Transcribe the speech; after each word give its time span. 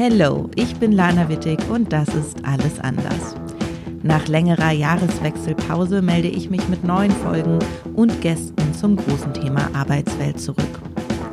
Hello, 0.00 0.48
ich 0.54 0.76
bin 0.76 0.92
Lana 0.92 1.28
Wittig 1.28 1.58
und 1.68 1.92
das 1.92 2.06
ist 2.14 2.44
Alles 2.44 2.78
anders. 2.78 3.34
Nach 4.04 4.28
längerer 4.28 4.70
Jahreswechselpause 4.70 6.02
melde 6.02 6.28
ich 6.28 6.50
mich 6.50 6.68
mit 6.68 6.84
neuen 6.84 7.10
Folgen 7.10 7.58
und 7.96 8.20
Gästen 8.20 8.72
zum 8.74 8.94
großen 8.94 9.34
Thema 9.34 9.68
Arbeitswelt 9.74 10.40
zurück. 10.40 10.80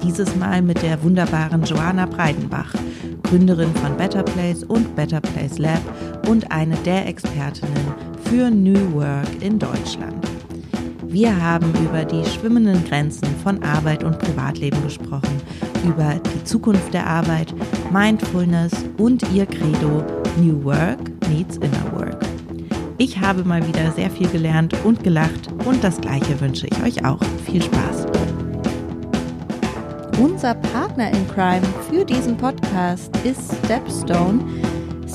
Dieses 0.02 0.36
Mal 0.38 0.64
mit 0.64 0.82
der 0.82 1.04
wunderbaren 1.04 1.62
Joanna 1.62 2.08
Breidenbach, 2.08 2.74
Gründerin 3.22 3.72
von 3.76 3.96
Better 3.98 4.24
Place 4.24 4.64
und 4.64 4.96
Better 4.96 5.22
Place 5.22 5.60
Lab 5.60 5.82
und 6.28 6.52
eine 6.52 6.76
der 6.78 7.06
Expertinnen 7.06 7.94
für 8.24 8.50
New 8.50 8.94
Work 8.94 9.44
in 9.44 9.60
Deutschland. 9.60 10.35
Wir 11.16 11.42
haben 11.42 11.72
über 11.82 12.04
die 12.04 12.26
schwimmenden 12.26 12.84
Grenzen 12.84 13.26
von 13.42 13.64
Arbeit 13.64 14.04
und 14.04 14.20
Privatleben 14.20 14.84
gesprochen, 14.84 15.42
über 15.86 16.16
die 16.16 16.44
Zukunft 16.44 16.94
der 16.94 17.08
Arbeit, 17.08 17.54
Mindfulness 17.90 18.74
und 18.98 19.24
ihr 19.32 19.46
Credo 19.46 20.04
New 20.36 20.62
Work 20.66 21.00
meets 21.30 21.56
Inner 21.56 21.94
Work. 21.94 22.22
Ich 22.98 23.18
habe 23.18 23.46
mal 23.46 23.66
wieder 23.66 23.94
sehr 23.94 24.12
viel 24.12 24.28
gelernt 24.28 24.76
und 24.84 25.06
gelacht 25.06 25.50
und 25.66 25.82
das 25.82 26.02
gleiche 26.02 26.38
wünsche 26.42 26.68
ich 26.68 26.84
euch 26.84 27.06
auch. 27.06 27.22
Viel 27.46 27.64
Spaß. 27.64 28.08
Unser 30.20 30.56
Partner 30.56 31.14
in 31.14 31.26
Crime 31.30 31.66
für 31.90 32.04
diesen 32.04 32.36
Podcast 32.36 33.16
ist 33.24 33.56
Stepstone. 33.64 34.44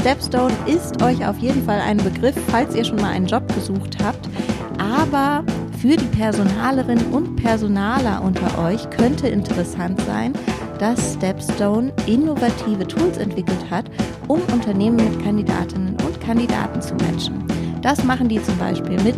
Stepstone 0.01 0.55
ist 0.65 1.03
euch 1.03 1.27
auf 1.27 1.37
jeden 1.41 1.63
Fall 1.67 1.81
ein 1.81 1.99
Begriff, 1.99 2.37
falls 2.49 2.75
ihr 2.75 2.87
schon 2.87 3.03
mal 3.03 3.11
einen 3.11 3.27
Job 3.27 3.47
gesucht 3.55 3.99
habt. 4.03 4.31
Aber 4.79 5.45
für 5.81 5.97
die 5.97 6.17
Personalerinnen 6.17 7.07
und 7.07 7.37
Personaler 7.37 8.23
unter 8.23 8.63
euch 8.67 8.91
könnte 8.91 9.29
interessant 9.29 9.99
sein, 10.03 10.35
dass 10.79 11.15
Stepstone 11.15 11.91
innovative 12.07 12.87
Tools 12.87 13.17
entwickelt 13.17 13.71
hat, 13.71 13.87
um 14.29 14.41
Unternehmen 14.53 14.97
mit 14.97 15.25
Kandidatinnen 15.25 15.97
und 16.05 16.21
Kandidaten 16.21 16.83
zu 16.83 16.95
matchen. 16.97 17.47
Das 17.81 18.05
machen 18.05 18.29
die 18.29 18.43
zum 18.43 18.59
Beispiel 18.59 19.01
mit 19.03 19.17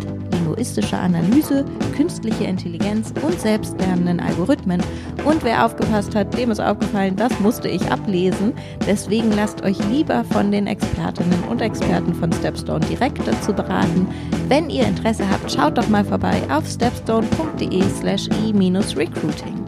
linguistischer 0.63 1.01
Analyse, 1.01 1.65
künstliche 1.93 2.45
Intelligenz 2.45 3.13
und 3.21 3.37
selbstlernenden 3.37 4.21
Algorithmen. 4.21 4.81
Und 5.25 5.43
wer 5.43 5.65
aufgepasst 5.65 6.15
hat, 6.15 6.37
dem 6.37 6.51
ist 6.51 6.61
aufgefallen, 6.61 7.17
das 7.17 7.37
musste 7.41 7.67
ich 7.67 7.91
ablesen. 7.91 8.53
Deswegen 8.87 9.33
lasst 9.33 9.61
euch 9.63 9.77
lieber 9.89 10.23
von 10.23 10.53
den 10.53 10.67
Expertinnen 10.67 11.43
und 11.49 11.59
Experten 11.59 12.13
von 12.13 12.31
Stepstone 12.31 12.85
direkt 12.85 13.27
dazu 13.27 13.51
beraten. 13.51 14.07
Wenn 14.47 14.69
ihr 14.69 14.87
Interesse 14.87 15.29
habt, 15.29 15.51
schaut 15.51 15.77
doch 15.77 15.89
mal 15.89 16.05
vorbei 16.05 16.41
auf 16.49 16.65
stepstone.de 16.65 17.83
slash 17.99 18.29
e-recruiting. 18.29 19.62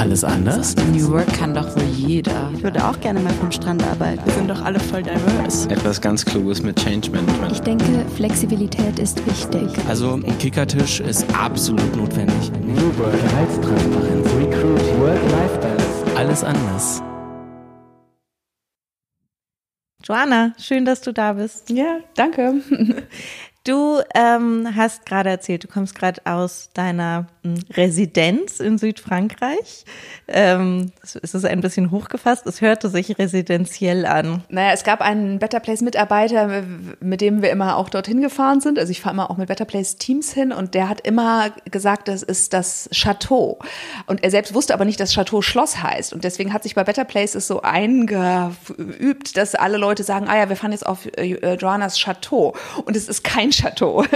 Alles 0.00 0.24
anders? 0.24 0.74
New 0.94 1.10
Work 1.10 1.30
kann 1.34 1.52
doch 1.52 1.76
wohl 1.76 1.84
jeder. 1.94 2.50
Ich 2.56 2.62
würde 2.62 2.82
auch 2.82 2.98
gerne 3.00 3.20
mal 3.20 3.34
vom 3.34 3.52
Strand 3.52 3.82
arbeiten. 3.86 4.24
Wir 4.24 4.32
sind 4.32 4.48
doch 4.48 4.64
alle 4.64 4.80
voll 4.80 5.02
diverse. 5.02 5.68
Etwas 5.68 6.00
ganz 6.00 6.24
Kluges 6.24 6.62
mit 6.62 6.82
Change 6.82 7.10
Management. 7.10 7.52
Ich 7.52 7.60
denke, 7.60 8.06
Flexibilität 8.16 8.98
ist 8.98 9.18
wichtig. 9.26 9.68
Also 9.90 10.14
ein 10.14 10.38
Kickertisch 10.38 11.00
ist 11.00 11.26
absolut 11.38 11.94
notwendig. 11.94 12.50
New 12.62 12.98
Work, 12.98 13.12
Gehaltstransparenz, 13.12 14.26
Recruiting, 14.38 15.00
Work-Life-Balance. 15.02 16.16
Alles 16.16 16.44
anders. 16.44 17.02
Joanna, 20.02 20.54
schön, 20.58 20.86
dass 20.86 21.02
du 21.02 21.12
da 21.12 21.34
bist. 21.34 21.68
Ja, 21.68 21.98
danke. 22.14 22.54
Du 23.70 24.00
ähm, 24.16 24.66
hast 24.74 25.06
gerade 25.06 25.30
erzählt, 25.30 25.62
du 25.62 25.68
kommst 25.68 25.94
gerade 25.94 26.20
aus 26.24 26.70
deiner 26.74 27.28
hm, 27.44 27.54
Residenz 27.74 28.58
in 28.58 28.78
Südfrankreich. 28.78 29.84
Ähm, 30.26 30.90
es 31.04 31.14
ist 31.14 31.44
ein 31.44 31.60
bisschen 31.60 31.92
hochgefasst, 31.92 32.48
es 32.48 32.60
hörte 32.60 32.88
sich 32.88 33.16
residenziell 33.16 34.06
an. 34.06 34.42
Naja, 34.48 34.72
es 34.72 34.82
gab 34.82 35.00
einen 35.00 35.38
Better 35.38 35.60
Place 35.60 35.82
Mitarbeiter, 35.82 36.64
mit 36.98 37.20
dem 37.20 37.42
wir 37.42 37.52
immer 37.52 37.76
auch 37.76 37.90
dorthin 37.90 38.20
gefahren 38.20 38.60
sind. 38.60 38.76
Also 38.76 38.90
ich 38.90 39.00
fahre 39.00 39.14
immer 39.14 39.30
auch 39.30 39.36
mit 39.36 39.46
Better 39.46 39.66
Place 39.66 39.98
Teams 39.98 40.32
hin 40.32 40.50
und 40.50 40.74
der 40.74 40.88
hat 40.88 41.02
immer 41.02 41.50
gesagt, 41.70 42.08
das 42.08 42.24
ist 42.24 42.52
das 42.52 42.90
Chateau. 42.92 43.60
Und 44.06 44.24
er 44.24 44.32
selbst 44.32 44.52
wusste 44.52 44.74
aber 44.74 44.84
nicht, 44.84 44.98
dass 44.98 45.14
Chateau 45.14 45.42
Schloss 45.42 45.80
heißt. 45.80 46.12
Und 46.12 46.24
deswegen 46.24 46.52
hat 46.52 46.64
sich 46.64 46.74
bei 46.74 46.82
Better 46.82 47.04
Place 47.04 47.36
es 47.36 47.46
so 47.46 47.62
eingeübt, 47.62 49.36
dass 49.36 49.54
alle 49.54 49.76
Leute 49.76 50.02
sagen, 50.02 50.26
ah 50.28 50.36
ja, 50.36 50.48
wir 50.48 50.56
fahren 50.56 50.72
jetzt 50.72 50.86
auf 50.86 51.06
äh, 51.16 51.54
Joannas 51.54 52.00
Chateau. 52.00 52.56
Und 52.84 52.96
es 52.96 53.06
ist 53.06 53.22
kein 53.22 53.52
Chateau. 53.60 54.04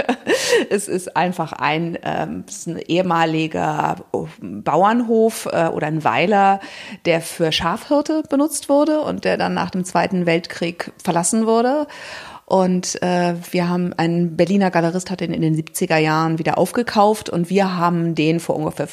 Es 0.69 0.87
ist 0.87 1.15
einfach 1.15 1.53
ein, 1.53 1.97
ähm, 2.03 2.43
ist 2.47 2.67
ein 2.67 2.77
ehemaliger 2.77 3.97
Bauernhof 4.41 5.47
äh, 5.51 5.67
oder 5.67 5.87
ein 5.87 6.03
Weiler, 6.03 6.59
der 7.05 7.21
für 7.21 7.51
Schafhirte 7.51 8.23
benutzt 8.29 8.69
wurde 8.69 9.01
und 9.01 9.25
der 9.25 9.37
dann 9.37 9.53
nach 9.53 9.69
dem 9.69 9.85
Zweiten 9.85 10.25
Weltkrieg 10.25 10.91
verlassen 11.03 11.45
wurde. 11.45 11.87
Und 12.45 13.01
äh, 13.01 13.35
wir 13.51 13.67
haben, 13.67 13.93
ein 13.93 14.35
Berliner 14.35 14.71
Galerist 14.71 15.09
hat 15.09 15.21
den 15.21 15.33
in 15.33 15.41
den 15.41 15.55
70er 15.55 15.97
Jahren 15.97 16.37
wieder 16.37 16.57
aufgekauft 16.57 17.29
und 17.29 17.49
wir 17.49 17.75
haben 17.75 18.13
den 18.13 18.39
vor 18.39 18.55
ungefähr 18.55 18.87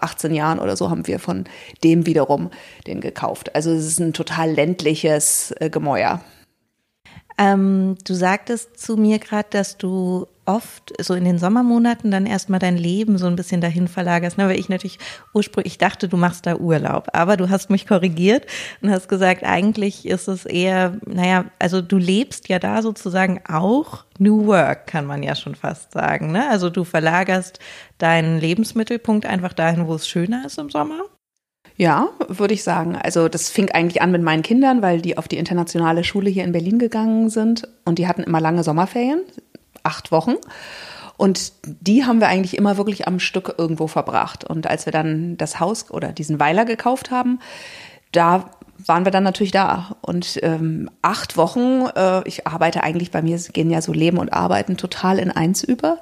18 0.00 0.32
Jahren 0.32 0.60
oder 0.60 0.76
so 0.76 0.90
haben 0.90 1.06
wir 1.08 1.18
von 1.18 1.44
dem 1.82 2.06
wiederum 2.06 2.50
den 2.86 3.00
gekauft. 3.00 3.54
Also 3.56 3.72
es 3.72 3.84
ist 3.84 3.98
ein 3.98 4.12
total 4.12 4.50
ländliches 4.52 5.52
äh, 5.58 5.70
Gemäuer. 5.70 6.20
Ähm, 7.36 7.96
du 8.04 8.14
sagtest 8.14 8.78
zu 8.78 8.96
mir 8.96 9.18
gerade, 9.18 9.48
dass 9.50 9.76
du 9.76 10.26
oft 10.46 10.92
so 11.00 11.14
in 11.14 11.24
den 11.24 11.38
Sommermonaten 11.38 12.10
dann 12.10 12.26
erstmal 12.26 12.60
dein 12.60 12.76
Leben 12.76 13.18
so 13.18 13.26
ein 13.26 13.36
bisschen 13.36 13.60
dahin 13.60 13.88
verlagerst, 13.88 14.38
ne? 14.38 14.46
weil 14.46 14.58
ich 14.58 14.68
natürlich 14.68 14.98
ursprünglich 15.32 15.78
dachte, 15.78 16.08
du 16.08 16.16
machst 16.16 16.46
da 16.46 16.56
Urlaub, 16.56 17.08
aber 17.12 17.36
du 17.36 17.48
hast 17.50 17.70
mich 17.70 17.86
korrigiert 17.86 18.46
und 18.82 18.90
hast 18.90 19.08
gesagt, 19.08 19.42
eigentlich 19.42 20.06
ist 20.06 20.28
es 20.28 20.44
eher, 20.44 20.98
naja, 21.06 21.46
also 21.58 21.80
du 21.80 21.96
lebst 21.96 22.48
ja 22.48 22.58
da 22.58 22.82
sozusagen 22.82 23.40
auch 23.48 24.04
New 24.18 24.46
Work, 24.46 24.86
kann 24.86 25.06
man 25.06 25.22
ja 25.22 25.34
schon 25.34 25.54
fast 25.54 25.92
sagen, 25.92 26.30
ne? 26.30 26.48
Also 26.50 26.70
du 26.70 26.84
verlagerst 26.84 27.58
deinen 27.98 28.38
Lebensmittelpunkt 28.38 29.26
einfach 29.26 29.52
dahin, 29.52 29.86
wo 29.86 29.94
es 29.94 30.06
schöner 30.06 30.44
ist 30.46 30.58
im 30.58 30.70
Sommer. 30.70 31.00
Ja, 31.76 32.08
würde 32.28 32.54
ich 32.54 32.62
sagen. 32.62 32.96
Also 32.96 33.28
das 33.28 33.50
fing 33.50 33.70
eigentlich 33.70 34.00
an 34.00 34.12
mit 34.12 34.22
meinen 34.22 34.42
Kindern, 34.42 34.80
weil 34.80 35.00
die 35.00 35.18
auf 35.18 35.26
die 35.26 35.38
internationale 35.38 36.04
Schule 36.04 36.30
hier 36.30 36.44
in 36.44 36.52
Berlin 36.52 36.78
gegangen 36.78 37.30
sind 37.30 37.68
und 37.84 37.98
die 37.98 38.06
hatten 38.06 38.22
immer 38.22 38.40
lange 38.40 38.62
Sommerferien, 38.62 39.20
acht 39.82 40.12
Wochen. 40.12 40.34
Und 41.16 41.52
die 41.62 42.04
haben 42.04 42.20
wir 42.20 42.28
eigentlich 42.28 42.56
immer 42.56 42.76
wirklich 42.76 43.06
am 43.06 43.20
Stück 43.20 43.54
irgendwo 43.58 43.86
verbracht. 43.86 44.44
Und 44.44 44.66
als 44.66 44.86
wir 44.86 44.92
dann 44.92 45.36
das 45.36 45.60
Haus 45.60 45.90
oder 45.90 46.12
diesen 46.12 46.40
Weiler 46.40 46.64
gekauft 46.64 47.10
haben, 47.10 47.38
da 48.12 48.50
waren 48.84 49.04
wir 49.04 49.12
dann 49.12 49.22
natürlich 49.24 49.52
da. 49.52 49.96
Und 50.00 50.38
ähm, 50.42 50.90
acht 51.02 51.36
Wochen, 51.36 51.86
äh, 51.94 52.26
ich 52.26 52.46
arbeite 52.46 52.82
eigentlich 52.82 53.10
bei 53.10 53.22
mir, 53.22 53.38
gehen 53.52 53.70
ja 53.70 53.80
so 53.80 53.92
Leben 53.92 54.18
und 54.18 54.32
Arbeiten 54.32 54.76
total 54.76 55.18
in 55.18 55.30
eins 55.30 55.62
über. 55.62 55.98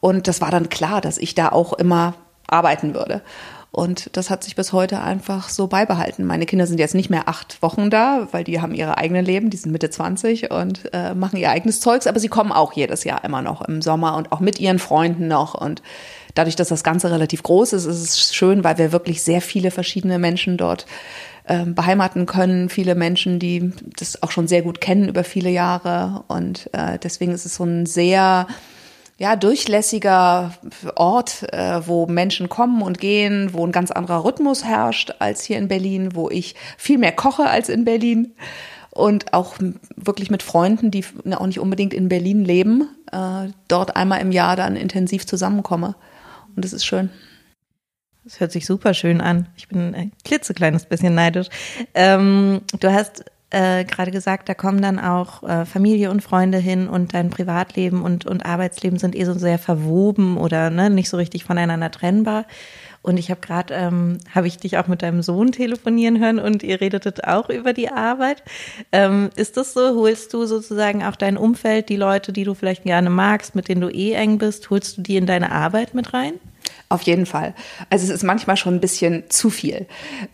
Und 0.00 0.26
das 0.28 0.40
war 0.40 0.50
dann 0.50 0.68
klar, 0.68 1.00
dass 1.00 1.18
ich 1.18 1.34
da 1.34 1.50
auch 1.50 1.72
immer 1.72 2.14
arbeiten 2.46 2.94
würde. 2.94 3.22
Und 3.74 4.16
das 4.16 4.30
hat 4.30 4.44
sich 4.44 4.54
bis 4.54 4.72
heute 4.72 5.00
einfach 5.00 5.48
so 5.48 5.66
beibehalten. 5.66 6.24
Meine 6.24 6.46
Kinder 6.46 6.64
sind 6.68 6.78
jetzt 6.78 6.94
nicht 6.94 7.10
mehr 7.10 7.28
acht 7.28 7.60
Wochen 7.60 7.90
da, 7.90 8.28
weil 8.30 8.44
die 8.44 8.60
haben 8.60 8.72
ihre 8.72 8.98
eigenen 8.98 9.24
Leben, 9.24 9.50
die 9.50 9.56
sind 9.56 9.72
Mitte 9.72 9.90
20 9.90 10.52
und 10.52 10.88
äh, 10.92 11.12
machen 11.12 11.40
ihr 11.40 11.50
eigenes 11.50 11.80
Zeugs, 11.80 12.06
aber 12.06 12.20
sie 12.20 12.28
kommen 12.28 12.52
auch 12.52 12.72
jedes 12.74 13.02
Jahr 13.02 13.24
immer 13.24 13.42
noch 13.42 13.62
im 13.62 13.82
Sommer 13.82 14.16
und 14.16 14.30
auch 14.30 14.38
mit 14.38 14.60
ihren 14.60 14.78
Freunden 14.78 15.26
noch. 15.26 15.54
Und 15.54 15.82
dadurch, 16.34 16.54
dass 16.54 16.68
das 16.68 16.84
Ganze 16.84 17.10
relativ 17.10 17.42
groß 17.42 17.72
ist, 17.72 17.86
ist 17.86 18.00
es 18.00 18.32
schön, 18.32 18.62
weil 18.62 18.78
wir 18.78 18.92
wirklich 18.92 19.22
sehr 19.22 19.40
viele 19.40 19.72
verschiedene 19.72 20.20
Menschen 20.20 20.56
dort 20.56 20.86
ähm, 21.48 21.74
beheimaten 21.74 22.26
können. 22.26 22.68
Viele 22.68 22.94
Menschen, 22.94 23.40
die 23.40 23.72
das 23.98 24.22
auch 24.22 24.30
schon 24.30 24.46
sehr 24.46 24.62
gut 24.62 24.80
kennen 24.80 25.08
über 25.08 25.24
viele 25.24 25.50
Jahre. 25.50 26.22
Und 26.28 26.70
äh, 26.74 27.00
deswegen 27.02 27.32
ist 27.32 27.44
es 27.44 27.56
so 27.56 27.64
ein 27.64 27.86
sehr 27.86 28.46
ja, 29.16 29.36
durchlässiger 29.36 30.52
Ort, 30.96 31.44
äh, 31.52 31.86
wo 31.86 32.06
Menschen 32.06 32.48
kommen 32.48 32.82
und 32.82 32.98
gehen, 32.98 33.52
wo 33.52 33.64
ein 33.64 33.72
ganz 33.72 33.90
anderer 33.90 34.24
Rhythmus 34.24 34.64
herrscht 34.64 35.14
als 35.20 35.44
hier 35.44 35.58
in 35.58 35.68
Berlin, 35.68 36.14
wo 36.14 36.30
ich 36.30 36.54
viel 36.76 36.98
mehr 36.98 37.12
koche 37.12 37.48
als 37.48 37.68
in 37.68 37.84
Berlin 37.84 38.32
und 38.90 39.32
auch 39.32 39.56
wirklich 39.96 40.30
mit 40.30 40.42
Freunden, 40.42 40.90
die 40.90 41.04
auch 41.32 41.46
nicht 41.46 41.60
unbedingt 41.60 41.94
in 41.94 42.08
Berlin 42.08 42.44
leben, 42.44 42.88
äh, 43.12 43.48
dort 43.68 43.96
einmal 43.96 44.20
im 44.20 44.32
Jahr 44.32 44.56
dann 44.56 44.76
intensiv 44.76 45.26
zusammenkomme. 45.26 45.94
Und 46.56 46.64
das 46.64 46.72
ist 46.72 46.84
schön. 46.84 47.10
Das 48.24 48.40
hört 48.40 48.52
sich 48.52 48.66
super 48.66 48.94
schön 48.94 49.20
an. 49.20 49.48
Ich 49.56 49.68
bin 49.68 49.94
ein 49.94 50.12
klitzekleines 50.24 50.86
bisschen 50.86 51.14
neidisch. 51.14 51.48
Ähm, 51.92 52.62
du 52.80 52.92
hast 52.92 53.24
äh, 53.54 53.84
gerade 53.84 54.10
gesagt, 54.10 54.48
da 54.48 54.54
kommen 54.54 54.82
dann 54.82 54.98
auch 54.98 55.44
äh, 55.44 55.64
Familie 55.64 56.10
und 56.10 56.22
Freunde 56.22 56.58
hin 56.58 56.88
und 56.88 57.14
dein 57.14 57.30
Privatleben 57.30 58.02
und, 58.02 58.26
und 58.26 58.44
Arbeitsleben 58.44 58.98
sind 58.98 59.14
eh 59.14 59.24
so 59.24 59.34
sehr 59.34 59.58
verwoben 59.58 60.36
oder 60.36 60.70
ne, 60.70 60.90
nicht 60.90 61.08
so 61.08 61.16
richtig 61.16 61.44
voneinander 61.44 61.90
trennbar. 61.92 62.46
Und 63.00 63.18
ich 63.18 63.30
habe 63.30 63.40
gerade, 63.40 63.74
ähm, 63.74 64.18
habe 64.34 64.48
ich 64.48 64.56
dich 64.56 64.78
auch 64.78 64.88
mit 64.88 65.02
deinem 65.02 65.22
Sohn 65.22 65.52
telefonieren 65.52 66.18
hören 66.18 66.38
und 66.38 66.62
ihr 66.62 66.80
redetet 66.80 67.24
auch 67.24 67.48
über 67.48 67.72
die 67.72 67.90
Arbeit. 67.90 68.42
Ähm, 68.92 69.30
ist 69.36 69.56
das 69.56 69.74
so? 69.74 69.94
Holst 69.94 70.34
du 70.34 70.46
sozusagen 70.46 71.04
auch 71.04 71.14
dein 71.14 71.36
Umfeld, 71.36 71.90
die 71.90 71.96
Leute, 71.96 72.32
die 72.32 72.44
du 72.44 72.54
vielleicht 72.54 72.84
gerne 72.84 73.10
magst, 73.10 73.54
mit 73.54 73.68
denen 73.68 73.82
du 73.82 73.88
eh 73.88 74.14
eng 74.14 74.38
bist, 74.38 74.70
holst 74.70 74.96
du 74.96 75.02
die 75.02 75.16
in 75.16 75.26
deine 75.26 75.52
Arbeit 75.52 75.94
mit 75.94 76.12
rein? 76.12 76.40
Auf 76.88 77.02
jeden 77.02 77.26
Fall. 77.26 77.54
Also 77.90 78.04
es 78.04 78.10
ist 78.10 78.22
manchmal 78.22 78.56
schon 78.56 78.74
ein 78.74 78.80
bisschen 78.80 79.24
zu 79.28 79.50
viel, 79.50 79.86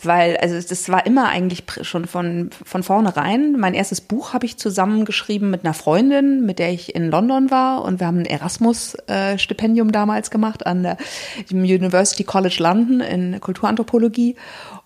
weil 0.02 0.36
also 0.38 0.56
das 0.56 0.88
war 0.88 1.06
immer 1.06 1.28
eigentlich 1.28 1.62
schon 1.82 2.06
von 2.06 2.50
von 2.64 2.82
vornherein. 2.82 3.58
Mein 3.58 3.72
erstes 3.72 4.00
Buch 4.00 4.34
habe 4.34 4.46
ich 4.46 4.58
zusammengeschrieben 4.58 5.48
mit 5.50 5.64
einer 5.64 5.74
Freundin, 5.74 6.44
mit 6.44 6.58
der 6.58 6.72
ich 6.72 6.94
in 6.94 7.10
London 7.10 7.50
war 7.50 7.82
und 7.84 8.00
wir 8.00 8.06
haben 8.08 8.18
ein 8.18 8.26
Erasmus-Stipendium 8.26 9.92
damals 9.92 10.30
gemacht 10.30 10.66
an 10.66 10.82
der 10.82 10.96
University 11.50 12.24
College 12.24 12.56
London 12.58 13.00
in 13.00 13.40
Kulturanthropologie 13.40 14.36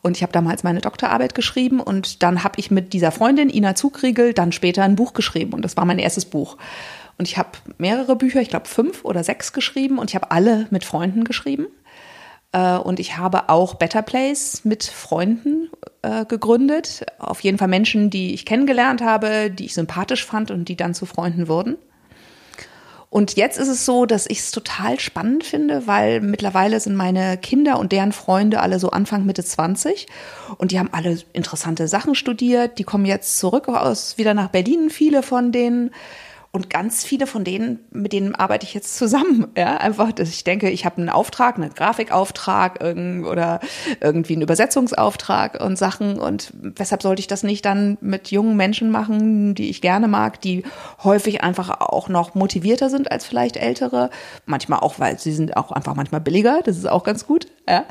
und 0.03 0.17
ich 0.17 0.23
habe 0.23 0.33
damals 0.33 0.65
meine 0.65 0.81
Doktorarbeit 0.81 1.35
geschrieben 1.35 1.81
und 1.81 2.23
dann 2.23 2.45
habe 2.45 2.61
ich 2.61 2.71
mit 2.71 2.93
dieser 2.93 3.11
Freundin 3.11 3.49
Ina 3.49 3.75
Zugriegel 3.75 4.35
dann 4.35 4.53
später 4.53 4.83
ein 4.83 4.97
Buch 4.97 5.15
geschrieben 5.15 5.55
und 5.55 5.63
das 5.63 5.77
war 5.77 5.87
mein 5.87 5.99
erstes 5.99 6.27
Buch. 6.27 6.57
Und 7.19 7.29
ich 7.29 7.39
habe 7.39 7.51
mehrere 7.79 8.17
Bücher, 8.17 8.41
ich 8.41 8.49
glaube 8.49 8.69
fünf 8.69 9.05
oder 9.05 9.23
sechs 9.23 9.53
geschrieben 9.53 9.99
und 9.99 10.11
ich 10.11 10.17
habe 10.17 10.31
alle 10.31 10.67
mit 10.71 10.85
Freunden 10.85 11.25
geschrieben. 11.25 11.67
Äh, 12.55 12.77
Und 12.79 13.01
ich 13.01 13.17
habe 13.17 13.49
auch 13.49 13.75
Better 13.75 14.03
Place 14.03 14.65
mit 14.65 14.85
Freunden 14.85 15.69
äh, 16.03 16.25
gegründet. 16.25 17.05
Auf 17.19 17.41
jeden 17.41 17.59
Fall 17.59 17.69
Menschen, 17.69 18.11
die 18.11 18.33
ich 18.33 18.47
kennengelernt 18.47 19.03
habe, 19.03 19.51
die 19.51 19.67
ich 19.67 19.75
sympathisch 19.75 20.25
fand 20.25 20.51
und 20.51 20.69
die 20.69 20.77
dann 20.77 20.95
zu 20.95 21.05
Freunden 21.05 21.49
wurden. 21.49 21.77
Und 23.11 23.37
jetzt 23.37 23.59
ist 23.59 23.69
es 23.69 23.85
so, 23.85 24.07
dass 24.07 24.27
ich 24.27 24.41
es 24.41 24.51
total 24.51 24.99
spannend 24.99 25.45
finde, 25.45 25.87
weil 25.87 26.21
mittlerweile 26.21 26.81
sind 26.81 26.97
meine 26.97 27.39
Kinder 27.39 27.79
und 27.79 27.93
deren 27.93 28.11
Freunde 28.11 28.61
alle 28.61 28.81
so 28.81 28.91
Anfang 28.91 29.25
Mitte 29.25 29.45
20 29.45 30.09
und 30.59 30.73
die 30.73 30.81
haben 30.81 30.89
alle 30.91 31.19
interessante 31.33 31.87
Sachen 31.87 32.17
studiert. 32.17 32.79
Die 32.79 32.83
kommen 32.83 33.05
jetzt 33.05 33.39
zurück 33.39 33.69
aus 33.69 34.19
wieder 34.19 34.35
nach 34.35 34.49
Berlin, 34.49 34.91
viele 34.91 35.23
von 35.23 35.53
denen. 35.53 35.93
Und 36.55 36.71
ganz 36.71 37.03
viele 37.03 37.27
von 37.27 37.43
denen, 37.43 37.81
mit 37.91 38.13
denen 38.13 38.37
arbeite 38.37 38.65
ich 38.65 38.75
jetzt 38.75 38.97
zusammen. 38.97 39.49
Ja, 39.57 39.77
einfach, 39.77 40.13
dass 40.13 40.31
ich 40.31 40.45
denke, 40.45 40.69
ich 40.69 40.85
habe 40.85 40.99
einen 40.99 41.09
Auftrag, 41.09 41.57
einen 41.57 41.73
Grafikauftrag 41.73 42.81
oder 42.83 43.61
irgendwie 44.01 44.35
einen 44.35 44.43
Übersetzungsauftrag 44.43 45.61
und 45.63 45.79
Sachen. 45.79 46.19
Und 46.19 46.53
weshalb 46.55 47.03
sollte 47.03 47.21
ich 47.21 47.29
das 47.29 47.45
nicht 47.45 47.65
dann 47.65 47.97
mit 48.01 48.31
jungen 48.31 48.57
Menschen 48.57 48.91
machen, 48.91 49.55
die 49.55 49.71
ich 49.71 49.81
gerne 49.81 50.07
mag, 50.07 50.41
die 50.41 50.65
häufig 51.03 51.43
einfach 51.43 51.81
auch 51.81 52.09
noch 52.09 52.35
motivierter 52.35 52.91
sind 52.91 53.11
als 53.11 53.25
vielleicht 53.25 53.57
ältere. 53.57 54.11
Manchmal 54.45 54.81
auch, 54.81 54.99
weil 54.99 55.19
sie 55.19 55.33
sind 55.33 55.57
auch 55.57 55.73
einfach 55.73 55.95
manchmal 55.95 56.21
billiger. 56.21 56.61
Das 56.65 56.77
ist 56.77 56.89
auch 56.89 57.05
ganz 57.05 57.27
gut. 57.27 57.47
Ja. 57.69 57.85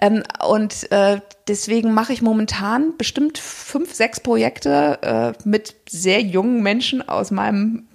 Ähm, 0.00 0.22
und 0.46 0.90
äh, 0.90 1.20
deswegen 1.48 1.92
mache 1.92 2.12
ich 2.12 2.22
momentan 2.22 2.96
bestimmt 2.98 3.38
fünf, 3.38 3.94
sechs 3.94 4.20
Projekte 4.20 4.98
äh, 5.02 5.48
mit 5.48 5.76
sehr 5.88 6.20
jungen 6.20 6.62
Menschen 6.62 7.06
aus 7.06 7.30
meinem 7.30 7.86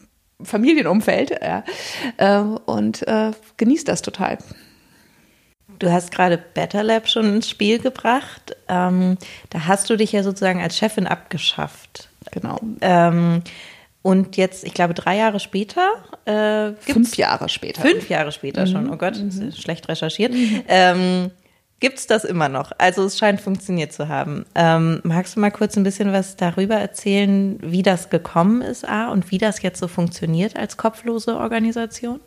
Familienumfeld 0.41 1.31
ja, 1.41 1.63
äh, 2.17 2.39
und 2.39 3.07
äh, 3.07 3.31
genießt 3.57 3.87
das 3.87 4.01
total. 4.01 4.37
Du 5.79 5.91
hast 5.91 6.11
gerade 6.11 6.37
Better 6.37 6.83
Lab 6.83 7.09
schon 7.09 7.35
ins 7.35 7.49
Spiel 7.49 7.79
gebracht. 7.79 8.55
Ähm, 8.67 9.17
da 9.49 9.65
hast 9.67 9.89
du 9.89 9.97
dich 9.97 10.11
ja 10.11 10.23
sozusagen 10.23 10.61
als 10.61 10.77
Chefin 10.77 11.07
abgeschafft. 11.07 12.09
Genau. 12.31 12.59
Ähm, 12.81 13.41
und 14.01 14.37
jetzt, 14.37 14.63
ich 14.63 14.73
glaube, 14.73 14.93
drei 14.93 15.17
Jahre 15.17 15.39
später. 15.39 15.89
Äh, 16.25 16.73
Fünf 16.79 17.17
Jahre 17.17 17.49
später. 17.49 17.81
Fünf 17.81 18.07
Jahre 18.07 18.31
später 18.31 18.67
schon. 18.67 18.89
Oh 18.89 18.97
Gott, 18.97 19.17
ist 19.17 19.61
schlecht 19.61 19.89
recherchiert. 19.89 20.33
Ähm, 20.67 21.31
Gibt 21.81 21.99
es 21.99 22.07
das 22.07 22.23
immer 22.23 22.47
noch? 22.47 22.71
Also 22.77 23.03
es 23.03 23.17
scheint 23.17 23.41
funktioniert 23.41 23.91
zu 23.91 24.07
haben. 24.07 24.45
Ähm, 24.55 25.01
magst 25.03 25.35
du 25.35 25.41
mal 25.41 25.51
kurz 25.51 25.75
ein 25.75 25.83
bisschen 25.83 26.13
was 26.13 26.37
darüber 26.37 26.75
erzählen, 26.75 27.59
wie 27.61 27.83
das 27.83 28.09
gekommen 28.09 28.61
ist, 28.61 28.87
A, 28.87 29.09
und 29.11 29.29
wie 29.29 29.37
das 29.37 29.61
jetzt 29.61 29.79
so 29.79 29.87
funktioniert 29.87 30.55
als 30.55 30.77
kopflose 30.77 31.37
Organisation? 31.37 32.21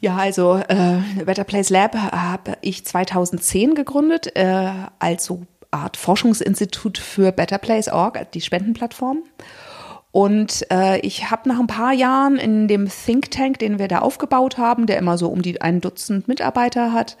Ja, 0.00 0.16
also 0.16 0.56
äh, 0.68 0.98
Better 1.24 1.44
Place 1.44 1.70
Lab 1.70 1.96
habe 1.96 2.56
ich 2.60 2.84
2010 2.84 3.74
gegründet 3.74 4.36
äh, 4.36 4.70
als 4.98 5.24
so 5.24 5.42
Art 5.70 5.96
Forschungsinstitut 5.96 6.98
für 6.98 7.32
Better 7.32 7.58
Place 7.58 7.88
Org, 7.88 8.30
die 8.32 8.40
Spendenplattform. 8.40 9.24
Und 10.12 10.66
äh, 10.70 10.98
ich 11.00 11.30
habe 11.30 11.48
nach 11.48 11.58
ein 11.58 11.66
paar 11.66 11.92
Jahren 11.92 12.36
in 12.36 12.68
dem 12.68 12.88
Think 12.88 13.30
Tank, 13.30 13.58
den 13.58 13.78
wir 13.78 13.88
da 13.88 13.98
aufgebaut 13.98 14.56
haben, 14.56 14.86
der 14.86 14.98
immer 14.98 15.18
so 15.18 15.28
um 15.28 15.42
die 15.42 15.60
ein 15.60 15.80
Dutzend 15.80 16.28
Mitarbeiter 16.28 16.92
hat, 16.92 17.16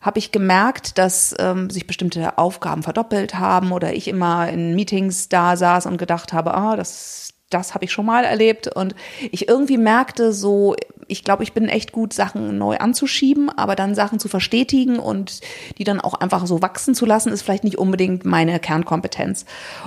habe 0.00 0.18
ich 0.18 0.32
gemerkt, 0.32 0.96
dass 0.98 1.34
ähm, 1.38 1.68
sich 1.68 1.86
bestimmte 1.86 2.38
Aufgaben 2.38 2.82
verdoppelt 2.82 3.34
haben 3.34 3.72
oder 3.72 3.92
ich 3.92 4.08
immer 4.08 4.48
in 4.48 4.74
Meetings 4.74 5.28
da 5.28 5.56
saß 5.56 5.86
und 5.86 5.98
gedacht 5.98 6.32
habe, 6.32 6.54
ah, 6.54 6.74
das, 6.74 7.34
das 7.50 7.74
habe 7.74 7.84
ich 7.84 7.92
schon 7.92 8.06
mal 8.06 8.24
erlebt. 8.24 8.74
Und 8.74 8.94
ich 9.30 9.48
irgendwie 9.48 9.76
merkte 9.76 10.32
so, 10.32 10.74
ich 11.06 11.22
glaube, 11.22 11.42
ich 11.42 11.52
bin 11.52 11.68
echt 11.68 11.92
gut, 11.92 12.14
Sachen 12.14 12.56
neu 12.56 12.78
anzuschieben, 12.78 13.50
aber 13.50 13.76
dann 13.76 13.94
Sachen 13.94 14.18
zu 14.18 14.28
verstetigen 14.28 14.98
und 14.98 15.40
die 15.76 15.84
dann 15.84 16.00
auch 16.00 16.14
einfach 16.14 16.46
so 16.46 16.62
wachsen 16.62 16.94
zu 16.94 17.04
lassen, 17.04 17.30
ist 17.30 17.42
vielleicht 17.42 17.64
nicht 17.64 17.78
unbedingt 17.78 18.24
meine 18.24 18.58
Kernkompetenz. 18.58 19.44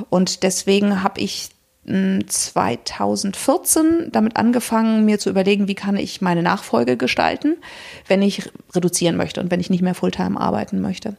Und 0.09 0.43
deswegen 0.43 1.01
habe 1.01 1.21
ich 1.21 1.49
2014 1.85 4.07
damit 4.11 4.37
angefangen, 4.37 5.03
mir 5.03 5.19
zu 5.19 5.29
überlegen, 5.29 5.67
wie 5.67 5.75
kann 5.75 5.97
ich 5.97 6.21
meine 6.21 6.41
Nachfolge 6.41 6.95
gestalten, 6.95 7.57
wenn 8.07 8.21
ich 8.21 8.49
reduzieren 8.73 9.17
möchte 9.17 9.41
und 9.41 9.51
wenn 9.51 9.59
ich 9.59 9.69
nicht 9.69 9.81
mehr 9.81 9.95
Fulltime 9.95 10.39
arbeiten 10.39 10.79
möchte. 10.79 11.17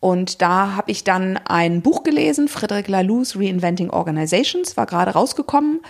Und 0.00 0.40
da 0.40 0.76
habe 0.76 0.90
ich 0.90 1.04
dann 1.04 1.38
ein 1.44 1.82
Buch 1.82 2.04
gelesen, 2.04 2.48
Frederic 2.48 2.88
Laloux 2.88 3.36
Reinventing 3.36 3.90
Organizations, 3.90 4.78
war 4.78 4.86
gerade 4.86 5.10
rausgekommen 5.10 5.80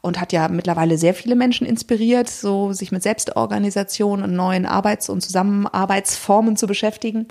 und 0.00 0.20
hat 0.20 0.32
ja 0.32 0.48
mittlerweile 0.48 0.98
sehr 0.98 1.14
viele 1.14 1.36
Menschen 1.36 1.68
inspiriert, 1.68 2.28
so 2.28 2.72
sich 2.72 2.90
mit 2.90 3.04
Selbstorganisation 3.04 4.24
und 4.24 4.34
neuen 4.34 4.66
Arbeits- 4.66 5.08
und 5.08 5.20
Zusammenarbeitsformen 5.20 6.56
zu 6.56 6.66
beschäftigen. 6.66 7.28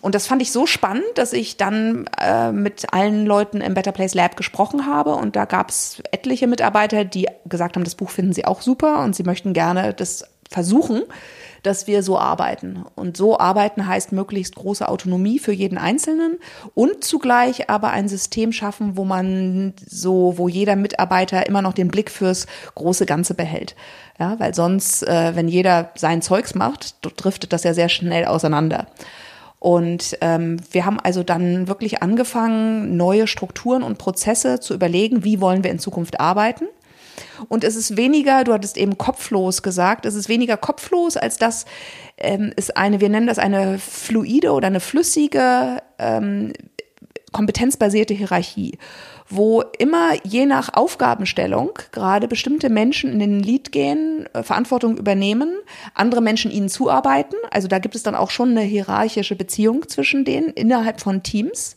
Und 0.00 0.14
das 0.14 0.28
fand 0.28 0.42
ich 0.42 0.52
so 0.52 0.64
spannend, 0.64 1.02
dass 1.16 1.32
ich 1.32 1.56
dann 1.56 2.06
äh, 2.20 2.52
mit 2.52 2.92
allen 2.92 3.26
Leuten 3.26 3.60
im 3.60 3.74
Better 3.74 3.92
Place 3.92 4.14
Lab 4.14 4.36
gesprochen 4.36 4.86
habe. 4.86 5.16
Und 5.16 5.34
da 5.34 5.44
gab 5.44 5.70
es 5.70 6.00
etliche 6.12 6.46
Mitarbeiter, 6.46 7.04
die 7.04 7.26
gesagt 7.46 7.74
haben, 7.74 7.84
das 7.84 7.96
Buch 7.96 8.10
finden 8.10 8.32
sie 8.32 8.44
auch 8.44 8.62
super 8.62 9.02
und 9.02 9.16
sie 9.16 9.24
möchten 9.24 9.54
gerne 9.54 9.92
das 9.92 10.24
versuchen 10.50 11.02
dass 11.62 11.86
wir 11.86 12.02
so 12.02 12.18
arbeiten. 12.18 12.84
Und 12.94 13.16
so 13.16 13.38
arbeiten 13.38 13.86
heißt 13.86 14.12
möglichst 14.12 14.54
große 14.54 14.88
Autonomie 14.88 15.38
für 15.38 15.52
jeden 15.52 15.78
Einzelnen 15.78 16.38
und 16.74 17.04
zugleich 17.04 17.68
aber 17.68 17.90
ein 17.90 18.08
System 18.08 18.52
schaffen, 18.52 18.96
wo 18.96 19.04
man 19.04 19.74
so, 19.86 20.34
wo 20.36 20.48
jeder 20.48 20.76
Mitarbeiter 20.76 21.46
immer 21.46 21.62
noch 21.62 21.74
den 21.74 21.88
Blick 21.88 22.10
fürs 22.10 22.46
große 22.74 23.06
Ganze 23.06 23.34
behält. 23.34 23.74
Ja, 24.18 24.38
weil 24.38 24.54
sonst, 24.54 25.02
äh, 25.06 25.34
wenn 25.34 25.48
jeder 25.48 25.90
sein 25.94 26.22
Zeugs 26.22 26.54
macht, 26.54 26.96
driftet 27.16 27.52
das 27.52 27.64
ja 27.64 27.74
sehr 27.74 27.88
schnell 27.88 28.26
auseinander. 28.26 28.86
Und 29.58 30.16
ähm, 30.22 30.58
wir 30.70 30.86
haben 30.86 30.98
also 30.98 31.22
dann 31.22 31.68
wirklich 31.68 32.02
angefangen, 32.02 32.96
neue 32.96 33.26
Strukturen 33.26 33.82
und 33.82 33.98
Prozesse 33.98 34.58
zu 34.58 34.72
überlegen, 34.72 35.22
wie 35.22 35.40
wollen 35.40 35.64
wir 35.64 35.70
in 35.70 35.78
Zukunft 35.78 36.18
arbeiten. 36.18 36.64
Und 37.48 37.64
es 37.64 37.76
ist 37.76 37.96
weniger, 37.96 38.44
du 38.44 38.52
hattest 38.52 38.76
eben 38.76 38.98
kopflos 38.98 39.62
gesagt, 39.62 40.06
es 40.06 40.14
ist 40.14 40.28
weniger 40.28 40.56
kopflos, 40.56 41.16
als 41.16 41.38
das 41.38 41.64
ähm, 42.16 42.52
ist 42.56 42.76
eine, 42.76 43.00
wir 43.00 43.08
nennen 43.08 43.26
das 43.26 43.38
eine 43.38 43.78
fluide 43.78 44.52
oder 44.52 44.66
eine 44.66 44.80
flüssige, 44.80 45.82
ähm, 45.98 46.52
kompetenzbasierte 47.32 48.14
Hierarchie, 48.14 48.78
wo 49.28 49.62
immer 49.78 50.14
je 50.24 50.46
nach 50.46 50.74
Aufgabenstellung 50.74 51.70
gerade 51.92 52.26
bestimmte 52.28 52.68
Menschen 52.68 53.12
in 53.12 53.18
den 53.20 53.40
Lead 53.40 53.72
gehen, 53.72 54.26
äh, 54.32 54.42
Verantwortung 54.42 54.96
übernehmen, 54.96 55.54
andere 55.94 56.20
Menschen 56.20 56.50
ihnen 56.50 56.68
zuarbeiten. 56.68 57.36
Also 57.50 57.68
da 57.68 57.78
gibt 57.78 57.94
es 57.94 58.02
dann 58.02 58.14
auch 58.14 58.30
schon 58.30 58.50
eine 58.50 58.62
hierarchische 58.62 59.36
Beziehung 59.36 59.88
zwischen 59.88 60.24
denen 60.24 60.48
innerhalb 60.48 61.00
von 61.00 61.22
Teams. 61.22 61.76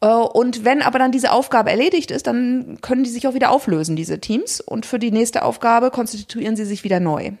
Äh, 0.00 0.06
Und 0.06 0.64
wenn 0.64 0.82
aber 0.82 0.98
dann 0.98 1.12
diese 1.12 1.32
Aufgabe 1.32 1.70
erledigt 1.70 2.10
ist, 2.10 2.26
dann 2.26 2.78
können 2.80 3.04
die 3.04 3.10
sich 3.10 3.26
auch 3.26 3.34
wieder 3.34 3.50
auflösen, 3.50 3.96
diese 3.96 4.20
Teams. 4.20 4.60
Und 4.60 4.86
für 4.86 4.98
die 4.98 5.10
nächste 5.10 5.44
Aufgabe 5.44 5.90
konstituieren 5.90 6.56
sie 6.56 6.64
sich 6.64 6.84
wieder 6.84 7.00
neu. 7.00 7.32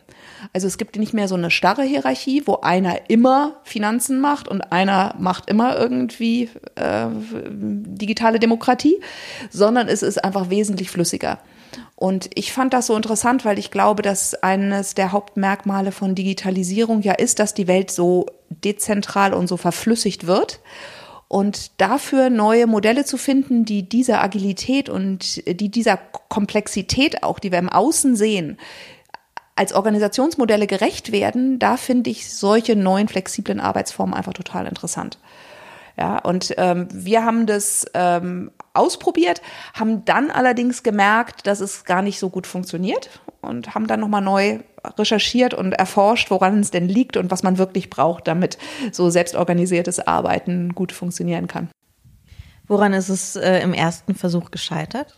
Also 0.52 0.66
es 0.66 0.78
gibt 0.78 0.96
nicht 0.96 1.12
mehr 1.12 1.28
so 1.28 1.34
eine 1.34 1.50
starre 1.50 1.82
Hierarchie, 1.82 2.42
wo 2.46 2.56
einer 2.56 3.10
immer 3.10 3.56
Finanzen 3.64 4.20
macht 4.20 4.48
und 4.48 4.72
einer 4.72 5.14
macht 5.18 5.50
immer 5.50 5.76
irgendwie 5.78 6.48
äh, 6.76 7.06
digitale 7.32 8.38
Demokratie, 8.38 9.00
sondern 9.50 9.88
es 9.88 10.02
ist 10.02 10.22
einfach 10.24 10.50
wesentlich 10.50 10.90
flüssiger. 10.90 11.38
Und 11.94 12.30
ich 12.34 12.52
fand 12.52 12.72
das 12.72 12.86
so 12.86 12.96
interessant, 12.96 13.44
weil 13.44 13.58
ich 13.58 13.70
glaube, 13.70 14.02
dass 14.02 14.34
eines 14.34 14.94
der 14.94 15.12
Hauptmerkmale 15.12 15.92
von 15.92 16.14
Digitalisierung 16.14 17.02
ja 17.02 17.12
ist, 17.12 17.38
dass 17.38 17.54
die 17.54 17.68
Welt 17.68 17.90
so 17.90 18.26
dezentral 18.48 19.34
und 19.34 19.46
so 19.46 19.56
verflüssigt 19.56 20.26
wird. 20.26 20.60
Und 21.30 21.80
dafür 21.80 22.28
neue 22.28 22.66
Modelle 22.66 23.04
zu 23.04 23.16
finden, 23.16 23.64
die 23.64 23.88
dieser 23.88 24.20
Agilität 24.20 24.88
und 24.88 25.46
die 25.46 25.68
dieser 25.68 25.96
Komplexität 25.96 27.22
auch, 27.22 27.38
die 27.38 27.52
wir 27.52 27.60
im 27.60 27.68
Außen 27.68 28.16
sehen, 28.16 28.58
als 29.54 29.72
Organisationsmodelle 29.72 30.66
gerecht 30.66 31.12
werden, 31.12 31.60
da 31.60 31.76
finde 31.76 32.10
ich 32.10 32.34
solche 32.34 32.74
neuen 32.74 33.06
flexiblen 33.06 33.60
Arbeitsformen 33.60 34.12
einfach 34.12 34.32
total 34.32 34.66
interessant. 34.66 35.18
Ja, 35.96 36.18
und 36.18 36.52
ähm, 36.56 36.88
wir 36.90 37.24
haben 37.24 37.46
das 37.46 37.86
ähm, 37.94 38.50
ausprobiert, 38.74 39.40
haben 39.72 40.04
dann 40.04 40.32
allerdings 40.32 40.82
gemerkt, 40.82 41.46
dass 41.46 41.60
es 41.60 41.84
gar 41.84 42.02
nicht 42.02 42.18
so 42.18 42.28
gut 42.28 42.48
funktioniert 42.48 43.08
und 43.42 43.74
haben 43.74 43.86
dann 43.86 44.00
nochmal 44.00 44.22
neu 44.22 44.60
recherchiert 44.98 45.54
und 45.54 45.72
erforscht, 45.72 46.30
woran 46.30 46.60
es 46.60 46.70
denn 46.70 46.88
liegt 46.88 47.16
und 47.16 47.30
was 47.30 47.42
man 47.42 47.58
wirklich 47.58 47.90
braucht, 47.90 48.28
damit 48.28 48.58
so 48.92 49.10
selbstorganisiertes 49.10 50.00
Arbeiten 50.00 50.74
gut 50.74 50.92
funktionieren 50.92 51.46
kann. 51.46 51.70
Woran 52.66 52.92
ist 52.92 53.08
es 53.08 53.36
äh, 53.36 53.60
im 53.60 53.74
ersten 53.74 54.14
Versuch 54.14 54.50
gescheitert? 54.50 55.16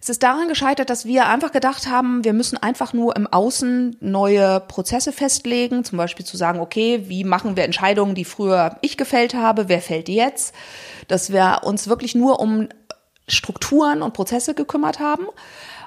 Es 0.00 0.08
ist 0.08 0.22
daran 0.22 0.48
gescheitert, 0.48 0.90
dass 0.90 1.06
wir 1.06 1.26
einfach 1.26 1.50
gedacht 1.50 1.88
haben, 1.88 2.24
wir 2.24 2.32
müssen 2.32 2.56
einfach 2.56 2.92
nur 2.92 3.16
im 3.16 3.26
Außen 3.26 3.96
neue 4.00 4.60
Prozesse 4.60 5.12
festlegen, 5.12 5.84
zum 5.84 5.98
Beispiel 5.98 6.24
zu 6.24 6.36
sagen, 6.36 6.60
okay, 6.60 7.04
wie 7.08 7.24
machen 7.24 7.56
wir 7.56 7.64
Entscheidungen, 7.64 8.14
die 8.14 8.24
früher 8.24 8.76
ich 8.80 8.96
gefällt 8.96 9.34
habe, 9.34 9.68
wer 9.68 9.82
fällt 9.82 10.08
die 10.08 10.14
jetzt? 10.14 10.54
Dass 11.08 11.32
wir 11.32 11.62
uns 11.64 11.88
wirklich 11.88 12.14
nur 12.14 12.38
um 12.38 12.68
Strukturen 13.26 14.02
und 14.02 14.14
Prozesse 14.14 14.54
gekümmert 14.54 15.00
haben 15.00 15.26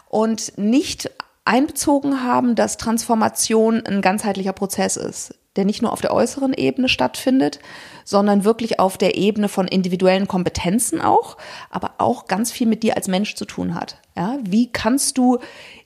und 0.09 0.57
nicht 0.57 1.09
einbezogen 1.45 2.23
haben, 2.23 2.55
dass 2.55 2.77
Transformation 2.77 3.85
ein 3.85 4.01
ganzheitlicher 4.01 4.53
Prozess 4.53 4.95
ist, 4.95 5.35
der 5.55 5.65
nicht 5.65 5.81
nur 5.81 5.91
auf 5.91 6.01
der 6.01 6.13
äußeren 6.13 6.53
Ebene 6.53 6.87
stattfindet, 6.87 7.59
sondern 8.05 8.43
wirklich 8.43 8.79
auf 8.79 8.97
der 8.97 9.15
Ebene 9.17 9.49
von 9.49 9.67
individuellen 9.67 10.27
Kompetenzen 10.27 11.01
auch, 11.01 11.37
aber 11.69 11.95
auch 11.97 12.27
ganz 12.27 12.51
viel 12.51 12.67
mit 12.67 12.83
dir 12.83 12.95
als 12.95 13.07
Mensch 13.07 13.35
zu 13.35 13.45
tun 13.45 13.75
hat. 13.75 13.97
Ja, 14.15 14.37
wie 14.43 14.71
kannst 14.71 15.17
du 15.17 15.39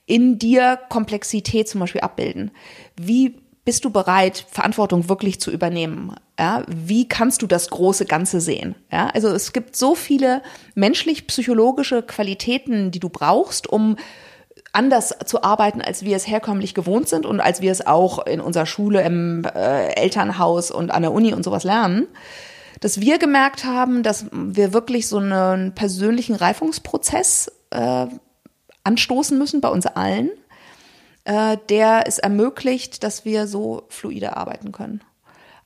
in 0.04 0.38
dir 0.38 0.78
Komplexität 0.88 1.68
zum 1.68 1.80
Beispiel 1.80 2.02
abbilden? 2.02 2.50
Wie 2.96 3.36
bist 3.64 3.84
du 3.84 3.90
bereit, 3.90 4.46
Verantwortung 4.48 5.08
wirklich 5.08 5.40
zu 5.40 5.50
übernehmen? 5.50 6.14
Ja, 6.38 6.62
wie 6.68 7.08
kannst 7.08 7.42
du 7.42 7.48
das 7.48 7.68
große 7.70 8.04
Ganze 8.04 8.40
sehen? 8.40 8.76
Ja, 8.92 9.08
also 9.08 9.28
es 9.28 9.52
gibt 9.52 9.74
so 9.74 9.96
viele 9.96 10.42
menschlich-psychologische 10.76 12.02
Qualitäten, 12.02 12.92
die 12.92 13.00
du 13.00 13.08
brauchst, 13.08 13.66
um 13.66 13.96
anders 14.76 15.14
zu 15.24 15.42
arbeiten, 15.42 15.80
als 15.80 16.04
wir 16.04 16.16
es 16.16 16.28
herkömmlich 16.28 16.74
gewohnt 16.74 17.08
sind 17.08 17.26
und 17.26 17.40
als 17.40 17.60
wir 17.60 17.72
es 17.72 17.86
auch 17.86 18.26
in 18.26 18.40
unserer 18.40 18.66
Schule, 18.66 19.02
im 19.02 19.44
äh, 19.44 19.94
Elternhaus 19.94 20.70
und 20.70 20.90
an 20.90 21.02
der 21.02 21.12
Uni 21.12 21.32
und 21.32 21.42
sowas 21.42 21.64
lernen, 21.64 22.06
dass 22.80 23.00
wir 23.00 23.18
gemerkt 23.18 23.64
haben, 23.64 24.02
dass 24.02 24.26
wir 24.30 24.72
wirklich 24.74 25.08
so 25.08 25.16
einen 25.18 25.74
persönlichen 25.74 26.34
Reifungsprozess 26.34 27.50
äh, 27.70 28.06
anstoßen 28.84 29.38
müssen 29.38 29.60
bei 29.60 29.68
uns 29.68 29.86
allen, 29.86 30.30
äh, 31.24 31.56
der 31.70 32.04
es 32.06 32.18
ermöglicht, 32.18 33.02
dass 33.02 33.24
wir 33.24 33.46
so 33.46 33.84
fluide 33.88 34.36
arbeiten 34.36 34.72
können. 34.72 35.00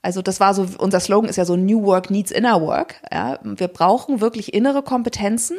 Also 0.02 0.22
das 0.22 0.40
war 0.40 0.54
so, 0.54 0.66
unser 0.78 1.00
Slogan 1.00 1.28
ist 1.28 1.36
ja 1.36 1.44
so 1.44 1.56
New 1.56 1.82
Work 1.84 2.10
needs 2.10 2.30
Inner 2.30 2.62
Work. 2.62 3.02
Ja. 3.12 3.38
Wir 3.42 3.68
brauchen 3.68 4.20
wirklich 4.20 4.54
innere 4.54 4.82
Kompetenzen 4.82 5.58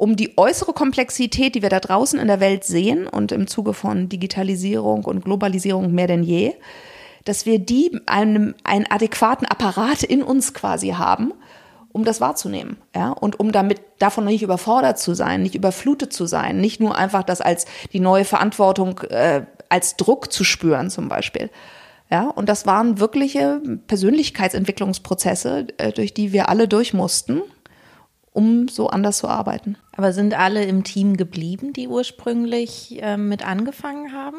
um 0.00 0.16
die 0.16 0.38
äußere 0.38 0.72
Komplexität, 0.72 1.54
die 1.54 1.60
wir 1.60 1.68
da 1.68 1.78
draußen 1.78 2.18
in 2.18 2.26
der 2.26 2.40
Welt 2.40 2.64
sehen 2.64 3.06
und 3.06 3.32
im 3.32 3.46
Zuge 3.46 3.74
von 3.74 4.08
Digitalisierung 4.08 5.04
und 5.04 5.22
Globalisierung 5.26 5.92
mehr 5.92 6.06
denn 6.06 6.22
je, 6.22 6.54
dass 7.26 7.44
wir 7.44 7.58
die 7.58 8.00
einem, 8.06 8.54
einen 8.64 8.90
adäquaten 8.90 9.46
Apparat 9.46 10.02
in 10.02 10.22
uns 10.22 10.54
quasi 10.54 10.92
haben, 10.92 11.34
um 11.92 12.04
das 12.04 12.18
wahrzunehmen, 12.18 12.78
ja, 12.96 13.10
und 13.10 13.40
um 13.40 13.52
damit 13.52 13.82
davon 13.98 14.24
nicht 14.24 14.42
überfordert 14.42 14.98
zu 14.98 15.12
sein, 15.12 15.42
nicht 15.42 15.54
überflutet 15.54 16.14
zu 16.14 16.24
sein, 16.24 16.62
nicht 16.62 16.80
nur 16.80 16.96
einfach 16.96 17.22
das 17.22 17.42
als 17.42 17.66
die 17.92 18.00
neue 18.00 18.24
Verantwortung 18.24 19.00
äh, 19.10 19.42
als 19.68 19.96
Druck 19.96 20.32
zu 20.32 20.44
spüren 20.44 20.88
zum 20.88 21.08
Beispiel. 21.08 21.50
Ja, 22.10 22.28
und 22.28 22.48
das 22.48 22.64
waren 22.64 23.00
wirkliche 23.00 23.60
Persönlichkeitsentwicklungsprozesse, 23.86 25.66
äh, 25.76 25.92
durch 25.92 26.14
die 26.14 26.32
wir 26.32 26.48
alle 26.48 26.68
durch 26.68 26.94
mussten 26.94 27.42
um 28.32 28.68
so 28.68 28.88
anders 28.88 29.18
zu 29.18 29.28
arbeiten. 29.28 29.76
Aber 29.96 30.12
sind 30.12 30.38
alle 30.38 30.64
im 30.64 30.84
Team 30.84 31.16
geblieben, 31.16 31.72
die 31.72 31.88
ursprünglich 31.88 33.02
äh, 33.02 33.16
mit 33.16 33.46
angefangen 33.46 34.12
haben? 34.12 34.38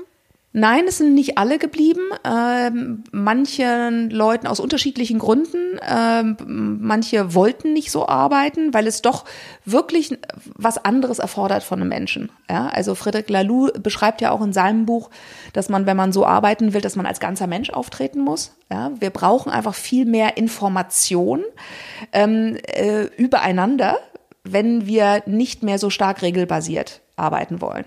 Nein, 0.54 0.84
es 0.86 0.98
sind 0.98 1.14
nicht 1.14 1.38
alle 1.38 1.58
geblieben. 1.60 2.02
Ähm, 2.26 3.06
manchen 3.12 4.10
Leuten 4.10 4.48
aus 4.48 4.60
unterschiedlichen 4.60 5.18
Gründen. 5.18 5.80
Ähm, 5.90 6.36
manche 6.82 7.34
wollten 7.34 7.72
nicht 7.72 7.90
so 7.90 8.06
arbeiten, 8.08 8.74
weil 8.74 8.86
es 8.86 9.02
doch 9.02 9.24
wirklich 9.64 10.18
was 10.56 10.78
anderes 10.78 11.20
erfordert 11.20 11.64
von 11.64 11.80
einem 11.80 11.88
Menschen. 11.88 12.30
Ja, 12.50 12.68
also 12.68 12.96
Frederic 12.96 13.30
Laloux 13.30 13.72
beschreibt 13.82 14.20
ja 14.20 14.32
auch 14.32 14.42
in 14.42 14.52
seinem 14.52 14.86
Buch, 14.86 15.10
dass 15.54 15.70
man, 15.70 15.86
wenn 15.86 15.96
man 15.96 16.12
so 16.12 16.26
arbeiten 16.26 16.74
will, 16.74 16.82
dass 16.82 16.98
man 16.98 17.06
als 17.06 17.22
ganzer 17.22 17.48
Mensch 17.48 17.70
auftreten 17.70 18.20
muss. 18.20 18.54
Ja, 18.70 18.92
wir 19.00 19.10
brauchen 19.10 19.54
einfach 19.54 19.74
viel 19.74 20.06
mehr 20.06 20.36
Information 20.36 21.44
ähm, 22.12 22.58
äh, 22.68 23.04
übereinander, 23.16 24.00
wenn 24.44 24.86
wir 24.86 25.24
nicht 25.28 25.64
mehr 25.64 25.80
so 25.80 25.90
stark 25.90 26.22
regelbasiert 26.22 27.00
arbeiten 27.22 27.62
wollen. 27.62 27.86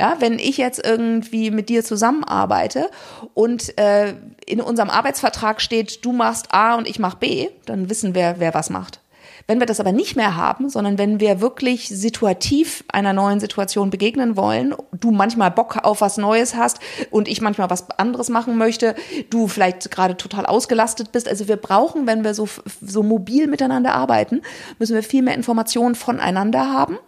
Ja, 0.00 0.16
wenn 0.20 0.38
ich 0.38 0.56
jetzt 0.56 0.84
irgendwie 0.84 1.50
mit 1.50 1.68
dir 1.68 1.84
zusammenarbeite 1.84 2.90
und 3.34 3.76
äh, 3.78 4.14
in 4.46 4.60
unserem 4.60 4.90
Arbeitsvertrag 4.90 5.60
steht, 5.60 6.04
du 6.04 6.12
machst 6.12 6.52
A 6.52 6.76
und 6.76 6.88
ich 6.88 6.98
mach 6.98 7.14
B, 7.14 7.48
dann 7.66 7.90
wissen 7.90 8.14
wir, 8.14 8.36
wer 8.38 8.54
was 8.54 8.70
macht. 8.70 9.00
Wenn 9.46 9.60
wir 9.60 9.66
das 9.66 9.78
aber 9.78 9.92
nicht 9.92 10.16
mehr 10.16 10.36
haben, 10.36 10.68
sondern 10.68 10.98
wenn 10.98 11.20
wir 11.20 11.40
wirklich 11.40 11.88
situativ 11.88 12.82
einer 12.88 13.12
neuen 13.12 13.38
Situation 13.38 13.90
begegnen 13.90 14.36
wollen, 14.36 14.74
du 14.92 15.12
manchmal 15.12 15.52
Bock 15.52 15.84
auf 15.84 16.00
was 16.00 16.16
Neues 16.16 16.56
hast 16.56 16.80
und 17.10 17.28
ich 17.28 17.40
manchmal 17.40 17.70
was 17.70 17.88
anderes 17.90 18.28
machen 18.28 18.58
möchte, 18.58 18.96
du 19.30 19.46
vielleicht 19.46 19.90
gerade 19.90 20.16
total 20.16 20.46
ausgelastet 20.46 21.12
bist. 21.12 21.28
Also 21.28 21.46
wir 21.46 21.56
brauchen, 21.56 22.08
wenn 22.08 22.24
wir 22.24 22.34
so, 22.34 22.48
so 22.80 23.04
mobil 23.04 23.46
miteinander 23.46 23.94
arbeiten, 23.94 24.42
müssen 24.80 24.94
wir 24.94 25.02
viel 25.04 25.22
mehr 25.22 25.34
Informationen 25.34 25.94
voneinander 25.94 26.72
haben 26.72 26.98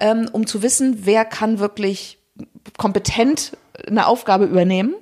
ähm, 0.00 0.28
um 0.32 0.46
zu 0.46 0.62
wissen, 0.62 1.00
wer 1.04 1.24
kann 1.24 1.58
wirklich 1.58 2.18
kompetent 2.76 3.56
eine 3.86 4.06
Aufgabe 4.06 4.44
übernehmen. 4.44 4.94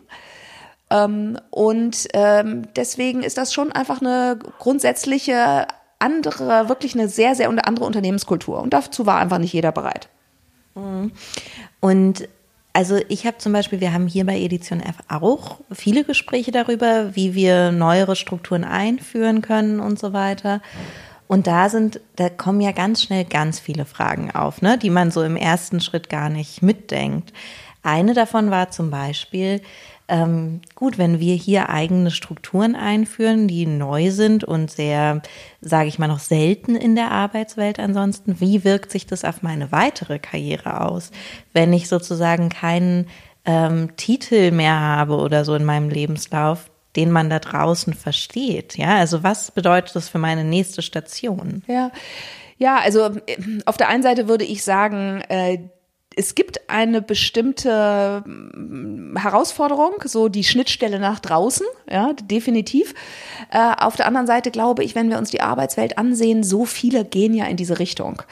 Ähm, 0.91 1.39
und 1.51 2.09
ähm, 2.13 2.69
deswegen 2.77 3.23
ist 3.23 3.39
das 3.39 3.53
schon 3.53 3.73
einfach 3.73 4.01
eine 4.01 4.39
grundsätzliche 4.59 5.67
andere, 5.99 6.69
wirklich 6.69 6.95
eine 6.95 7.09
sehr, 7.09 7.35
sehr 7.35 7.49
andere 7.49 7.85
Unternehmenskultur. 7.85 8.61
Und 8.61 8.75
dazu 8.75 9.07
war 9.07 9.19
einfach 9.19 9.39
nicht 9.39 9.53
jeder 9.53 9.73
bereit. 9.73 10.09
Mhm. 10.75 11.13
Und 11.81 12.29
also 12.73 12.99
ich 13.09 13.25
habe 13.25 13.39
zum 13.39 13.53
Beispiel, 13.53 13.81
wir 13.81 13.93
haben 13.93 14.09
hier 14.09 14.27
bei 14.27 14.37
Edition 14.37 14.81
F 14.81 14.97
auch 15.09 15.61
viele 15.71 16.03
Gespräche 16.03 16.51
darüber, 16.51 17.15
wie 17.15 17.35
wir 17.35 17.71
neuere 17.71 18.17
Strukturen 18.17 18.65
einführen 18.65 19.43
können 19.43 19.79
und 19.79 19.99
so 19.99 20.13
weiter. 20.13 20.61
Und 21.27 21.47
da 21.47 21.69
sind, 21.69 22.01
da 22.17 22.29
kommen 22.29 22.61
ja 22.61 22.73
ganz 22.73 23.03
schnell 23.03 23.25
ganz 23.25 23.59
viele 23.59 23.85
Fragen 23.85 24.31
auf, 24.31 24.63
ne, 24.63 24.79
die 24.79 24.91
man 24.91 25.11
so 25.11 25.23
im 25.23 25.37
ersten 25.37 25.81
Schritt 25.81 26.09
gar 26.11 26.29
nicht 26.29 26.63
mitdenkt. 26.63 27.33
Eine 27.83 28.15
davon 28.15 28.51
war 28.51 28.71
zum 28.71 28.91
Beispiel, 28.91 29.61
ähm, 30.07 30.61
gut, 30.75 30.99
wenn 30.99 31.19
wir 31.19 31.35
hier 31.35 31.71
eigene 31.71 32.11
Strukturen 32.11 32.77
einführen, 32.77 33.49
die 33.49 33.67
neu 33.67 34.11
sind 34.11 34.45
und 34.45 34.71
sehr, 34.71 35.23
sage 35.63 35.89
ich 35.89 35.99
mal, 35.99 36.09
noch 36.09 36.19
selten 36.19 36.77
in 36.77 36.95
der 36.95 37.11
Arbeitswelt 37.11 37.79
ansonsten, 37.79 38.39
wie 38.41 38.65
wirkt 38.65 38.91
sich 38.91 39.07
das 39.07 39.25
auf 39.25 39.43
meine 39.43 39.73
weitere 39.73 40.19
Karriere 40.19 40.83
aus, 40.83 41.11
wenn 41.55 41.73
ich 41.73 41.89
sozusagen 41.89 42.51
keinen 42.51 43.07
ähm, 43.47 43.97
Titel 43.97 44.51
mehr 44.51 44.79
habe 44.79 45.17
oder 45.17 45.45
so 45.45 45.55
in 45.55 45.65
meinem 45.65 45.89
Lebenslauf, 45.89 46.71
den 46.97 47.11
man 47.11 47.31
da 47.31 47.39
draußen 47.39 47.95
versteht. 47.95 48.77
Ja, 48.77 48.97
also 48.97 49.23
was 49.23 49.51
bedeutet 49.51 49.97
das 49.97 50.09
für 50.09 50.19
meine 50.19 50.45
nächste 50.45 50.83
Station? 50.83 51.63
Ja. 51.67 51.91
Ja, 52.57 52.79
also 52.79 53.07
äh, 53.27 53.37
auf 53.67 53.77
der 53.77 53.89
einen 53.89 54.03
Seite 54.03 54.29
würde 54.29 54.45
ich 54.45 54.63
sagen, 54.63 55.23
äh, 55.29 55.59
es 56.17 56.35
gibt 56.35 56.71
eine 56.71 57.03
bestimmte 57.03 58.23
mm, 58.25 59.17
Herausforderung, 59.17 59.95
so 60.05 60.29
die 60.29 60.45
Schnittstelle 60.45 60.99
nach 60.99 61.19
draußen, 61.19 61.67
ja, 61.91 62.13
definitiv. 62.13 62.95
Äh, 63.51 63.75
auf 63.79 63.97
der 63.97 64.07
anderen 64.07 64.27
Seite 64.27 64.51
glaube 64.51 64.85
ich, 64.85 64.95
wenn 64.95 65.11
wir 65.11 65.19
uns 65.19 65.31
die 65.31 65.41
Arbeitswelt 65.41 65.99
ansehen, 65.99 66.43
so 66.43 66.65
viele 66.65 67.05
gehen 67.05 67.35
ja 67.35 67.47
in 67.47 67.57
diese 67.57 67.79
Richtung. 67.79 68.23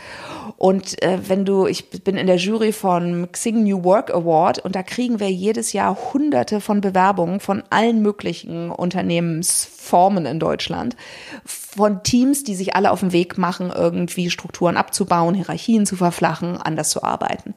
Und 0.63 1.03
äh, 1.03 1.19
wenn 1.29 1.45
du, 1.45 1.67
ich 1.67 1.91
bin 1.91 2.17
in 2.17 2.29
der 2.29 2.37
Jury 2.37 2.71
von 2.71 3.27
Xing 3.33 3.65
New 3.65 3.83
Work 3.83 4.15
Award 4.15 4.61
und 4.61 4.77
da 4.77 4.85
kriegen 4.85 5.19
wir 5.19 5.29
jedes 5.29 5.73
Jahr 5.73 5.99
hunderte 6.13 6.61
von 6.61 6.81
Bewerbungen 6.81 7.41
von 7.41 7.65
allen 7.71 8.01
möglichen 8.01 8.71
Unternehmensformen 8.71 10.25
in 10.25 10.39
Deutschland, 10.39 10.95
von 11.45 12.05
Teams, 12.05 12.45
die 12.45 12.55
sich 12.55 12.77
alle 12.77 12.93
auf 12.93 13.01
den 13.01 13.11
Weg 13.11 13.39
machen, 13.39 13.73
irgendwie 13.75 14.31
Strukturen 14.31 14.77
abzubauen, 14.77 15.35
Hierarchien 15.35 15.85
zu 15.85 15.97
verflachen, 15.97 16.59
anders 16.59 16.91
zu 16.91 17.03
arbeiten 17.03 17.55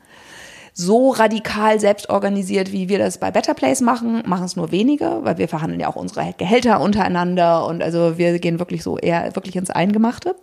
so 0.77 1.11
radikal 1.11 1.79
selbst 1.79 2.09
organisiert, 2.09 2.73
wie 2.73 2.89
wir 2.89 2.97
das 2.99 3.17
bei 3.17 3.31
Better 3.31 3.53
Place 3.53 3.79
machen, 3.79 4.23
machen 4.25 4.43
es 4.43 4.57
nur 4.57 4.73
wenige, 4.73 5.19
weil 5.21 5.37
wir 5.37 5.47
verhandeln 5.47 5.79
ja 5.79 5.87
auch 5.87 5.95
unsere 5.95 6.33
Gehälter 6.37 6.81
untereinander 6.81 7.65
und 7.65 7.81
also 7.81 8.17
wir 8.17 8.39
gehen 8.39 8.59
wirklich 8.59 8.83
so 8.83 8.97
eher 8.97 9.33
wirklich 9.37 9.55
ins 9.55 9.69
Eingemachte. 9.69 10.35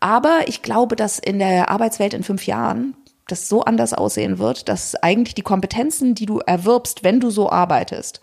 Aber 0.00 0.40
ich 0.46 0.62
glaube, 0.62 0.96
dass 0.96 1.18
in 1.18 1.38
der 1.38 1.68
Arbeitswelt 1.68 2.14
in 2.14 2.22
fünf 2.22 2.46
Jahren 2.46 2.96
das 3.28 3.48
so 3.48 3.62
anders 3.62 3.92
aussehen 3.92 4.38
wird, 4.38 4.68
dass 4.68 4.96
eigentlich 4.96 5.34
die 5.34 5.42
Kompetenzen, 5.42 6.14
die 6.14 6.26
du 6.26 6.38
erwirbst, 6.38 7.04
wenn 7.04 7.20
du 7.20 7.30
so 7.30 7.50
arbeitest 7.50 8.20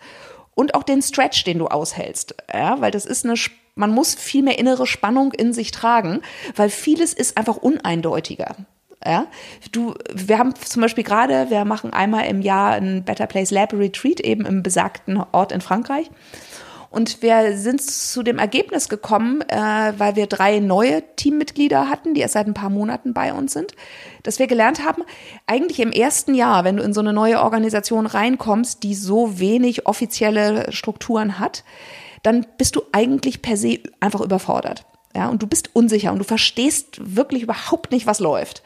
und 0.54 0.74
auch 0.74 0.82
den 0.82 1.02
Stretch, 1.02 1.44
den 1.44 1.58
du 1.58 1.68
aushältst, 1.68 2.34
ja, 2.52 2.80
weil 2.80 2.90
das 2.90 3.06
ist 3.06 3.24
eine 3.24 3.36
man 3.78 3.94
muss 3.94 4.16
viel 4.16 4.42
mehr 4.42 4.58
innere 4.58 4.88
Spannung 4.88 5.32
in 5.32 5.52
sich 5.52 5.70
tragen, 5.70 6.20
weil 6.56 6.68
vieles 6.68 7.12
ist 7.12 7.38
einfach 7.38 7.56
uneindeutiger. 7.56 8.56
Ja, 9.06 9.28
du, 9.70 9.94
wir 10.12 10.38
haben 10.38 10.56
zum 10.56 10.82
Beispiel 10.82 11.04
gerade, 11.04 11.50
wir 11.50 11.64
machen 11.64 11.92
einmal 11.92 12.26
im 12.26 12.42
Jahr 12.42 12.72
ein 12.72 13.04
Better 13.04 13.28
Place 13.28 13.52
Lab 13.52 13.72
Retreat 13.72 14.18
eben 14.18 14.44
im 14.44 14.64
besagten 14.64 15.22
Ort 15.30 15.52
in 15.52 15.60
Frankreich. 15.60 16.10
Und 16.90 17.22
wir 17.22 17.56
sind 17.56 17.82
zu 17.82 18.22
dem 18.22 18.38
Ergebnis 18.38 18.88
gekommen, 18.88 19.42
äh, 19.42 19.92
weil 19.98 20.16
wir 20.16 20.26
drei 20.26 20.58
neue 20.58 21.02
Teammitglieder 21.16 21.88
hatten, 21.88 22.14
die 22.14 22.22
erst 22.22 22.34
seit 22.34 22.46
ein 22.46 22.54
paar 22.54 22.70
Monaten 22.70 23.12
bei 23.12 23.32
uns 23.32 23.52
sind, 23.52 23.72
dass 24.22 24.38
wir 24.38 24.46
gelernt 24.46 24.84
haben, 24.84 25.02
eigentlich 25.46 25.80
im 25.80 25.92
ersten 25.92 26.34
Jahr, 26.34 26.64
wenn 26.64 26.78
du 26.78 26.82
in 26.82 26.94
so 26.94 27.00
eine 27.00 27.12
neue 27.12 27.42
Organisation 27.42 28.06
reinkommst, 28.06 28.82
die 28.82 28.94
so 28.94 29.38
wenig 29.38 29.86
offizielle 29.86 30.72
Strukturen 30.72 31.38
hat, 31.38 31.62
dann 32.22 32.46
bist 32.56 32.74
du 32.74 32.82
eigentlich 32.92 33.42
per 33.42 33.56
se 33.56 33.80
einfach 34.00 34.20
überfordert. 34.20 34.86
Ja, 35.14 35.28
und 35.28 35.42
du 35.42 35.46
bist 35.46 35.74
unsicher 35.74 36.12
und 36.12 36.18
du 36.18 36.24
verstehst 36.24 37.16
wirklich 37.16 37.42
überhaupt 37.42 37.92
nicht, 37.92 38.06
was 38.06 38.20
läuft. 38.20 38.62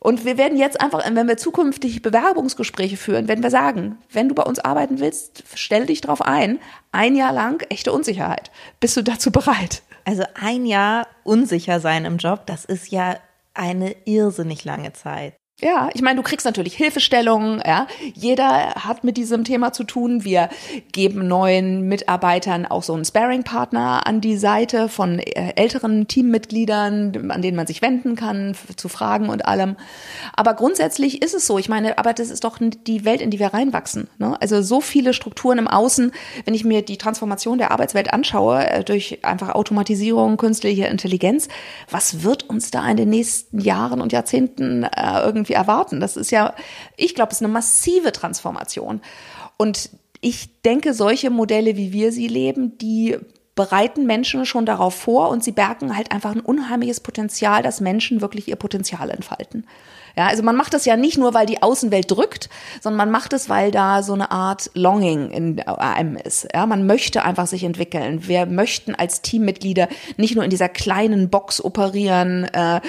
Und 0.00 0.24
wir 0.24 0.38
werden 0.38 0.58
jetzt 0.58 0.80
einfach, 0.80 1.04
wenn 1.04 1.28
wir 1.28 1.36
zukünftig 1.36 2.02
Bewerbungsgespräche 2.02 2.96
führen, 2.96 3.28
werden 3.28 3.42
wir 3.42 3.50
sagen, 3.50 3.98
wenn 4.12 4.28
du 4.28 4.34
bei 4.34 4.44
uns 4.44 4.58
arbeiten 4.58 5.00
willst, 5.00 5.42
stell 5.54 5.86
dich 5.86 6.00
drauf 6.00 6.22
ein. 6.22 6.60
Ein 6.92 7.16
Jahr 7.16 7.32
lang 7.32 7.64
echte 7.68 7.92
Unsicherheit. 7.92 8.50
Bist 8.80 8.96
du 8.96 9.02
dazu 9.02 9.32
bereit? 9.32 9.82
Also 10.04 10.24
ein 10.40 10.64
Jahr 10.66 11.06
unsicher 11.24 11.80
sein 11.80 12.04
im 12.04 12.16
Job, 12.16 12.46
das 12.46 12.64
ist 12.64 12.90
ja 12.90 13.16
eine 13.54 13.94
irrsinnig 14.06 14.64
lange 14.64 14.92
Zeit. 14.92 15.34
Ja, 15.60 15.90
ich 15.92 16.02
meine, 16.02 16.14
du 16.14 16.22
kriegst 16.22 16.46
natürlich 16.46 16.76
Hilfestellungen, 16.76 17.60
ja. 17.66 17.88
Jeder 18.14 18.76
hat 18.76 19.02
mit 19.02 19.16
diesem 19.16 19.42
Thema 19.42 19.72
zu 19.72 19.82
tun. 19.82 20.22
Wir 20.22 20.50
geben 20.92 21.26
neuen 21.26 21.88
Mitarbeitern 21.88 22.64
auch 22.64 22.84
so 22.84 22.94
einen 22.94 23.04
Sparing-Partner 23.04 24.06
an 24.06 24.20
die 24.20 24.36
Seite 24.36 24.88
von 24.88 25.18
äh, 25.18 25.54
älteren 25.56 26.06
Teammitgliedern, 26.06 27.32
an 27.32 27.42
denen 27.42 27.56
man 27.56 27.66
sich 27.66 27.82
wenden 27.82 28.14
kann, 28.14 28.54
zu 28.76 28.88
Fragen 28.88 29.30
und 29.30 29.46
allem. 29.46 29.74
Aber 30.32 30.54
grundsätzlich 30.54 31.22
ist 31.22 31.34
es 31.34 31.48
so. 31.48 31.58
Ich 31.58 31.68
meine, 31.68 31.98
aber 31.98 32.12
das 32.12 32.30
ist 32.30 32.44
doch 32.44 32.58
die 32.60 33.04
Welt, 33.04 33.20
in 33.20 33.30
die 33.30 33.40
wir 33.40 33.48
reinwachsen. 33.48 34.08
Ne? 34.18 34.40
Also 34.40 34.62
so 34.62 34.80
viele 34.80 35.12
Strukturen 35.12 35.58
im 35.58 35.66
Außen, 35.66 36.12
wenn 36.44 36.54
ich 36.54 36.64
mir 36.64 36.82
die 36.82 36.98
Transformation 36.98 37.58
der 37.58 37.72
Arbeitswelt 37.72 38.12
anschaue, 38.12 38.64
äh, 38.64 38.84
durch 38.84 39.24
einfach 39.24 39.56
Automatisierung, 39.56 40.36
künstliche 40.36 40.86
Intelligenz, 40.86 41.48
was 41.90 42.22
wird 42.22 42.48
uns 42.48 42.70
da 42.70 42.88
in 42.88 42.96
den 42.96 43.10
nächsten 43.10 43.58
Jahren 43.58 44.00
und 44.00 44.12
Jahrzehnten 44.12 44.84
äh, 44.84 45.20
irgendwie 45.24 45.47
irgendwie 45.48 45.54
erwarten. 45.54 46.00
Das 46.00 46.16
ist 46.16 46.30
ja, 46.30 46.54
ich 46.96 47.14
glaube, 47.14 47.32
es 47.32 47.38
ist 47.38 47.44
eine 47.44 47.52
massive 47.52 48.12
Transformation. 48.12 49.00
Und 49.56 49.90
ich 50.20 50.62
denke, 50.62 50.94
solche 50.94 51.30
Modelle, 51.30 51.76
wie 51.76 51.92
wir 51.92 52.12
sie 52.12 52.28
leben, 52.28 52.76
die 52.78 53.16
bereiten 53.54 54.06
Menschen 54.06 54.46
schon 54.46 54.66
darauf 54.66 54.94
vor 54.94 55.30
und 55.30 55.42
sie 55.42 55.52
bergen 55.52 55.96
halt 55.96 56.12
einfach 56.12 56.32
ein 56.32 56.40
unheimliches 56.40 57.00
Potenzial, 57.00 57.62
dass 57.62 57.80
Menschen 57.80 58.20
wirklich 58.20 58.48
ihr 58.48 58.56
Potenzial 58.56 59.10
entfalten. 59.10 59.66
Ja, 60.18 60.26
also 60.26 60.42
man 60.42 60.56
macht 60.56 60.74
das 60.74 60.84
ja 60.84 60.96
nicht 60.96 61.16
nur, 61.16 61.32
weil 61.32 61.46
die 61.46 61.62
Außenwelt 61.62 62.10
drückt, 62.10 62.48
sondern 62.80 62.96
man 62.96 63.10
macht 63.12 63.32
es, 63.32 63.48
weil 63.48 63.70
da 63.70 64.02
so 64.02 64.14
eine 64.14 64.32
Art 64.32 64.68
Longing 64.74 65.30
in 65.30 65.60
einem 65.60 66.16
ist. 66.16 66.48
Ja, 66.52 66.66
man 66.66 66.86
möchte 66.86 67.24
einfach 67.24 67.46
sich 67.46 67.62
entwickeln. 67.62 68.26
Wir 68.26 68.46
möchten 68.46 68.96
als 68.96 69.22
Teammitglieder 69.22 69.86
nicht 70.16 70.34
nur 70.34 70.42
in 70.42 70.50
dieser 70.50 70.68
kleinen 70.68 71.30
Box 71.30 71.62
operieren, 71.62 72.46
äh, 72.52 72.80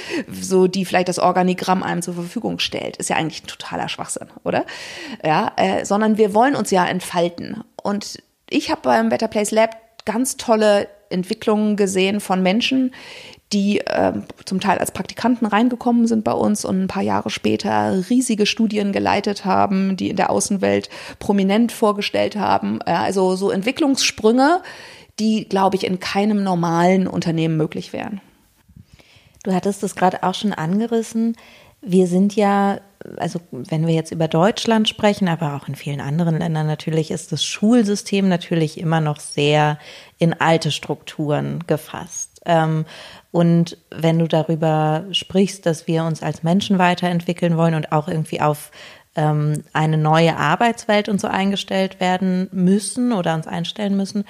so 0.41 0.65
die 0.65 0.85
vielleicht 0.85 1.07
das 1.07 1.19
Organigramm 1.19 1.83
einem 1.83 2.01
zur 2.01 2.15
Verfügung 2.15 2.57
stellt. 2.57 2.97
Ist 2.97 3.11
ja 3.11 3.17
eigentlich 3.17 3.43
ein 3.43 3.47
totaler 3.47 3.89
Schwachsinn, 3.89 4.29
oder? 4.43 4.65
Ja, 5.23 5.51
äh, 5.55 5.85
sondern 5.85 6.17
wir 6.17 6.33
wollen 6.33 6.55
uns 6.55 6.71
ja 6.71 6.83
entfalten. 6.87 7.63
Und 7.83 8.23
ich 8.49 8.71
habe 8.71 8.81
beim 8.81 9.09
Better 9.09 9.27
Place 9.27 9.51
Lab 9.51 9.77
ganz 10.03 10.37
tolle 10.37 10.87
Entwicklungen 11.11 11.75
gesehen 11.75 12.21
von 12.21 12.41
Menschen, 12.41 12.91
die 13.51 13.79
äh, 13.79 14.13
zum 14.45 14.59
Teil 14.59 14.77
als 14.77 14.91
Praktikanten 14.91 15.47
reingekommen 15.47 16.05
sind 16.05 16.23
bei 16.23 16.33
uns 16.33 16.65
und 16.65 16.83
ein 16.83 16.87
paar 16.87 17.01
Jahre 17.01 17.29
später 17.29 18.09
riesige 18.09 18.45
Studien 18.45 18.91
geleitet 18.91 19.43
haben, 19.43 19.97
die 19.97 20.09
in 20.09 20.17
der 20.17 20.29
Außenwelt 20.29 20.89
prominent 21.17 21.71
vorgestellt 21.71 22.35
haben. 22.35 22.79
Ja, 22.85 23.01
also 23.01 23.35
so 23.35 23.49
Entwicklungssprünge, 23.49 24.61
die, 25.19 25.49
glaube 25.49 25.77
ich, 25.77 25.85
in 25.85 25.99
keinem 25.99 26.43
normalen 26.43 27.07
Unternehmen 27.07 27.57
möglich 27.57 27.91
wären. 27.91 28.21
Du 29.43 29.53
hattest 29.53 29.83
es 29.83 29.95
gerade 29.95 30.23
auch 30.23 30.35
schon 30.35 30.53
angerissen. 30.53 31.35
Wir 31.81 32.07
sind 32.07 32.35
ja, 32.35 32.81
also 33.17 33.39
wenn 33.51 33.87
wir 33.87 33.93
jetzt 33.93 34.11
über 34.11 34.27
Deutschland 34.27 34.89
sprechen, 34.89 35.27
aber 35.27 35.55
auch 35.55 35.67
in 35.67 35.75
vielen 35.75 36.01
anderen 36.01 36.37
Ländern 36.37 36.67
natürlich, 36.67 37.09
ist 37.09 37.31
das 37.31 37.43
Schulsystem 37.43 38.27
natürlich 38.27 38.79
immer 38.79 38.99
noch 38.99 39.19
sehr 39.19 39.79
in 40.17 40.39
alte 40.39 40.71
Strukturen 40.71 41.63
gefasst. 41.67 42.41
Und 43.31 43.77
wenn 43.91 44.19
du 44.19 44.27
darüber 44.27 45.05
sprichst, 45.11 45.65
dass 45.65 45.87
wir 45.87 46.03
uns 46.03 46.23
als 46.23 46.43
Menschen 46.43 46.79
weiterentwickeln 46.79 47.57
wollen 47.57 47.75
und 47.75 47.91
auch 47.91 48.07
irgendwie 48.07 48.41
auf 48.41 48.71
ähm, 49.15 49.63
eine 49.73 49.97
neue 49.97 50.35
Arbeitswelt 50.37 51.09
und 51.09 51.21
so 51.21 51.27
eingestellt 51.27 51.99
werden 51.99 52.49
müssen 52.51 53.13
oder 53.13 53.35
uns 53.35 53.47
einstellen 53.47 53.95
müssen, 53.95 54.25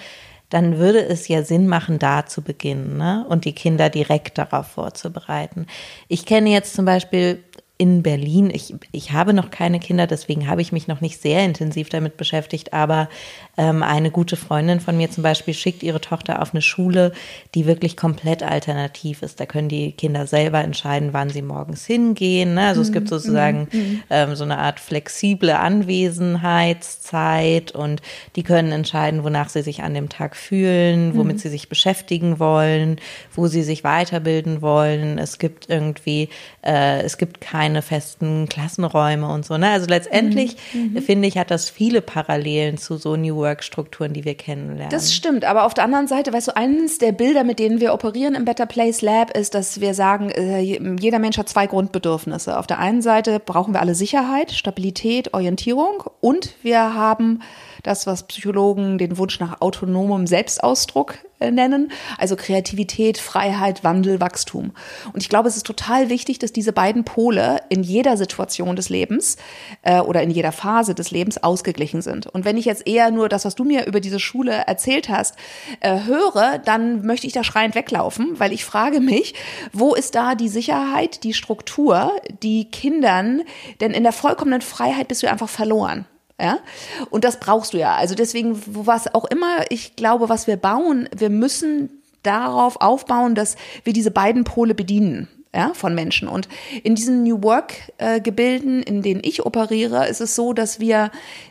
dann 0.50 0.80
würde 0.80 1.06
es 1.06 1.28
ja 1.28 1.44
Sinn 1.44 1.68
machen, 1.68 2.00
da 2.00 2.26
zu 2.26 2.42
beginnen 2.42 2.98
ne? 2.98 3.26
und 3.30 3.46
die 3.46 3.54
Kinder 3.54 3.90
direkt 3.90 4.38
darauf 4.38 4.68
vorzubereiten. 4.68 5.68
Ich 6.08 6.26
kenne 6.26 6.50
jetzt 6.50 6.74
zum 6.74 6.86
Beispiel 6.86 7.44
in 7.82 8.04
Berlin. 8.04 8.52
Ich, 8.54 8.76
ich 8.92 9.14
habe 9.14 9.34
noch 9.34 9.52
keine 9.52 9.80
Kinder, 9.80 10.06
deswegen 10.06 10.50
habe 10.50 10.62
ich 10.62 10.74
mich 10.74 10.90
noch 10.90 11.00
nicht 11.00 11.22
sehr 11.22 11.46
intensiv 11.46 11.88
damit 11.88 12.18
beschäftigt, 12.18 12.74
aber 12.74 13.08
ähm, 13.58 13.84
eine 13.84 14.12
gute 14.12 14.36
Freundin 14.36 14.82
von 14.82 14.98
mir 14.98 15.10
zum 15.10 15.24
Beispiel 15.24 15.54
schickt 15.54 15.82
ihre 15.82 16.02
Tochter 16.02 16.42
auf 16.42 16.54
eine 16.54 16.62
Schule, 16.62 17.14
die 17.56 17.68
wirklich 17.68 17.96
komplett 17.96 18.44
alternativ 18.44 19.22
ist. 19.22 19.40
Da 19.40 19.46
können 19.46 19.70
die 19.70 19.94
Kinder 19.94 20.28
selber 20.28 20.60
entscheiden, 20.60 21.14
wann 21.14 21.30
sie 21.30 21.42
morgens 21.42 21.86
hingehen. 21.86 22.56
Ne? 22.56 22.68
Also 22.68 22.82
es 22.82 22.92
gibt 22.92 23.06
mhm. 23.06 23.12
sozusagen 23.12 23.70
mhm. 23.72 23.80
mhm. 23.80 24.04
ähm, 24.10 24.36
so 24.36 24.44
eine 24.44 24.58
Art 24.58 24.82
flexible 24.82 25.52
Anwesenheitszeit 25.52 27.72
und 27.72 28.02
die 28.36 28.44
können 28.44 28.74
entscheiden, 28.74 29.24
wonach 29.24 29.48
sie 29.48 29.62
sich 29.62 29.84
an 29.84 29.94
dem 29.94 30.10
Tag 30.10 30.36
fühlen, 30.36 31.16
womit 31.16 31.38
mhm. 31.38 31.40
sie 31.40 31.50
sich 31.50 31.70
beschäftigen 31.70 32.40
wollen, 32.40 32.98
wo 33.34 33.48
sie 33.48 33.64
sich 33.64 33.86
weiterbilden 33.86 34.62
wollen. 34.62 35.18
Es 35.18 35.40
gibt 35.40 35.70
irgendwie, 35.70 36.28
äh, 36.62 37.04
es 37.04 37.18
gibt 37.18 37.40
keine 37.40 37.69
keine 37.70 37.82
festen 37.84 38.50
Klassenräume 38.50 39.28
und 39.28 39.46
so. 39.46 39.58
Ne? 39.58 39.70
Also 39.70 39.86
letztendlich, 39.88 40.58
mhm. 40.74 40.94
mhm. 40.94 41.02
finde 41.04 41.28
ich, 41.28 41.38
hat 41.38 41.52
das 41.52 41.70
viele 41.70 42.02
Parallelen 42.02 42.78
zu 42.78 42.98
so 42.98 43.16
New 43.16 43.36
Work-Strukturen, 43.36 44.14
die 44.14 44.26
wir 44.26 44.34
kennenlernen. 44.34 44.90
Das 44.90 45.14
stimmt, 45.14 45.46
aber 45.46 45.66
auf 45.66 45.76
der 45.76 45.84
anderen 45.84 46.08
Seite, 46.08 46.34
weißt 46.34 46.48
du, 46.48 46.58
eines 46.58 46.98
der 46.98 47.12
Bilder, 47.12 47.44
mit 47.44 47.60
denen 47.60 47.80
wir 47.80 47.94
operieren 47.94 48.34
im 48.34 48.46
Better 48.46 48.66
Place 48.66 49.02
Lab, 49.02 49.38
ist, 49.38 49.54
dass 49.54 49.80
wir 49.82 49.94
sagen, 49.94 50.32
äh, 50.32 50.62
jeder 50.62 51.20
Mensch 51.20 51.38
hat 51.38 51.48
zwei 51.48 51.68
Grundbedürfnisse. 51.68 52.58
Auf 52.58 52.66
der 52.66 52.80
einen 52.80 53.04
Seite 53.04 53.40
brauchen 53.40 53.74
wir 53.74 53.82
alle 53.82 53.94
Sicherheit, 53.96 54.52
Stabilität, 54.52 55.34
Orientierung 55.36 56.04
und 56.22 56.56
wir 56.64 56.96
haben 56.96 57.42
das, 57.84 58.08
was 58.08 58.28
Psychologen 58.28 58.98
den 58.98 59.18
Wunsch 59.18 59.40
nach 59.40 59.62
autonomem 59.62 60.28
Selbstausdruck 60.28 61.20
äh, 61.40 61.52
nennen, 61.52 61.92
also 62.18 62.36
Kreativität, 62.36 63.18
Freiheit, 63.18 63.84
Wandel, 63.84 64.20
Wachstum. 64.20 64.72
Und 65.14 65.22
ich 65.22 65.30
glaube, 65.30 65.48
es 65.48 65.56
ist 65.56 65.66
total 65.66 66.10
wichtig, 66.10 66.40
dass 66.40 66.52
diese 66.52 66.74
beiden 66.74 67.06
Pole 67.06 67.62
in 67.70 67.82
jeder 67.82 68.18
Situation 68.18 68.76
des 68.76 68.90
Lebens 68.90 69.38
äh, 69.84 70.02
oder 70.02 70.22
in 70.22 70.32
jeder 70.32 70.52
Phase 70.52 70.96
des 70.96 71.12
Lebens 71.12 71.42
ausgeglichen 71.42 72.02
sind. 72.02 72.28
Und 72.28 72.44
wenn 72.44 72.58
ich 72.58 72.66
jetzt 72.66 72.86
eher 72.88 73.10
nur 73.12 73.30
das, 73.30 73.46
was 73.46 73.56
du 73.56 73.64
mir 73.64 73.86
über 73.86 74.02
diese 74.02 74.20
Schule 74.20 74.52
erzählt 74.52 75.08
hast, 75.08 75.36
äh, 75.80 76.04
höre, 76.04 76.60
dann 76.60 77.06
möchte 77.06 77.28
ich 77.28 77.34
da 77.34 77.44
schreiend 77.44 77.76
weglaufen, 77.76 78.40
weil 78.40 78.52
ich 78.52 78.66
frage 78.66 79.00
mich, 79.00 79.34
wo 79.72 79.96
ist 79.96 80.16
da 80.16 80.36
die 80.36 80.50
Sicherheit, 80.50 81.24
die 81.24 81.34
Struktur, 81.34 82.12
die 82.44 82.70
Kindern, 82.70 83.44
denn 83.80 83.92
in 83.92 84.04
der 84.04 84.12
vollkommenen 84.12 84.62
Freiheit 84.62 85.08
bist 85.08 85.24
du 85.24 85.30
einfach 85.30 85.50
verloren. 85.50 86.06
Ja, 86.40 86.60
und 87.10 87.24
das 87.24 87.40
brauchst 87.40 87.74
du 87.74 87.78
ja. 87.78 87.96
Also 87.96 88.16
deswegen, 88.16 88.62
was 88.66 89.14
auch 89.14 89.26
immer 89.26 89.70
ich 89.70 89.96
glaube, 89.96 90.30
was 90.30 90.48
wir 90.48 90.58
bauen, 90.58 91.10
wir 91.16 91.30
müssen 91.30 91.90
darauf 92.24 92.80
aufbauen, 92.82 93.36
dass 93.36 93.56
wir 93.84 93.94
diese 93.94 94.12
beiden 94.12 94.44
Pole 94.44 94.74
bedienen. 94.74 95.28
Ja, 95.52 95.72
von 95.74 95.96
Menschen. 95.96 96.28
Und 96.28 96.48
in 96.84 96.94
diesen 96.94 97.24
New 97.24 97.42
Work-Gebilden, 97.42 98.84
äh, 98.84 98.86
in 98.88 99.02
denen 99.02 99.22
ich 99.24 99.48
operiere, 99.48 100.08
ist 100.08 100.22
es 100.22 100.36
so, 100.36 100.54
dass 100.54 100.80
wir 100.80 101.10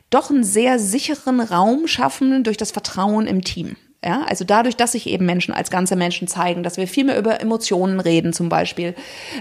doch 0.08 0.30
einen 0.30 0.44
sehr 0.44 0.78
sicheren 0.78 1.40
Raum 1.40 1.88
schaffen 1.88 2.44
durch 2.44 2.56
das 2.56 2.70
Vertrauen 2.70 3.26
im 3.26 3.42
Team. 3.42 3.74
Ja, 4.04 4.22
also 4.28 4.44
dadurch, 4.44 4.76
dass 4.76 4.92
sich 4.92 5.08
eben 5.08 5.26
Menschen 5.26 5.52
als 5.52 5.70
ganze 5.70 5.96
Menschen 5.96 6.28
zeigen, 6.28 6.62
dass 6.62 6.76
wir 6.76 6.86
viel 6.86 7.02
mehr 7.02 7.18
über 7.18 7.40
Emotionen 7.40 7.98
reden 7.98 8.32
zum 8.32 8.48
Beispiel, 8.48 8.94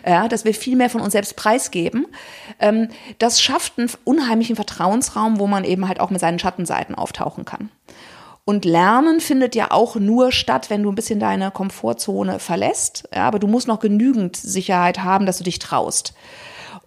ja, 0.03 0.27
dass 0.27 0.45
wir 0.45 0.53
viel 0.55 0.75
mehr 0.75 0.89
von 0.89 1.01
uns 1.01 1.11
selbst 1.11 1.35
preisgeben, 1.35 2.07
ähm, 2.59 2.89
das 3.19 3.39
schafft 3.39 3.77
einen 3.77 3.91
unheimlichen 4.03 4.55
Vertrauensraum, 4.55 5.37
wo 5.37 5.45
man 5.45 5.63
eben 5.63 5.87
halt 5.87 5.99
auch 5.99 6.09
mit 6.09 6.19
seinen 6.19 6.39
Schattenseiten 6.39 6.95
auftauchen 6.95 7.45
kann. 7.45 7.69
Und 8.45 8.65
Lernen 8.65 9.19
findet 9.19 9.55
ja 9.55 9.71
auch 9.71 9.95
nur 9.95 10.31
statt, 10.31 10.69
wenn 10.69 10.81
du 10.81 10.89
ein 10.89 10.95
bisschen 10.95 11.19
deine 11.19 11.51
Komfortzone 11.51 12.39
verlässt. 12.39 13.07
Ja, 13.13 13.27
aber 13.27 13.39
du 13.39 13.47
musst 13.47 13.67
noch 13.67 13.81
genügend 13.81 14.37
Sicherheit 14.37 15.03
haben, 15.03 15.25
dass 15.25 15.37
du 15.37 15.43
dich 15.43 15.59
traust. 15.59 16.13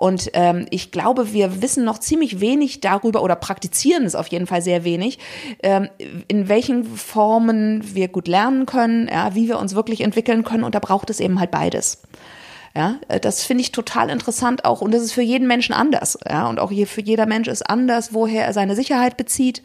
Und 0.00 0.30
ähm, 0.32 0.64
ich 0.70 0.92
glaube, 0.92 1.34
wir 1.34 1.60
wissen 1.60 1.84
noch 1.84 1.98
ziemlich 1.98 2.40
wenig 2.40 2.80
darüber 2.80 3.22
oder 3.22 3.36
praktizieren 3.36 4.06
es 4.06 4.14
auf 4.14 4.28
jeden 4.28 4.46
Fall 4.46 4.62
sehr 4.62 4.82
wenig, 4.82 5.18
ähm, 5.62 5.90
in 6.26 6.48
welchen 6.48 6.84
Formen 6.84 7.82
wir 7.94 8.08
gut 8.08 8.26
lernen 8.26 8.64
können, 8.64 9.08
ja, 9.08 9.34
wie 9.34 9.46
wir 9.46 9.58
uns 9.58 9.74
wirklich 9.74 10.00
entwickeln 10.00 10.42
können. 10.42 10.64
Und 10.64 10.74
da 10.74 10.78
braucht 10.78 11.10
es 11.10 11.20
eben 11.20 11.38
halt 11.38 11.50
beides. 11.50 12.00
Ja, 12.74 12.98
äh, 13.08 13.20
das 13.20 13.44
finde 13.44 13.60
ich 13.60 13.72
total 13.72 14.08
interessant 14.08 14.64
auch 14.64 14.80
und 14.80 14.94
das 14.94 15.02
ist 15.02 15.12
für 15.12 15.20
jeden 15.20 15.46
Menschen 15.46 15.74
anders. 15.74 16.18
Ja, 16.26 16.48
und 16.48 16.60
auch 16.60 16.70
hier 16.70 16.86
für 16.86 17.02
jeder 17.02 17.26
Mensch 17.26 17.48
ist 17.48 17.68
anders, 17.68 18.14
woher 18.14 18.46
er 18.46 18.54
seine 18.54 18.76
Sicherheit 18.76 19.18
bezieht 19.18 19.62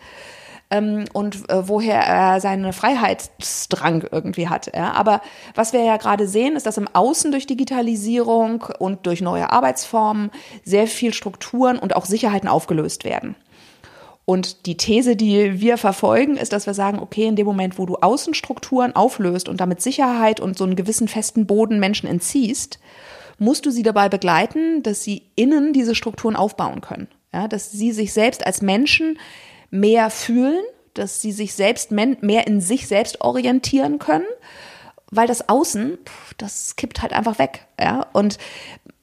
ähm, 0.71 1.06
und 1.13 1.49
äh, 1.49 1.67
woher 1.67 1.99
er 2.01 2.41
seinen 2.41 2.73
Freiheitsdrang 2.73 4.06
irgendwie 4.12 4.49
hat. 4.49 4.71
Ja. 4.75 4.93
Aber 4.93 5.21
was 5.54 5.73
wir 5.73 5.84
ja 5.84 5.97
gerade 5.97 6.28
sehen, 6.28 6.56
ist, 6.56 6.65
dass 6.65 6.78
im 6.78 6.88
Außen 6.91 7.32
durch 7.32 7.47
Digitalisierung 7.47 8.65
und 8.80 9.06
durch 9.06 9.21
neue 9.21 9.51
Arbeitsformen 9.51 10.32
sehr 10.63 10.88
viel 10.88 11.13
Strukturen 11.13 11.78
und 11.78 11.95
auch 11.95 12.06
Sicherheiten 12.06 12.49
aufgelöst 12.49 13.04
werden. 13.04 13.36
Und 14.25 14.65
die 14.65 14.75
These, 14.75 15.15
die 15.15 15.62
wir 15.62 15.78
verfolgen, 15.78 16.36
ist, 16.36 16.51
dass 16.51 16.65
wir 16.65 16.73
sagen, 16.73 16.99
okay, 16.99 17.28
in 17.28 17.36
dem 17.36 17.45
Moment, 17.45 17.78
wo 17.78 17.86
du 17.86 17.97
Außenstrukturen 17.97 18.95
auflöst 18.95 19.47
und 19.47 19.62
damit 19.62 19.82
Sicherheit 19.82 20.39
und 20.39 20.58
so 20.58 20.63
einen 20.63 20.75
gewissen 20.75 21.08
festen 21.08 21.45
Boden 21.45 21.80
Menschen 21.80 22.10
entziehst, 22.10 22.80
musst 23.38 23.67
du 23.67 23.71
sie 23.71 23.84
dabei 23.84 24.10
begleiten, 24.10 24.82
dass 24.82 25.04
sie 25.04 25.30
innen 25.36 25.73
diese 25.73 25.93
Strukturen 25.93 26.36
aufbauen 26.36 26.82
können. 26.82 27.08
Ja, 27.34 27.47
dass 27.47 27.71
sie 27.71 27.91
sich 27.91 28.13
selbst 28.13 28.45
als 28.47 28.62
Menschen 28.62 29.19
mehr 29.80 30.10
fühlen, 30.10 30.64
dass 30.94 31.22
sie 31.22 31.32
sich 31.32 31.54
selbst 31.54 31.92
mehr 31.92 32.48
in 32.48 32.62
sich 32.62 32.88
selbst 32.88 33.22
orientieren 33.22 34.00
können, 34.00 34.26
weil 35.12 35.28
das 35.28 35.50
Außen, 35.50 35.98
das 36.38 36.76
kippt 36.76 37.02
halt 37.02 37.14
einfach 37.14 37.38
weg. 37.38 37.66
Ja, 37.80 38.08
und 38.14 38.38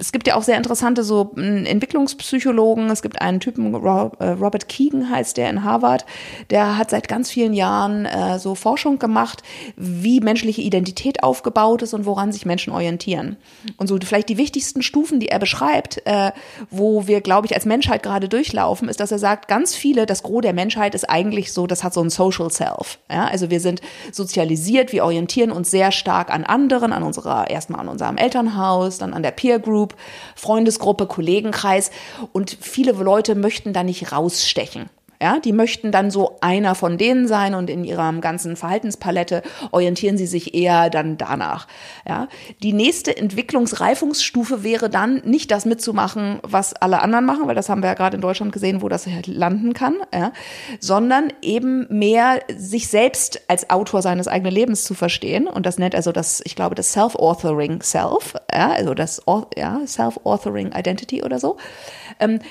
es 0.02 0.10
gibt 0.10 0.26
ja 0.26 0.34
auch 0.34 0.42
sehr 0.42 0.56
interessante 0.56 1.04
so 1.04 1.30
hm, 1.34 1.64
Entwicklungspsychologen. 1.64 2.90
Es 2.90 3.02
gibt 3.02 3.22
einen 3.22 3.38
Typen, 3.38 3.72
äh, 3.72 3.78
Robert 3.78 4.68
Keegan 4.68 5.08
heißt 5.08 5.36
der 5.36 5.48
in 5.48 5.62
Harvard, 5.62 6.04
der 6.50 6.76
hat 6.76 6.90
seit 6.90 7.06
ganz 7.06 7.30
vielen 7.30 7.54
Jahren 7.54 8.04
äh, 8.04 8.40
so 8.40 8.56
Forschung 8.56 8.98
gemacht, 8.98 9.42
wie 9.76 10.20
menschliche 10.20 10.60
Identität 10.60 11.22
aufgebaut 11.22 11.82
ist 11.82 11.94
und 11.94 12.04
woran 12.04 12.32
sich 12.32 12.44
Menschen 12.44 12.72
orientieren. 12.72 13.36
Und 13.76 13.86
so 13.86 13.96
vielleicht 14.02 14.28
die 14.28 14.38
wichtigsten 14.38 14.82
Stufen, 14.82 15.20
die 15.20 15.28
er 15.28 15.38
beschreibt, 15.38 16.04
äh, 16.04 16.32
wo 16.68 17.06
wir, 17.06 17.20
glaube 17.20 17.46
ich, 17.46 17.54
als 17.54 17.64
Menschheit 17.64 18.02
gerade 18.02 18.28
durchlaufen, 18.28 18.88
ist, 18.88 18.98
dass 18.98 19.12
er 19.12 19.20
sagt, 19.20 19.46
ganz 19.46 19.76
viele, 19.76 20.04
das 20.04 20.24
Gros 20.24 20.42
der 20.42 20.52
Menschheit 20.52 20.96
ist 20.96 21.08
eigentlich 21.08 21.52
so, 21.52 21.68
das 21.68 21.84
hat 21.84 21.94
so 21.94 22.02
ein 22.02 22.10
Social 22.10 22.50
Self. 22.50 22.98
Ja? 23.08 23.26
Also 23.26 23.50
wir 23.50 23.60
sind 23.60 23.80
sozialisiert, 24.10 24.92
wir 24.92 25.04
orientieren 25.04 25.52
uns 25.52 25.70
sehr 25.70 25.92
stark 25.92 26.34
an 26.34 26.42
anderen, 26.42 26.92
an 26.92 27.04
unserer, 27.04 27.48
erstmal 27.48 27.80
an 27.80 27.88
unserem 27.88 28.16
Elternhaus, 28.16 28.98
dann 28.98 29.14
an 29.14 29.22
der 29.22 29.30
Peer 29.30 29.60
Group 29.60 29.91
Freundesgruppe, 30.36 31.06
Kollegenkreis 31.06 31.90
und 32.32 32.56
viele 32.60 32.92
Leute 32.92 33.34
möchten 33.34 33.72
da 33.72 33.82
nicht 33.82 34.12
rausstechen. 34.12 34.88
Ja, 35.22 35.38
die 35.38 35.52
möchten 35.52 35.92
dann 35.92 36.10
so 36.10 36.38
einer 36.40 36.74
von 36.74 36.98
denen 36.98 37.28
sein 37.28 37.54
und 37.54 37.70
in 37.70 37.84
ihrer 37.84 38.12
ganzen 38.14 38.56
Verhaltenspalette 38.56 39.44
orientieren 39.70 40.18
sie 40.18 40.26
sich 40.26 40.52
eher 40.52 40.90
dann 40.90 41.16
danach. 41.16 41.68
Ja, 42.04 42.26
die 42.60 42.72
nächste 42.72 43.16
Entwicklungsreifungsstufe 43.16 44.64
wäre 44.64 44.90
dann 44.90 45.22
nicht 45.24 45.52
das 45.52 45.64
mitzumachen, 45.64 46.40
was 46.42 46.74
alle 46.74 47.02
anderen 47.02 47.24
machen, 47.24 47.46
weil 47.46 47.54
das 47.54 47.68
haben 47.68 47.84
wir 47.84 47.90
ja 47.90 47.94
gerade 47.94 48.16
in 48.16 48.20
Deutschland 48.20 48.50
gesehen, 48.50 48.82
wo 48.82 48.88
das 48.88 49.06
halt 49.06 49.28
landen 49.28 49.74
kann, 49.74 49.94
ja, 50.12 50.32
sondern 50.80 51.32
eben 51.40 51.86
mehr 51.88 52.40
sich 52.56 52.88
selbst 52.88 53.42
als 53.46 53.70
Autor 53.70 54.02
seines 54.02 54.26
eigenen 54.26 54.52
Lebens 54.52 54.82
zu 54.82 54.94
verstehen 54.94 55.46
und 55.46 55.66
das 55.66 55.78
nennt 55.78 55.94
also 55.94 56.10
das, 56.10 56.42
ich 56.44 56.56
glaube, 56.56 56.74
das 56.74 56.92
Self-Authoring 56.94 57.80
Self, 57.80 58.34
ja, 58.52 58.72
also 58.72 58.92
das 58.92 59.22
ja, 59.56 59.82
Self-Authoring 59.86 60.72
Identity 60.72 61.22
oder 61.22 61.38
so, 61.38 61.58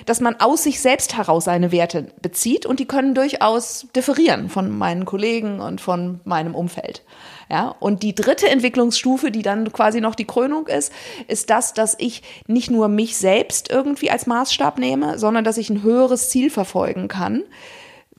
dass 0.05 0.21
man 0.21 0.35
aus 0.39 0.63
sich 0.63 0.79
selbst 0.79 1.17
heraus 1.17 1.45
seine 1.45 1.71
Werte 1.71 2.07
bezieht 2.21 2.65
und 2.65 2.79
die 2.79 2.85
können 2.85 3.15
durchaus 3.15 3.87
differieren 3.95 4.49
von 4.49 4.77
meinen 4.77 5.05
Kollegen 5.05 5.59
und 5.59 5.81
von 5.81 6.19
meinem 6.23 6.55
Umfeld. 6.55 7.03
Ja, 7.49 7.75
und 7.79 8.01
die 8.01 8.15
dritte 8.15 8.49
Entwicklungsstufe, 8.49 9.29
die 9.29 9.41
dann 9.41 9.73
quasi 9.73 9.99
noch 9.99 10.15
die 10.15 10.25
Krönung 10.25 10.67
ist, 10.67 10.93
ist 11.27 11.49
das, 11.49 11.73
dass 11.73 11.95
ich 11.99 12.23
nicht 12.47 12.71
nur 12.71 12.87
mich 12.87 13.17
selbst 13.17 13.69
irgendwie 13.69 14.09
als 14.09 14.25
Maßstab 14.25 14.79
nehme, 14.79 15.19
sondern 15.19 15.43
dass 15.43 15.57
ich 15.57 15.69
ein 15.69 15.83
höheres 15.83 16.29
Ziel 16.29 16.49
verfolgen 16.49 17.09
kann, 17.09 17.43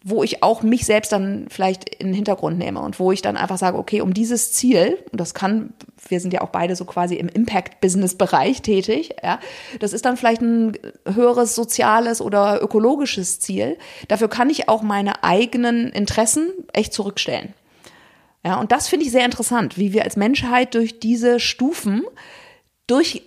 wo 0.05 0.23
ich 0.23 0.43
auch 0.43 0.63
mich 0.63 0.85
selbst 0.85 1.13
dann 1.13 1.47
vielleicht 1.49 1.89
in 1.89 2.09
den 2.09 2.15
Hintergrund 2.15 2.59
nehme 2.59 2.81
und 2.81 2.99
wo 2.99 3.13
ich 3.13 3.23
dann 3.23 3.37
einfach 3.37 3.59
sage, 3.59 3.79
okay, 3.79 4.01
um 4.01 4.15
dieses 4.15 4.53
Ziel, 4.53 4.99
und 5.13 5.21
das 5.21 5.35
kann, 5.35 5.75
wir 6.09 6.21
sind 6.21 6.33
ja 6.33 6.41
auch 6.41 6.49
beide 6.49 6.77
so 6.77 6.85
quasi 6.85 7.15
im 7.17 7.29
Impact-Business-Bereich 7.29 8.63
tätig, 8.63 9.15
ja, 9.23 9.39
das 9.79 9.93
ist 9.93 10.05
dann 10.05 10.17
vielleicht 10.17 10.43
ein 10.43 10.77
höheres 11.07 11.55
soziales 11.55 12.21
oder 12.21 12.61
ökologisches 12.63 13.41
Ziel. 13.41 13.79
Dafür 14.09 14.29
kann 14.29 14.51
ich 14.51 14.69
auch 14.69 14.83
meine 14.83 15.23
eigenen 15.23 15.91
Interessen 15.91 16.51
echt 16.73 16.93
zurückstellen. 16.93 17.55
Ja, 18.45 18.59
und 18.59 18.73
das 18.73 18.89
finde 18.89 19.07
ich 19.07 19.13
sehr 19.13 19.25
interessant, 19.25 19.79
wie 19.79 19.93
wir 19.93 20.03
als 20.03 20.17
Menschheit 20.17 20.75
durch 20.75 20.99
diese 20.99 21.39
Stufen 21.39 22.03
durch 22.89 23.23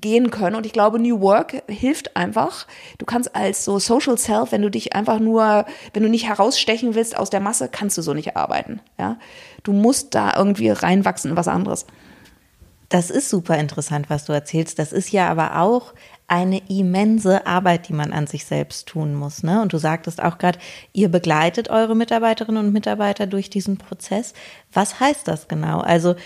gehen 0.00 0.30
können. 0.30 0.56
Und 0.56 0.66
ich 0.66 0.72
glaube, 0.72 0.98
New 0.98 1.20
Work 1.20 1.62
hilft 1.68 2.16
einfach. 2.16 2.66
Du 2.98 3.06
kannst 3.06 3.34
als 3.34 3.64
so 3.64 3.78
Social 3.78 4.18
Self, 4.18 4.52
wenn 4.52 4.62
du 4.62 4.70
dich 4.70 4.94
einfach 4.94 5.18
nur, 5.18 5.66
wenn 5.92 6.02
du 6.02 6.08
nicht 6.08 6.28
herausstechen 6.28 6.94
willst 6.94 7.16
aus 7.16 7.30
der 7.30 7.40
Masse, 7.40 7.68
kannst 7.68 7.98
du 7.98 8.02
so 8.02 8.14
nicht 8.14 8.36
arbeiten. 8.36 8.80
Ja, 8.98 9.18
du 9.62 9.72
musst 9.72 10.14
da 10.14 10.34
irgendwie 10.36 10.70
reinwachsen 10.70 11.32
in 11.32 11.36
was 11.36 11.48
anderes. 11.48 11.86
Das 12.88 13.10
ist 13.10 13.30
super 13.30 13.58
interessant, 13.58 14.08
was 14.10 14.26
du 14.26 14.32
erzählst. 14.32 14.78
Das 14.78 14.92
ist 14.92 15.10
ja 15.10 15.28
aber 15.28 15.60
auch 15.60 15.92
eine 16.28 16.60
immense 16.68 17.46
Arbeit, 17.46 17.88
die 17.88 17.92
man 17.92 18.12
an 18.12 18.26
sich 18.26 18.44
selbst 18.44 18.88
tun 18.88 19.14
muss. 19.14 19.42
Ne? 19.42 19.62
Und 19.62 19.72
du 19.72 19.78
sagtest 19.78 20.22
auch 20.22 20.38
gerade, 20.38 20.58
ihr 20.92 21.08
begleitet 21.08 21.70
eure 21.70 21.94
Mitarbeiterinnen 21.94 22.64
und 22.64 22.72
Mitarbeiter 22.72 23.26
durch 23.26 23.48
diesen 23.50 23.76
Prozess. 23.76 24.34
Was 24.76 25.00
heißt 25.00 25.26
das 25.26 25.48
genau? 25.48 25.80
Also 25.80 26.16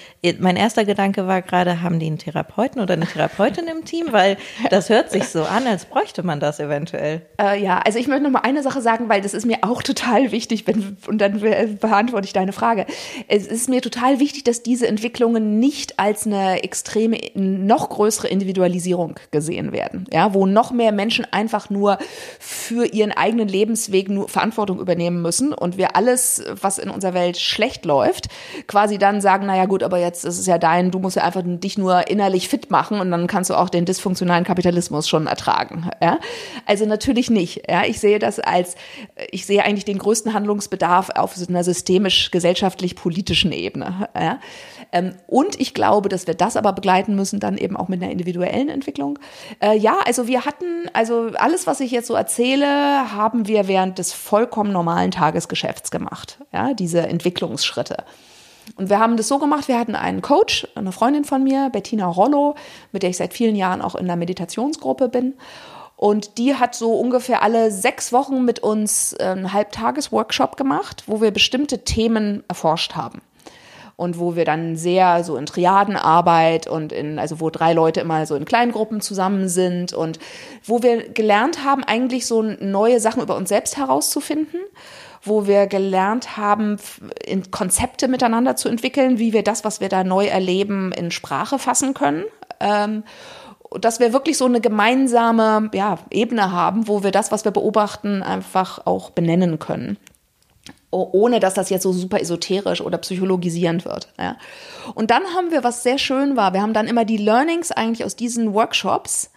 mein 0.41 0.57
erster 0.57 0.85
Gedanke 0.85 1.29
war 1.29 1.41
gerade, 1.41 1.83
haben 1.83 2.01
die 2.01 2.07
einen 2.07 2.19
Therapeuten 2.19 2.81
oder 2.81 2.95
eine 2.95 3.07
Therapeutin 3.07 3.69
im 3.69 3.85
Team? 3.85 4.09
Weil 4.11 4.39
das 4.71 4.89
hört 4.89 5.13
sich 5.13 5.29
so 5.29 5.45
an, 5.45 5.69
als 5.69 5.85
bräuchte 5.85 6.25
man 6.25 6.41
das 6.41 6.59
eventuell. 6.59 7.23
Äh, 7.41 7.63
ja, 7.63 7.79
also 7.79 8.01
ich 8.01 8.09
möchte 8.09 8.25
noch 8.25 8.31
mal 8.31 8.41
eine 8.41 8.65
Sache 8.65 8.83
sagen, 8.83 9.09
weil 9.09 9.21
das 9.21 9.35
ist 9.35 9.47
mir 9.47 9.59
auch 9.63 9.85
total 9.85 10.33
wichtig, 10.33 10.67
wenn, 10.67 10.97
und 11.07 11.19
dann 11.19 11.39
beantworte 11.81 12.27
ich 12.27 12.33
deine 12.33 12.53
Frage. 12.53 12.87
Es 13.29 13.47
ist 13.47 13.69
mir 13.69 13.83
total 13.83 14.19
wichtig, 14.19 14.43
dass 14.43 14.65
diese 14.65 14.89
Entwicklungen 14.89 15.61
nicht 15.61 16.01
als 16.01 16.27
eine 16.27 16.65
extreme, 16.65 17.21
noch 17.35 17.89
größere 17.89 18.27
Individualisierung 18.27 19.15
gesehen 19.31 19.71
werden. 19.71 20.07
Ja, 20.13 20.35
wo 20.35 20.47
noch 20.47 20.73
mehr 20.73 20.91
Menschen 20.91 21.25
einfach 21.31 21.71
nur 21.71 21.99
für 22.41 22.85
ihren 22.85 23.13
eigenen 23.13 23.47
Lebensweg 23.47 24.09
nur 24.09 24.29
Verantwortung 24.29 24.81
übernehmen 24.81 25.23
müssen 25.23 25.53
und 25.53 25.79
wir 25.79 25.95
alles, 25.95 26.43
was 26.61 26.79
in 26.79 26.91
unserer 26.91 27.15
Welt 27.15 27.39
schlecht 27.39 27.85
läuft, 27.85 28.27
quasi 28.66 28.98
dann 28.98 29.20
sagen, 29.20 29.46
naja 29.46 29.66
gut, 29.66 29.83
aber 29.83 29.98
jetzt 29.98 30.24
ist 30.24 30.38
es 30.38 30.46
ja 30.46 30.59
dein, 30.59 30.90
du 30.90 30.98
musst 30.98 31.16
ja 31.16 31.24
einfach 31.24 31.42
dich 31.44 31.79
nur 31.79 32.09
innerlich 32.09 32.48
fit 32.48 32.70
machen 32.70 33.00
und 33.00 33.11
dann 33.11 33.26
kannst 33.26 33.50
du 33.50 33.55
auch 33.55 33.68
den 33.68 33.85
dysfunktionalen 33.85 34.44
Kapitalismus 34.44 35.09
schon 35.09 35.26
ertragen. 35.26 35.90
Ja? 36.03 36.18
Also 36.66 36.87
natürlich 36.87 37.31
nicht. 37.31 37.62
Ja? 37.68 37.85
Ich 37.85 38.00
sehe 38.00 38.18
das 38.18 38.40
als, 38.40 38.76
ich 39.31 39.46
sehe 39.46 39.64
eigentlich 39.64 39.85
den 39.85 39.98
größten 39.98 40.33
Handlungsbedarf 40.35 41.11
auf 41.11 41.35
einer 41.48 41.64
systemisch-gesellschaftlich-politischen 41.64 43.53
Ebene. 43.53 44.09
Ja? 44.14 44.38
Ähm, 44.92 45.14
und 45.26 45.61
ich 45.61 45.74
glaube, 45.74 46.09
dass 46.09 46.26
wir 46.26 46.35
das 46.35 46.57
aber 46.57 46.72
begleiten 46.72 47.14
müssen, 47.14 47.40
dann 47.40 47.57
eben 47.57 47.76
auch 47.76 47.88
mit 47.88 48.03
einer 48.03 48.12
individuellen 48.12 48.68
Entwicklung. 48.68 49.18
Äh, 49.61 49.76
ja, 49.76 49.98
also 50.05 50.26
wir 50.26 50.44
hatten, 50.44 50.88
also 50.92 51.31
alles, 51.37 51.66
was 51.66 51.81
ich 51.81 51.90
jetzt 51.90 52.09
so 52.09 52.14
erzähle, 52.14 53.12
haben 53.12 53.46
wir 53.46 53.68
während 53.68 53.98
des 53.98 54.12
vollkommen 54.12 54.72
normalen 54.72 55.11
Tagesgeschäfts 55.11 55.90
gemacht. 55.90 56.38
Ja, 56.53 56.74
diese 56.74 57.00
Entwicklungsschritte. 57.00 58.05
Und 58.76 58.88
wir 58.88 58.98
haben 58.98 59.16
das 59.16 59.29
so 59.29 59.38
gemacht, 59.38 59.68
wir 59.68 59.79
hatten 59.79 59.96
einen 59.96 60.22
Coach, 60.22 60.66
eine 60.74 60.92
Freundin 60.92 61.24
von 61.24 61.42
mir, 61.42 61.70
Bettina 61.70 62.07
Rollo, 62.07 62.55
mit 62.92 63.03
der 63.03 63.11
ich 63.11 63.16
seit 63.16 63.35
vielen 63.35 63.57
Jahren 63.57 63.83
auch 63.83 63.94
in 63.94 64.07
der 64.07 64.16
Meditationsgruppe 64.16 65.09
bin. 65.09 65.35
Und 65.96 66.38
die 66.38 66.55
hat 66.55 66.74
so 66.74 66.94
ungefähr 66.94 67.42
alle 67.42 67.70
sechs 67.70 68.12
Wochen 68.12 68.44
mit 68.44 68.61
uns 68.61 69.14
einen 69.14 69.53
Halbtages-Workshop 69.53 70.57
gemacht, 70.57 71.05
wo 71.07 71.20
wir 71.20 71.31
bestimmte 71.31 71.85
Themen 71.85 72.42
erforscht 72.48 72.94
haben 72.94 73.20
und 74.01 74.19
wo 74.19 74.35
wir 74.35 74.47
dann 74.47 74.77
sehr 74.77 75.23
so 75.25 75.37
in 75.37 75.45
Triadenarbeit 75.45 76.67
und 76.67 76.91
in, 76.91 77.19
also 77.19 77.39
wo 77.39 77.51
drei 77.51 77.75
Leute 77.75 78.01
immer 78.01 78.25
so 78.25 78.35
in 78.35 78.47
Kleingruppen 78.47 79.03
zusammen 79.03 79.51
sind 79.51 79.93
und 79.93 80.19
wo 80.65 80.83
wir 80.83 81.11
gelernt 81.11 81.65
haben, 81.65 81.85
eigentlich 81.85 82.27
so 82.27 82.41
neue 82.41 82.99
Sachen 82.99 83.23
über 83.23 83.37
uns 83.37 83.51
selbst 83.51 83.77
herauszufinden 83.77 84.61
wo 85.23 85.47
wir 85.47 85.67
gelernt 85.67 86.39
haben, 86.39 86.79
in 87.27 87.51
Konzepte 87.51 88.09
miteinander 88.09 88.57
zu 88.57 88.71
entwickeln, 88.71 89.19
wie 89.19 89.35
wir 89.35 89.43
das, 89.43 89.67
was 89.67 89.83
wir 89.83 89.91
da 89.91 90.03
neu 90.03 90.25
erleben, 90.25 90.93
in 90.93 91.11
Sprache 91.11 91.59
fassen 91.59 91.93
können. 91.93 92.25
Ähm, 92.59 93.05
dass 93.79 94.01
wir 94.01 94.15
wirklich 94.15 94.39
so 94.39 94.47
eine 94.47 94.63
gemeinsame 94.63 95.69
ja, 95.75 95.99
Ebene 96.11 96.53
haben, 96.53 96.89
wo 96.89 97.03
wir 97.03 97.11
das, 97.11 97.33
was 97.33 97.45
wir 97.45 97.53
beobachten, 97.53 98.23
einfach 98.23 98.87
auch 98.87 99.11
benennen 99.11 99.59
können 99.59 99.99
ohne 100.90 101.40
dass 101.40 101.55
das 101.55 101.70
jetzt 101.70 101.85
so 101.85 101.92
super 101.92 102.20
esoterisch 102.20 102.81
oder 102.81 102.98
psychologisierend 102.98 103.85
wird. 103.85 104.09
Ja. 104.18 104.37
Und 104.94 105.11
dann 105.11 105.22
haben 105.37 105.50
wir, 105.50 105.62
was 105.62 105.83
sehr 105.83 105.98
schön 105.98 106.37
war, 106.37 106.53
wir 106.53 106.62
haben 106.62 106.74
dann 106.74 106.88
immer 106.88 107.05
die 107.05 107.16
Learnings 107.16 107.70
eigentlich 107.70 108.05
aus 108.05 108.16
diesen 108.16 108.55
Workshops, 108.55 109.31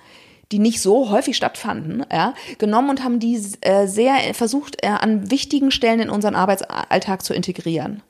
die 0.51 0.59
nicht 0.59 0.81
so 0.81 1.09
häufig 1.09 1.37
stattfanden, 1.37 2.05
ja, 2.11 2.33
genommen 2.57 2.89
und 2.89 3.03
haben 3.03 3.19
die 3.19 3.41
äh, 3.61 3.87
sehr 3.87 4.33
versucht, 4.33 4.83
äh, 4.83 4.87
an 4.87 5.31
wichtigen 5.31 5.71
Stellen 5.71 5.99
in 5.99 6.09
unseren 6.09 6.35
Arbeitsalltag 6.35 7.23
zu 7.23 7.33
integrieren. 7.33 8.03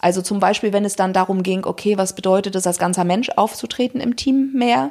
Also 0.00 0.22
zum 0.22 0.38
Beispiel, 0.38 0.72
wenn 0.72 0.84
es 0.84 0.94
dann 0.94 1.12
darum 1.12 1.42
ging, 1.42 1.64
okay, 1.64 1.98
was 1.98 2.14
bedeutet 2.14 2.54
es 2.54 2.66
als 2.66 2.78
ganzer 2.78 3.04
Mensch 3.04 3.30
aufzutreten 3.30 4.00
im 4.00 4.16
Team 4.16 4.52
mehr? 4.52 4.90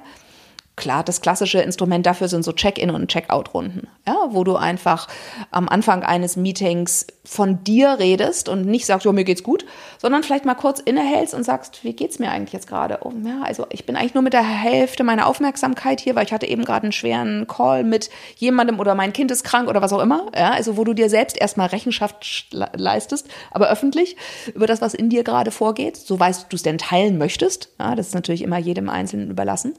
Klar, 0.77 1.03
das 1.03 1.19
klassische 1.19 1.59
Instrument 1.59 2.05
dafür 2.05 2.29
sind 2.29 2.43
so 2.43 2.53
Check-in 2.53 2.91
und 2.91 3.09
Check-out-Runden, 3.09 3.87
ja, 4.07 4.15
wo 4.29 4.45
du 4.45 4.55
einfach 4.55 5.07
am 5.51 5.67
Anfang 5.67 6.03
eines 6.03 6.37
Meetings 6.37 7.07
von 7.25 7.63
dir 7.63 7.97
redest 7.99 8.47
und 8.47 8.65
nicht 8.65 8.85
sagst, 8.85 9.05
ja, 9.05 9.11
mir 9.11 9.25
geht's 9.25 9.43
gut, 9.43 9.65
sondern 9.97 10.23
vielleicht 10.23 10.45
mal 10.45 10.55
kurz 10.55 10.79
innehältst 10.79 11.33
und 11.33 11.43
sagst, 11.43 11.83
wie 11.83 11.93
geht's 11.93 12.19
mir 12.19 12.29
eigentlich 12.29 12.53
jetzt 12.53 12.67
gerade? 12.67 12.99
Oh, 13.01 13.11
ja, 13.25 13.41
also 13.41 13.65
ich 13.71 13.85
bin 13.85 13.95
eigentlich 13.97 14.13
nur 14.13 14.23
mit 14.23 14.33
der 14.33 14.43
Hälfte 14.43 15.03
meiner 15.03 15.25
Aufmerksamkeit 15.25 15.99
hier, 15.99 16.15
weil 16.15 16.25
ich 16.25 16.31
hatte 16.31 16.45
eben 16.45 16.63
gerade 16.63 16.83
einen 16.83 16.91
schweren 16.93 17.47
Call 17.47 17.83
mit 17.83 18.09
jemandem 18.35 18.79
oder 18.79 18.93
mein 18.95 19.13
Kind 19.13 19.31
ist 19.31 19.43
krank 19.43 19.67
oder 19.67 19.81
was 19.81 19.91
auch 19.91 20.01
immer, 20.01 20.27
ja, 20.35 20.51
also 20.51 20.77
wo 20.77 20.83
du 20.83 20.93
dir 20.93 21.09
selbst 21.09 21.37
erstmal 21.37 21.67
Rechenschaft 21.67 22.47
leistest, 22.51 23.27
aber 23.51 23.69
öffentlich 23.69 24.15
über 24.53 24.67
das, 24.67 24.79
was 24.79 24.93
in 24.93 25.09
dir 25.09 25.23
gerade 25.23 25.49
vorgeht, 25.49 25.97
so 25.97 26.19
weißt 26.19 26.45
du 26.49 26.55
es 26.55 26.63
denn 26.63 26.77
teilen 26.77 27.17
möchtest, 27.17 27.69
ja, 27.79 27.95
das 27.95 28.07
ist 28.07 28.15
natürlich 28.15 28.43
immer 28.43 28.59
jedem 28.59 28.89
Einzelnen 28.89 29.31
überlassen. 29.31 29.73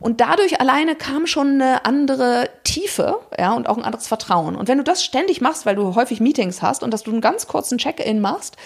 Und 0.00 0.20
dadurch 0.20 0.60
alleine 0.60 0.94
kam 0.94 1.26
schon 1.26 1.60
eine 1.60 1.84
andere 1.84 2.48
Tiefe, 2.64 3.18
ja, 3.38 3.54
und 3.54 3.68
auch 3.68 3.76
ein 3.76 3.84
anderes 3.84 4.08
Vertrauen. 4.08 4.56
Und 4.56 4.68
wenn 4.68 4.78
du 4.78 4.84
das 4.84 5.04
ständig 5.04 5.40
machst, 5.40 5.66
weil 5.66 5.76
du 5.76 5.94
häufig 5.94 6.20
Meetings 6.20 6.62
hast 6.62 6.82
und 6.82 6.92
dass 6.92 7.02
du 7.02 7.10
einen 7.10 7.20
ganz 7.20 7.46
kurzen 7.46 7.78
Check-in 7.78 8.20
machst 8.20 8.56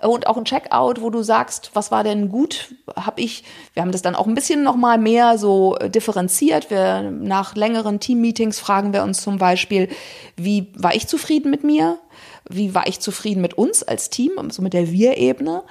äh, 0.00 0.06
und 0.06 0.26
auch 0.26 0.36
ein 0.36 0.44
Check-out, 0.44 1.00
wo 1.00 1.10
du 1.10 1.22
sagst, 1.22 1.70
was 1.74 1.90
war 1.90 2.04
denn 2.04 2.28
gut, 2.28 2.74
habe 2.94 3.20
ich, 3.20 3.44
wir 3.74 3.82
haben 3.82 3.92
das 3.92 4.02
dann 4.02 4.14
auch 4.14 4.26
ein 4.26 4.34
bisschen 4.34 4.62
noch 4.62 4.76
mal 4.76 4.98
mehr 4.98 5.38
so 5.38 5.76
äh, 5.76 5.90
differenziert. 5.90 6.70
Wir 6.70 7.02
nach 7.02 7.54
längeren 7.54 8.00
Team-Meetings 8.00 8.58
fragen 8.58 8.92
wir 8.92 9.02
uns 9.02 9.22
zum 9.22 9.38
Beispiel, 9.38 9.88
wie 10.36 10.72
war 10.76 10.94
ich 10.94 11.06
zufrieden 11.06 11.50
mit 11.50 11.64
mir? 11.64 11.98
Wie 12.48 12.74
war 12.74 12.86
ich 12.86 13.00
zufrieden 13.00 13.40
mit 13.40 13.54
uns 13.54 13.82
als 13.82 14.08
Team, 14.08 14.32
so 14.36 14.40
also 14.40 14.62
mit 14.62 14.72
der 14.72 14.92
Wir-Ebene? 14.92 15.64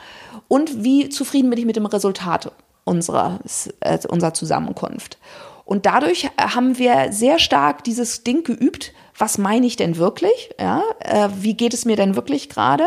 Und 0.48 0.84
wie 0.84 1.10
zufrieden 1.10 1.50
bin 1.50 1.60
ich 1.60 1.66
mit 1.66 1.78
dem 1.78 1.86
Resultat? 1.86 2.52
Unserer, 2.86 3.40
äh, 3.82 4.00
unserer 4.08 4.34
Zusammenkunft. 4.34 5.18
Und 5.66 5.86
dadurch 5.86 6.30
haben 6.40 6.78
wir 6.78 7.12
sehr 7.12 7.40
stark 7.40 7.84
dieses 7.84 8.24
Ding 8.24 8.44
geübt, 8.44 8.94
was 9.18 9.38
meine 9.38 9.66
ich 9.66 9.76
denn 9.76 9.98
wirklich? 9.98 10.52
Ja, 10.60 10.84
äh, 11.00 11.30
wie 11.40 11.56
geht 11.56 11.74
es 11.74 11.86
mir 11.86 11.96
denn 11.96 12.16
wirklich 12.16 12.50
gerade? 12.50 12.86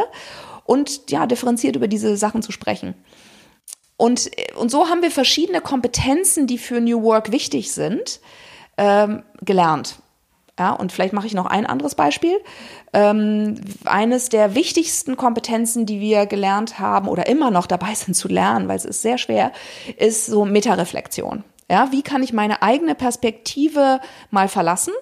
Und 0.64 1.10
ja, 1.10 1.26
differenziert 1.26 1.76
über 1.76 1.88
diese 1.88 2.16
Sachen 2.16 2.42
zu 2.42 2.52
sprechen. 2.52 2.94
Und, 3.96 4.30
und 4.56 4.70
so 4.70 4.88
haben 4.88 5.02
wir 5.02 5.10
verschiedene 5.10 5.60
Kompetenzen, 5.60 6.46
die 6.46 6.58
für 6.58 6.80
New 6.80 7.02
Work 7.02 7.32
wichtig 7.32 7.72
sind, 7.72 8.20
ähm, 8.76 9.24
gelernt. 9.42 9.96
Ja, 10.58 10.72
und 10.72 10.92
vielleicht 10.92 11.12
mache 11.12 11.26
ich 11.26 11.34
noch 11.34 11.46
ein 11.46 11.66
anderes 11.66 11.94
Beispiel. 11.94 12.36
Ähm, 12.92 13.56
eines 13.84 14.28
der 14.28 14.54
wichtigsten 14.54 15.16
Kompetenzen, 15.16 15.86
die 15.86 16.00
wir 16.00 16.26
gelernt 16.26 16.78
haben 16.78 17.08
oder 17.08 17.26
immer 17.26 17.50
noch 17.50 17.66
dabei 17.66 17.94
sind 17.94 18.14
zu 18.14 18.28
lernen, 18.28 18.68
weil 18.68 18.76
es 18.76 18.84
ist 18.84 19.02
sehr 19.02 19.18
schwer, 19.18 19.52
ist 19.96 20.26
so 20.26 20.44
Metareflexion. 20.44 21.44
Ja, 21.70 21.88
wie 21.90 22.02
kann 22.02 22.22
ich 22.22 22.32
meine 22.32 22.62
eigene 22.62 22.94
Perspektive 22.94 24.00
mal 24.30 24.48
verlassen 24.48 24.94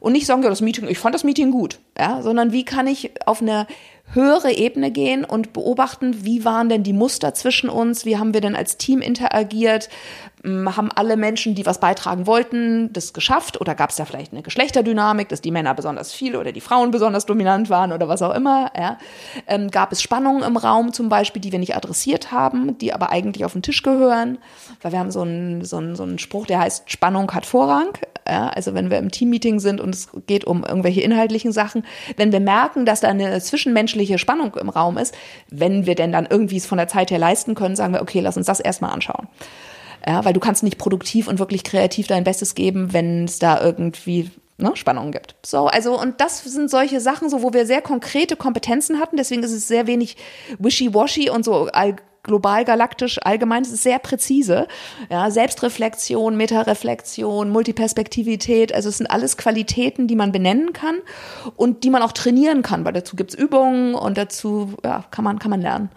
und 0.00 0.12
nicht 0.12 0.26
sagen, 0.26 0.42
ja, 0.42 0.48
das 0.48 0.62
Meeting, 0.62 0.88
ich 0.88 0.98
fand 0.98 1.14
das 1.14 1.24
Meeting 1.24 1.50
gut, 1.50 1.78
ja, 1.98 2.22
sondern 2.22 2.52
wie 2.52 2.64
kann 2.64 2.86
ich 2.86 3.10
auf 3.26 3.42
eine 3.42 3.66
höhere 4.12 4.52
Ebene 4.52 4.90
gehen 4.90 5.24
und 5.24 5.52
beobachten, 5.52 6.24
wie 6.24 6.44
waren 6.44 6.68
denn 6.68 6.82
die 6.82 6.92
Muster 6.92 7.34
zwischen 7.34 7.68
uns, 7.68 8.04
wie 8.04 8.16
haben 8.16 8.34
wir 8.34 8.40
denn 8.40 8.56
als 8.56 8.76
Team 8.76 9.00
interagiert, 9.00 9.88
haben 10.44 10.90
alle 10.94 11.16
Menschen, 11.16 11.54
die 11.54 11.66
was 11.66 11.80
beitragen 11.80 12.26
wollten, 12.26 12.92
das 12.92 13.12
geschafft 13.12 13.60
oder 13.60 13.74
gab 13.74 13.90
es 13.90 13.96
da 13.96 14.04
vielleicht 14.04 14.32
eine 14.32 14.42
Geschlechterdynamik, 14.42 15.28
dass 15.28 15.40
die 15.40 15.50
Männer 15.50 15.74
besonders 15.74 16.12
viel 16.12 16.36
oder 16.36 16.52
die 16.52 16.60
Frauen 16.60 16.90
besonders 16.90 17.26
dominant 17.26 17.70
waren 17.70 17.92
oder 17.92 18.08
was 18.08 18.22
auch 18.22 18.34
immer. 18.34 18.70
Ja. 18.76 18.98
Ähm, 19.46 19.70
gab 19.70 19.92
es 19.92 20.02
Spannungen 20.02 20.42
im 20.42 20.56
Raum 20.56 20.92
zum 20.92 21.08
Beispiel, 21.08 21.42
die 21.42 21.52
wir 21.52 21.58
nicht 21.58 21.74
adressiert 21.74 22.32
haben, 22.32 22.78
die 22.78 22.92
aber 22.92 23.10
eigentlich 23.10 23.44
auf 23.44 23.54
den 23.54 23.62
Tisch 23.62 23.82
gehören, 23.82 24.38
weil 24.82 24.92
wir 24.92 24.98
haben 24.98 25.10
so 25.10 25.22
einen, 25.22 25.64
so 25.64 25.78
einen, 25.78 25.96
so 25.96 26.02
einen 26.02 26.18
Spruch, 26.18 26.46
der 26.46 26.60
heißt, 26.60 26.90
Spannung 26.90 27.32
hat 27.32 27.46
Vorrang. 27.46 27.98
Ja. 28.28 28.48
Also 28.50 28.74
wenn 28.74 28.90
wir 28.90 28.98
im 28.98 29.10
Teammeeting 29.10 29.58
sind 29.58 29.80
und 29.80 29.94
es 29.94 30.08
geht 30.26 30.44
um 30.44 30.64
irgendwelche 30.64 31.00
inhaltlichen 31.00 31.50
Sachen, 31.50 31.84
wenn 32.16 32.30
wir 32.30 32.40
merken, 32.40 32.84
dass 32.84 33.00
da 33.00 33.08
eine 33.08 33.40
zwischenmenschliche 33.40 34.18
Spannung 34.18 34.54
im 34.56 34.68
Raum 34.68 34.98
ist, 34.98 35.14
wenn 35.50 35.86
wir 35.86 35.94
denn 35.94 36.12
dann 36.12 36.26
irgendwie 36.28 36.58
es 36.58 36.66
von 36.66 36.78
der 36.78 36.88
Zeit 36.88 37.10
her 37.10 37.18
leisten 37.18 37.54
können, 37.54 37.74
sagen 37.74 37.94
wir, 37.94 38.02
okay, 38.02 38.20
lass 38.20 38.36
uns 38.36 38.46
das 38.46 38.60
erstmal 38.60 38.92
anschauen. 38.92 39.28
Ja, 40.06 40.24
weil 40.24 40.32
du 40.32 40.40
kannst 40.40 40.62
nicht 40.62 40.78
produktiv 40.78 41.26
und 41.26 41.38
wirklich 41.38 41.64
kreativ 41.64 42.06
dein 42.06 42.24
Bestes 42.24 42.54
geben, 42.54 42.92
wenn 42.92 43.24
es 43.24 43.38
da 43.38 43.60
irgendwie 43.60 44.30
ne, 44.58 44.72
Spannungen 44.74 45.12
gibt. 45.12 45.34
So, 45.44 45.66
also 45.66 46.00
und 46.00 46.20
das 46.20 46.44
sind 46.44 46.70
solche 46.70 47.00
Sachen, 47.00 47.28
so 47.28 47.42
wo 47.42 47.52
wir 47.52 47.66
sehr 47.66 47.82
konkrete 47.82 48.36
Kompetenzen 48.36 49.00
hatten. 49.00 49.16
Deswegen 49.16 49.42
ist 49.42 49.52
es 49.52 49.68
sehr 49.68 49.86
wenig 49.86 50.16
wishy-washy 50.58 51.30
und 51.30 51.44
so 51.44 51.66
all, 51.72 51.96
global 52.22 52.64
galaktisch 52.64 53.18
allgemein. 53.22 53.62
Es 53.62 53.72
ist 53.72 53.82
sehr 53.82 53.98
präzise. 53.98 54.66
Ja, 55.10 55.30
Selbstreflexion, 55.30 56.36
Metareflexion, 56.36 57.50
Multiperspektivität. 57.50 58.74
Also 58.74 58.88
es 58.90 58.98
sind 58.98 59.06
alles 59.06 59.36
Qualitäten, 59.36 60.06
die 60.06 60.16
man 60.16 60.32
benennen 60.32 60.72
kann 60.72 60.96
und 61.56 61.84
die 61.84 61.90
man 61.90 62.02
auch 62.02 62.12
trainieren 62.12 62.62
kann, 62.62 62.84
weil 62.84 62.92
dazu 62.92 63.16
gibt's 63.16 63.34
Übungen 63.34 63.94
und 63.94 64.18
dazu 64.18 64.74
ja, 64.84 65.04
kann 65.10 65.24
man 65.24 65.38
kann 65.38 65.50
man 65.50 65.62
lernen. 65.62 65.90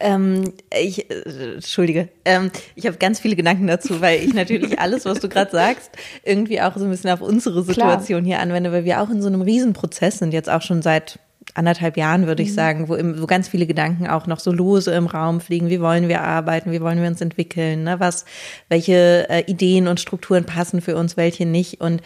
Ähm, 0.00 0.54
ich, 0.72 1.10
äh, 1.10 1.54
Entschuldige, 1.54 2.08
ähm, 2.24 2.50
ich 2.74 2.86
habe 2.86 2.96
ganz 2.96 3.20
viele 3.20 3.36
Gedanken 3.36 3.66
dazu, 3.66 4.00
weil 4.00 4.22
ich 4.22 4.34
natürlich 4.34 4.78
alles, 4.80 5.04
was 5.04 5.20
du 5.20 5.28
gerade 5.28 5.50
sagst, 5.50 5.90
irgendwie 6.24 6.60
auch 6.60 6.76
so 6.76 6.84
ein 6.84 6.90
bisschen 6.90 7.10
auf 7.10 7.20
unsere 7.20 7.62
Situation 7.62 8.24
Klar. 8.24 8.38
hier 8.38 8.40
anwende, 8.40 8.72
weil 8.72 8.84
wir 8.84 9.02
auch 9.02 9.10
in 9.10 9.22
so 9.22 9.28
einem 9.28 9.42
Riesenprozess 9.42 10.18
sind, 10.18 10.32
jetzt 10.32 10.48
auch 10.48 10.62
schon 10.62 10.82
seit 10.82 11.18
anderthalb 11.54 11.96
Jahren, 11.96 12.26
würde 12.26 12.42
ich 12.42 12.50
mhm. 12.50 12.54
sagen, 12.54 12.88
wo, 12.88 12.94
im, 12.94 13.20
wo 13.20 13.26
ganz 13.26 13.48
viele 13.48 13.66
Gedanken 13.66 14.06
auch 14.06 14.26
noch 14.26 14.40
so 14.40 14.52
lose 14.52 14.92
im 14.92 15.06
Raum 15.06 15.40
fliegen. 15.40 15.68
Wie 15.68 15.80
wollen 15.80 16.08
wir 16.08 16.22
arbeiten? 16.22 16.72
Wie 16.72 16.80
wollen 16.80 17.00
wir 17.00 17.08
uns 17.08 17.20
entwickeln? 17.20 17.84
Ne? 17.84 18.00
Was, 18.00 18.24
welche 18.68 19.28
äh, 19.28 19.44
Ideen 19.46 19.88
und 19.88 20.00
Strukturen 20.00 20.44
passen 20.44 20.80
für 20.80 20.96
uns, 20.96 21.16
welche 21.16 21.46
nicht? 21.46 21.80
Und 21.80 22.02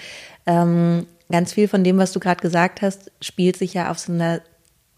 ähm, 0.47 1.07
ganz 1.31 1.53
viel 1.53 1.69
von 1.69 1.85
dem, 1.85 1.99
was 1.99 2.13
du 2.13 2.21
gerade 2.21 2.41
gesagt 2.41 2.83
hast, 2.83 3.11
spielt 3.21 3.57
sich 3.57 3.75
ja 3.75 3.91
auf 3.91 3.99
so 3.99 4.13
einer 4.13 4.41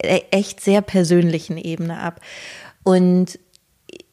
e-, 0.02 0.22
echt 0.30 0.60
sehr 0.60 0.82
persönlichen 0.82 1.56
Ebene 1.56 1.98
ab. 1.98 2.20
Und 2.86 3.40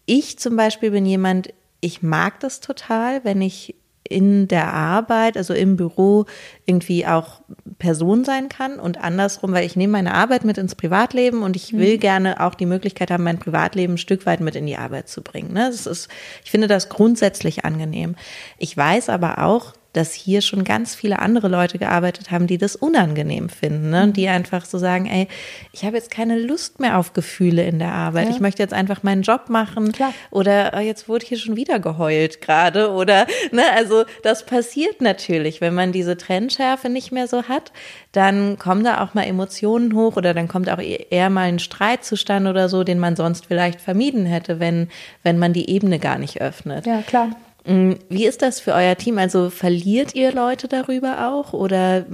ich 0.07 0.39
zum 0.39 0.55
Beispiel 0.55 0.89
bin 0.89 1.05
jemand, 1.05 1.53
ich 1.79 2.01
mag 2.01 2.39
das 2.39 2.59
total, 2.59 3.23
wenn 3.23 3.39
ich 3.39 3.75
in 4.03 4.47
der 4.47 4.73
Arbeit, 4.73 5.37
also 5.37 5.53
im 5.53 5.77
Büro, 5.77 6.25
irgendwie 6.65 7.05
auch 7.05 7.41
Person 7.77 8.25
sein 8.25 8.49
kann 8.49 8.79
und 8.79 8.97
andersrum, 8.97 9.51
weil 9.51 9.63
ich 9.63 9.75
nehme 9.75 9.91
meine 9.91 10.15
Arbeit 10.15 10.43
mit 10.43 10.57
ins 10.57 10.73
Privatleben 10.73 11.43
und 11.43 11.55
ich 11.55 11.73
will 11.73 11.97
mhm. 11.97 11.99
gerne 11.99 12.41
auch 12.41 12.55
die 12.55 12.65
Möglichkeit 12.65 13.11
haben, 13.11 13.23
mein 13.23 13.37
Privatleben 13.37 13.93
ein 13.93 13.99
Stück 13.99 14.25
weit 14.25 14.39
mit 14.39 14.55
in 14.55 14.65
die 14.65 14.77
Arbeit 14.77 15.07
zu 15.07 15.21
bringen. 15.21 15.53
Ne? 15.53 15.67
Das 15.67 15.85
ist, 15.85 16.09
ich 16.43 16.49
finde 16.49 16.67
das 16.67 16.89
grundsätzlich 16.89 17.65
angenehm. 17.65 18.15
Ich 18.57 18.75
weiß 18.75 19.09
aber 19.09 19.37
auch, 19.37 19.73
dass 19.93 20.13
hier 20.13 20.41
schon 20.41 20.63
ganz 20.63 20.95
viele 20.95 21.19
andere 21.19 21.47
Leute 21.47 21.77
gearbeitet 21.77 22.31
haben, 22.31 22.47
die 22.47 22.57
das 22.57 22.75
unangenehm 22.75 23.49
finden, 23.49 23.91
ne? 23.91 24.07
die 24.09 24.27
einfach 24.27 24.65
so 24.65 24.77
sagen, 24.77 25.05
ey, 25.05 25.27
ich 25.71 25.85
habe 25.85 25.95
jetzt 25.95 26.11
keine 26.11 26.37
Lust 26.37 26.79
mehr 26.79 26.97
auf 26.97 27.13
Gefühle 27.13 27.63
in 27.63 27.79
der 27.79 27.91
Arbeit. 27.91 28.25
Ja. 28.25 28.31
Ich 28.31 28.39
möchte 28.39 28.61
jetzt 28.61 28.73
einfach 28.73 29.03
meinen 29.03 29.21
Job 29.21 29.49
machen 29.49 29.91
Klar. 29.91 30.13
oder 30.31 30.73
oh, 30.75 30.79
jetzt 30.79 31.07
wurde 31.07 31.25
hier 31.25 31.37
schon 31.37 31.55
wieder 31.55 31.79
geheult 31.79 32.41
gerade 32.41 32.91
oder 32.91 33.27
ne, 33.51 33.63
also 33.75 34.03
das 34.23 34.45
passiert 34.45 35.01
natürlich, 35.01 35.61
wenn 35.61 35.73
man 35.73 35.91
diese 35.91 36.17
Trennschärfe 36.17 36.89
nicht 36.89 37.11
mehr 37.11 37.27
so 37.27 37.43
hat, 37.43 37.71
dann 38.11 38.57
kommen 38.57 38.83
da 38.83 39.01
auch 39.03 39.13
mal 39.13 39.23
Emotionen 39.23 39.95
hoch 39.95 40.17
oder 40.17 40.33
dann 40.33 40.47
kommt 40.47 40.69
auch 40.69 40.79
e-, 40.79 41.05
eher 41.09 41.29
mal 41.29 41.47
ein 41.47 41.59
Streit 41.59 42.03
zustande 42.03 42.49
oder 42.49 42.67
so, 42.67 42.83
den 42.83 42.99
man 42.99 43.15
sonst 43.15 43.45
vielleicht 43.45 43.79
vermieden 43.79 44.25
hätte, 44.25 44.59
wenn 44.59 44.89
wenn 45.21 45.37
man 45.37 45.53
die 45.53 45.69
Ebene 45.69 45.99
gar 45.99 46.17
nicht 46.17 46.41
öffnet. 46.41 46.85
Ja, 46.85 47.01
klar. 47.01 47.29
Mm, 47.65 47.93
wie 48.09 48.25
ist 48.25 48.41
das 48.41 48.59
für 48.59 48.73
euer 48.73 48.95
Team? 48.95 49.17
Also 49.17 49.49
verliert 49.49 50.15
ihr 50.15 50.33
Leute 50.33 50.67
darüber 50.67 51.29
auch 51.31 51.53
oder 51.53 52.05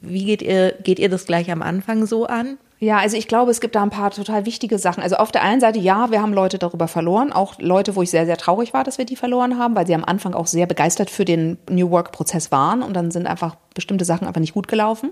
wie 0.00 0.24
geht 0.24 0.42
ihr, 0.42 0.72
geht 0.82 0.98
ihr 0.98 1.08
das 1.08 1.26
gleich 1.26 1.50
am 1.50 1.62
Anfang 1.62 2.06
so 2.06 2.26
an? 2.26 2.58
Ja, 2.78 2.98
also 2.98 3.16
ich 3.16 3.26
glaube, 3.26 3.50
es 3.50 3.60
gibt 3.60 3.74
da 3.74 3.82
ein 3.82 3.90
paar 3.90 4.10
total 4.10 4.44
wichtige 4.44 4.78
Sachen. 4.78 5.02
Also 5.02 5.16
auf 5.16 5.32
der 5.32 5.42
einen 5.42 5.62
Seite, 5.62 5.78
ja, 5.78 6.10
wir 6.10 6.20
haben 6.20 6.34
Leute 6.34 6.58
darüber 6.58 6.88
verloren, 6.88 7.32
auch 7.32 7.58
Leute, 7.58 7.96
wo 7.96 8.02
ich 8.02 8.10
sehr, 8.10 8.26
sehr 8.26 8.36
traurig 8.36 8.74
war, 8.74 8.84
dass 8.84 8.98
wir 8.98 9.06
die 9.06 9.16
verloren 9.16 9.58
haben, 9.58 9.74
weil 9.74 9.86
sie 9.86 9.94
am 9.94 10.04
Anfang 10.04 10.34
auch 10.34 10.46
sehr 10.46 10.66
begeistert 10.66 11.08
für 11.08 11.24
den 11.24 11.56
New 11.70 11.90
Work-Prozess 11.90 12.52
waren 12.52 12.82
und 12.82 12.92
dann 12.92 13.10
sind 13.10 13.26
einfach 13.26 13.56
bestimmte 13.74 14.04
Sachen 14.04 14.26
einfach 14.26 14.42
nicht 14.42 14.52
gut 14.52 14.68
gelaufen. 14.68 15.10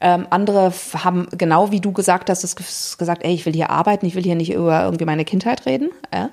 Ähm, 0.00 0.26
andere 0.30 0.72
haben 1.02 1.26
genau 1.32 1.72
wie 1.72 1.80
du 1.80 1.90
gesagt 1.90 2.30
hast, 2.30 2.56
gesagt, 2.98 3.24
ey, 3.24 3.32
ich 3.34 3.46
will 3.46 3.54
hier 3.54 3.70
arbeiten, 3.70 4.06
ich 4.06 4.14
will 4.14 4.22
hier 4.22 4.34
nicht 4.34 4.52
über 4.52 4.84
irgendwie 4.84 5.06
meine 5.06 5.24
Kindheit 5.24 5.66
reden. 5.66 5.90
Ja. 6.12 6.30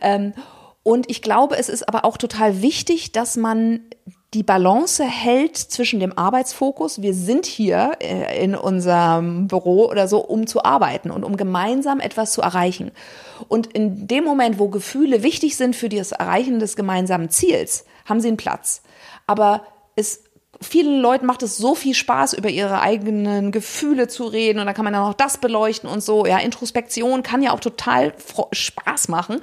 Ähm, 0.00 0.32
und 0.82 1.10
ich 1.10 1.22
glaube, 1.22 1.56
es 1.56 1.68
ist 1.68 1.88
aber 1.88 2.04
auch 2.04 2.16
total 2.16 2.62
wichtig, 2.62 3.12
dass 3.12 3.36
man 3.36 3.80
die 4.34 4.42
Balance 4.42 5.04
hält 5.04 5.56
zwischen 5.56 6.00
dem 6.00 6.16
Arbeitsfokus. 6.16 7.02
Wir 7.02 7.12
sind 7.12 7.44
hier 7.44 7.92
äh, 8.00 8.42
in 8.42 8.54
unserem 8.54 9.46
Büro 9.46 9.88
oder 9.90 10.08
so, 10.08 10.18
um 10.24 10.46
zu 10.46 10.64
arbeiten 10.64 11.10
und 11.10 11.22
um 11.22 11.36
gemeinsam 11.36 12.00
etwas 12.00 12.32
zu 12.32 12.40
erreichen. 12.40 12.92
Und 13.48 13.66
in 13.68 14.06
dem 14.08 14.24
Moment, 14.24 14.58
wo 14.58 14.68
Gefühle 14.68 15.22
wichtig 15.22 15.56
sind 15.56 15.76
für 15.76 15.90
das 15.90 16.12
Erreichen 16.12 16.60
des 16.60 16.76
gemeinsamen 16.76 17.28
Ziels, 17.28 17.84
haben 18.06 18.20
sie 18.20 18.28
einen 18.28 18.38
Platz. 18.38 18.82
Aber 19.26 19.62
es 19.96 20.24
vielen 20.62 21.00
Leuten 21.00 21.26
macht 21.26 21.42
es 21.42 21.56
so 21.56 21.74
viel 21.74 21.94
Spaß, 21.94 22.32
über 22.32 22.48
ihre 22.48 22.80
eigenen 22.80 23.52
Gefühle 23.52 24.08
zu 24.08 24.24
reden 24.24 24.58
und 24.58 24.66
dann 24.66 24.74
kann 24.74 24.84
man 24.84 24.94
dann 24.94 25.02
auch 25.02 25.14
das 25.14 25.38
beleuchten 25.38 25.88
und 25.88 26.02
so. 26.02 26.26
Ja, 26.26 26.38
Introspektion 26.38 27.22
kann 27.22 27.42
ja 27.42 27.52
auch 27.52 27.60
total 27.60 28.14
Spaß 28.52 29.08
machen 29.08 29.40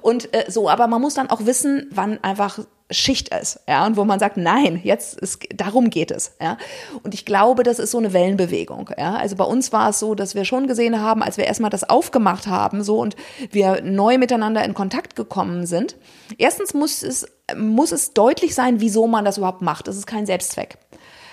und 0.00 0.34
äh, 0.34 0.50
so, 0.50 0.68
aber 0.68 0.86
man 0.86 1.00
muss 1.00 1.14
dann 1.14 1.30
auch 1.30 1.44
wissen, 1.46 1.88
wann 1.92 2.22
einfach 2.22 2.60
Schicht 2.90 3.34
ist, 3.34 3.60
ja, 3.68 3.86
und 3.86 3.96
wo 3.96 4.04
man 4.04 4.18
sagt, 4.18 4.36
nein, 4.36 4.80
jetzt 4.82 5.18
ist, 5.20 5.46
darum 5.54 5.90
geht 5.90 6.10
es, 6.10 6.32
ja. 6.40 6.58
Und 7.02 7.14
ich 7.14 7.24
glaube, 7.24 7.62
das 7.62 7.78
ist 7.78 7.90
so 7.90 7.98
eine 7.98 8.12
Wellenbewegung, 8.12 8.90
ja. 8.98 9.14
Also 9.14 9.36
bei 9.36 9.44
uns 9.44 9.72
war 9.72 9.90
es 9.90 9.98
so, 9.98 10.14
dass 10.14 10.34
wir 10.34 10.44
schon 10.44 10.66
gesehen 10.66 11.00
haben, 11.00 11.22
als 11.22 11.36
wir 11.36 11.44
erstmal 11.44 11.70
das 11.70 11.88
aufgemacht 11.88 12.46
haben, 12.46 12.82
so 12.82 12.98
und 12.98 13.16
wir 13.50 13.82
neu 13.82 14.18
miteinander 14.18 14.64
in 14.64 14.74
Kontakt 14.74 15.16
gekommen 15.16 15.66
sind. 15.66 15.96
Erstens 16.38 16.74
muss 16.74 17.02
es, 17.02 17.26
muss 17.56 17.92
es 17.92 18.12
deutlich 18.12 18.54
sein, 18.54 18.80
wieso 18.80 19.06
man 19.06 19.24
das 19.24 19.38
überhaupt 19.38 19.62
macht. 19.62 19.88
Das 19.88 19.96
ist 19.96 20.06
kein 20.06 20.26
Selbstzweck. 20.26 20.78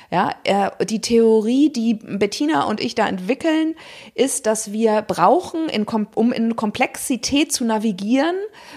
Ja, 0.10 0.32
äh, 0.46 0.86
die 0.86 1.02
Theorie, 1.02 1.70
die 1.70 1.96
Bettina 1.96 2.64
und 2.64 2.80
ich 2.80 2.96
da 2.96 3.08
entwickeln, 3.08 3.76
ist, 4.16 4.46
dass 4.46 4.72
wir 4.72 5.02
brauchen, 5.02 5.68
um 6.16 6.32
in 6.32 6.56
Komplexität 6.56 7.52
zu 7.52 7.66
navigieren, 7.66 8.36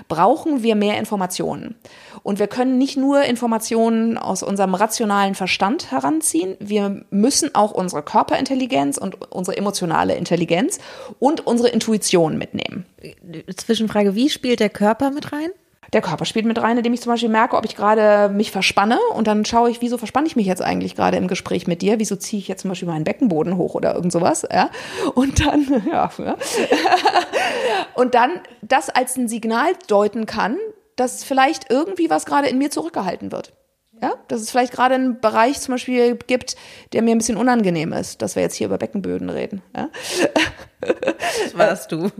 brauchen 0.08 0.64
wir 0.64 0.74
mehr 0.74 0.98
Informationen. 0.98 1.76
Und 2.24 2.40
wir 2.40 2.48
können 2.48 2.78
nicht 2.78 2.96
nur 2.96 3.22
Informationen 3.22 4.18
aus 4.18 4.42
unserem 4.42 4.74
rationalen 4.74 5.36
Verstand 5.36 5.92
heranziehen, 5.92 6.56
wir 6.58 7.04
müssen 7.10 7.54
auch 7.54 7.70
unsere 7.70 8.02
Körperintelligenz 8.02 8.98
und 8.98 9.30
unsere 9.30 9.56
emotionale 9.56 10.16
Intelligenz 10.16 10.80
und 11.20 11.46
unsere 11.46 11.68
Intuition 11.68 12.38
mitnehmen. 12.38 12.86
Zwischenfrage, 13.56 14.16
wie 14.16 14.30
spielt 14.30 14.58
der 14.58 14.68
Körper 14.68 15.10
mit 15.10 15.32
rein? 15.32 15.50
Der 15.92 16.02
Körper 16.02 16.24
spielt 16.24 16.46
mit 16.46 16.60
rein, 16.60 16.76
indem 16.76 16.92
ich 16.92 17.00
zum 17.00 17.12
Beispiel 17.12 17.28
merke, 17.28 17.56
ob 17.56 17.64
ich 17.64 17.74
gerade 17.74 18.32
mich 18.32 18.50
verspanne 18.52 18.98
und 19.14 19.26
dann 19.26 19.44
schaue 19.44 19.70
ich, 19.70 19.80
wieso 19.80 19.98
verspanne 19.98 20.26
ich 20.26 20.36
mich 20.36 20.46
jetzt 20.46 20.62
eigentlich 20.62 20.94
gerade 20.94 21.16
im 21.16 21.28
Gespräch 21.28 21.66
mit 21.66 21.82
dir? 21.82 21.98
Wieso 21.98 22.16
ziehe 22.16 22.40
ich 22.40 22.48
jetzt 22.48 22.62
zum 22.62 22.70
Beispiel 22.70 22.88
meinen 22.88 23.04
Beckenboden 23.04 23.56
hoch 23.56 23.74
oder 23.74 23.94
irgend 23.94 24.12
sowas? 24.12 24.46
Ja? 24.50 24.70
Und 25.14 25.44
dann, 25.44 25.84
ja, 25.90 26.10
ja. 26.18 26.36
und 27.94 28.14
dann 28.14 28.40
das 28.62 28.88
als 28.88 29.16
ein 29.16 29.28
Signal 29.28 29.72
deuten 29.88 30.26
kann, 30.26 30.56
dass 30.96 31.24
vielleicht 31.24 31.70
irgendwie 31.70 32.10
was 32.10 32.26
gerade 32.26 32.48
in 32.48 32.58
mir 32.58 32.70
zurückgehalten 32.70 33.32
wird. 33.32 33.52
Ja, 34.02 34.14
dass 34.28 34.40
es 34.40 34.50
vielleicht 34.50 34.72
gerade 34.72 34.94
einen 34.94 35.20
Bereich 35.20 35.60
zum 35.60 35.74
Beispiel 35.74 36.16
gibt, 36.16 36.56
der 36.94 37.02
mir 37.02 37.10
ein 37.14 37.18
bisschen 37.18 37.36
unangenehm 37.36 37.92
ist, 37.92 38.22
dass 38.22 38.34
wir 38.34 38.42
jetzt 38.42 38.54
hier 38.54 38.66
über 38.66 38.78
Beckenböden 38.78 39.28
reden. 39.28 39.60
Ja? 39.76 39.90
Das 40.80 41.56
warst 41.56 41.92
du. 41.92 42.10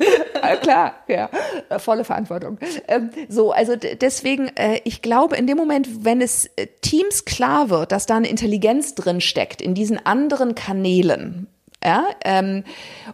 ja, 0.43 0.57
klar, 0.61 0.95
ja, 1.09 1.31
volle 1.79 2.05
Verantwortung. 2.05 2.59
Ähm, 2.89 3.11
so, 3.29 3.53
also 3.53 3.77
deswegen, 3.77 4.49
äh, 4.57 4.81
ich 4.85 5.03
glaube, 5.03 5.37
in 5.37 5.47
dem 5.47 5.57
Moment, 5.57 6.05
wenn 6.05 6.21
es 6.21 6.47
äh, 6.57 6.67
Teams 6.83 7.25
klar 7.25 7.71
wird, 7.71 7.93
dass 7.93 8.07
da 8.07 8.17
eine 8.17 8.29
Intelligenz 8.29 8.95
drin 8.95 9.21
steckt 9.21 9.63
in 9.63 9.75
diesen 9.75 10.05
anderen 10.05 10.55
Kanälen, 10.55 11.49
ja, 11.83 12.05
ähm, 12.25 12.65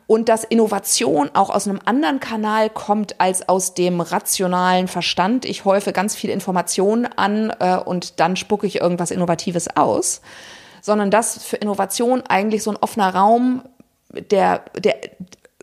und 0.09 0.29
dass 0.29 0.43
Innovation 0.43 1.31
auch 1.35 1.51
aus 1.51 1.69
einem 1.69 1.79
anderen 1.85 2.19
Kanal 2.19 2.69
kommt 2.69 3.21
als 3.21 3.49
aus 3.49 3.75
dem 3.75 4.01
rationalen 4.01 4.89
Verstand. 4.89 5.45
Ich 5.45 5.65
häufe 5.65 5.93
ganz 5.93 6.17
viel 6.17 6.31
Informationen 6.31 7.07
an 7.07 7.53
äh, 7.61 7.77
und 7.77 8.19
dann 8.19 8.35
spucke 8.35 8.67
ich 8.67 8.81
irgendwas 8.81 9.13
Innovatives 9.13 9.77
aus, 9.77 10.21
sondern 10.83 11.13
dass 11.13 11.45
für 11.45 11.57
Innovation 11.57 12.23
eigentlich 12.23 12.65
so 12.65 12.73
ein 12.73 12.77
offener 12.77 13.15
Raum, 13.15 13.63
der, 14.11 14.63
der 14.77 14.97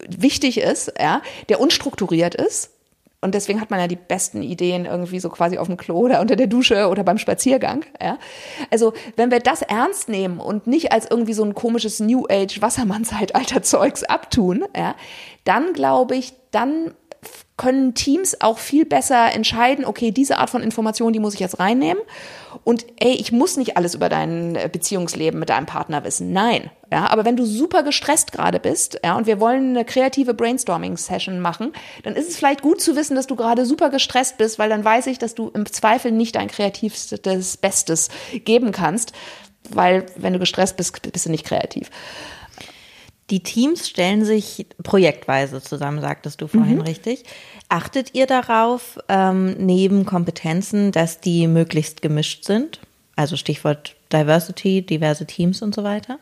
wichtig 0.10 0.60
ist, 0.60 0.94
ja, 1.00 1.22
der 1.50 1.60
unstrukturiert 1.60 2.36
ist 2.36 2.72
und 3.24 3.36
deswegen 3.36 3.62
hat 3.62 3.72
man 3.72 3.80
ja 3.80 3.88
die 3.88 3.96
besten 3.96 4.44
Ideen 4.44 4.86
irgendwie 4.86 5.22
so 5.22 5.30
quasi 5.30 5.58
auf 5.58 5.68
dem 5.68 5.78
Klo 5.78 6.00
oder 6.00 6.20
unter 6.20 6.36
der 6.36 6.48
Dusche 6.48 6.90
oder 6.90 7.06
beim 7.06 7.18
Spaziergang. 7.18 7.86
Ja? 8.02 8.20
Also 8.70 8.92
wenn 9.16 9.32
wir 9.32 9.40
das 9.40 9.62
ernst 9.62 10.10
nehmen 10.10 10.42
und 10.42 10.68
nicht 10.68 10.92
als 10.92 11.10
irgendwie 11.10 11.34
so 11.34 11.46
ein 11.46 11.56
komisches 11.56 12.02
New 12.02 12.26
Age 12.30 12.62
Wassermann-Zeitalter 12.62 13.64
Zeugs 13.64 14.04
abtun, 14.04 14.66
ja, 14.76 14.96
dann 15.46 15.72
glaube 15.72 16.18
ich, 16.18 16.34
dann 16.52 16.94
können 17.58 17.94
Teams 17.94 18.42
auch 18.42 18.58
viel 18.58 18.86
besser 18.86 19.32
entscheiden, 19.34 19.86
okay, 19.86 20.12
diese 20.12 20.38
Art 20.38 20.50
von 20.50 20.64
Information, 20.64 21.14
die 21.14 21.20
muss 21.20 21.36
ich 21.36 21.40
jetzt 21.40 21.60
reinnehmen. 21.60 22.02
Und 22.64 22.86
ey, 23.00 23.14
ich 23.14 23.32
muss 23.32 23.58
nicht 23.58 23.78
alles 23.78 23.96
über 23.96 24.10
dein 24.10 24.56
äh, 24.56 24.70
Beziehungsleben 24.72 25.40
mit 25.40 25.50
deinem 25.50 25.66
Partner 25.66 26.04
wissen. 26.04 26.34
Nein. 26.34 26.70
Ja, 26.92 27.08
aber 27.08 27.26
wenn 27.26 27.36
du 27.36 27.46
super 27.46 27.84
gestresst 27.84 28.32
gerade 28.32 28.60
bist, 28.60 29.00
ja, 29.04 29.16
und 29.18 29.26
wir 29.26 29.40
wollen 29.40 29.70
eine 29.70 29.86
kreative 29.86 30.34
Brainstorming-Session 30.34 31.40
machen, 31.40 31.74
dann 32.04 32.16
ist 32.16 32.30
es 32.30 32.38
vielleicht 32.38 32.62
gut 32.62 32.82
zu 32.82 32.96
wissen, 32.96 33.16
dass 33.16 33.28
du 33.28 33.36
gerade 33.36 33.66
super 33.66 33.90
gestresst 33.90 34.38
bist, 34.38 34.60
weil 34.60 34.70
dann 34.70 34.86
weiß 34.86 35.08
ich, 35.08 35.18
dass 35.18 35.34
du 35.34 35.50
im 35.50 35.66
Zweifel 35.66 36.12
nicht 36.12 36.36
dein 36.36 36.48
kreativstes 36.48 37.58
Bestes 37.58 38.10
geben 38.46 38.72
kannst, 38.72 39.14
weil 39.70 40.06
wenn 40.16 40.34
du 40.34 40.40
gestresst 40.40 40.78
bist, 40.78 41.12
bist 41.12 41.26
du 41.26 41.32
nicht 41.32 41.46
kreativ. 41.46 41.90
Die 43.34 43.42
Teams 43.42 43.90
stellen 43.90 44.24
sich 44.24 44.68
projektweise 44.84 45.60
zusammen, 45.60 46.02
sagtest 46.02 46.40
du 46.40 46.46
vorhin 46.46 46.76
mhm. 46.76 46.82
richtig. 46.82 47.24
Achtet 47.68 48.14
ihr 48.14 48.28
darauf, 48.28 49.00
ähm, 49.10 49.56
neben 49.58 50.06
Kompetenzen, 50.06 50.92
dass 50.92 51.20
die 51.20 51.48
möglichst 51.48 52.04
gemischt 52.04 52.44
sind? 52.44 52.80
Also 53.16 53.36
Stichwort 53.36 53.96
Diversity, 54.12 54.84
diverse 54.84 55.26
Teams 55.26 55.64
und 55.64 55.74
so 55.74 55.84
weiter? 55.84 56.20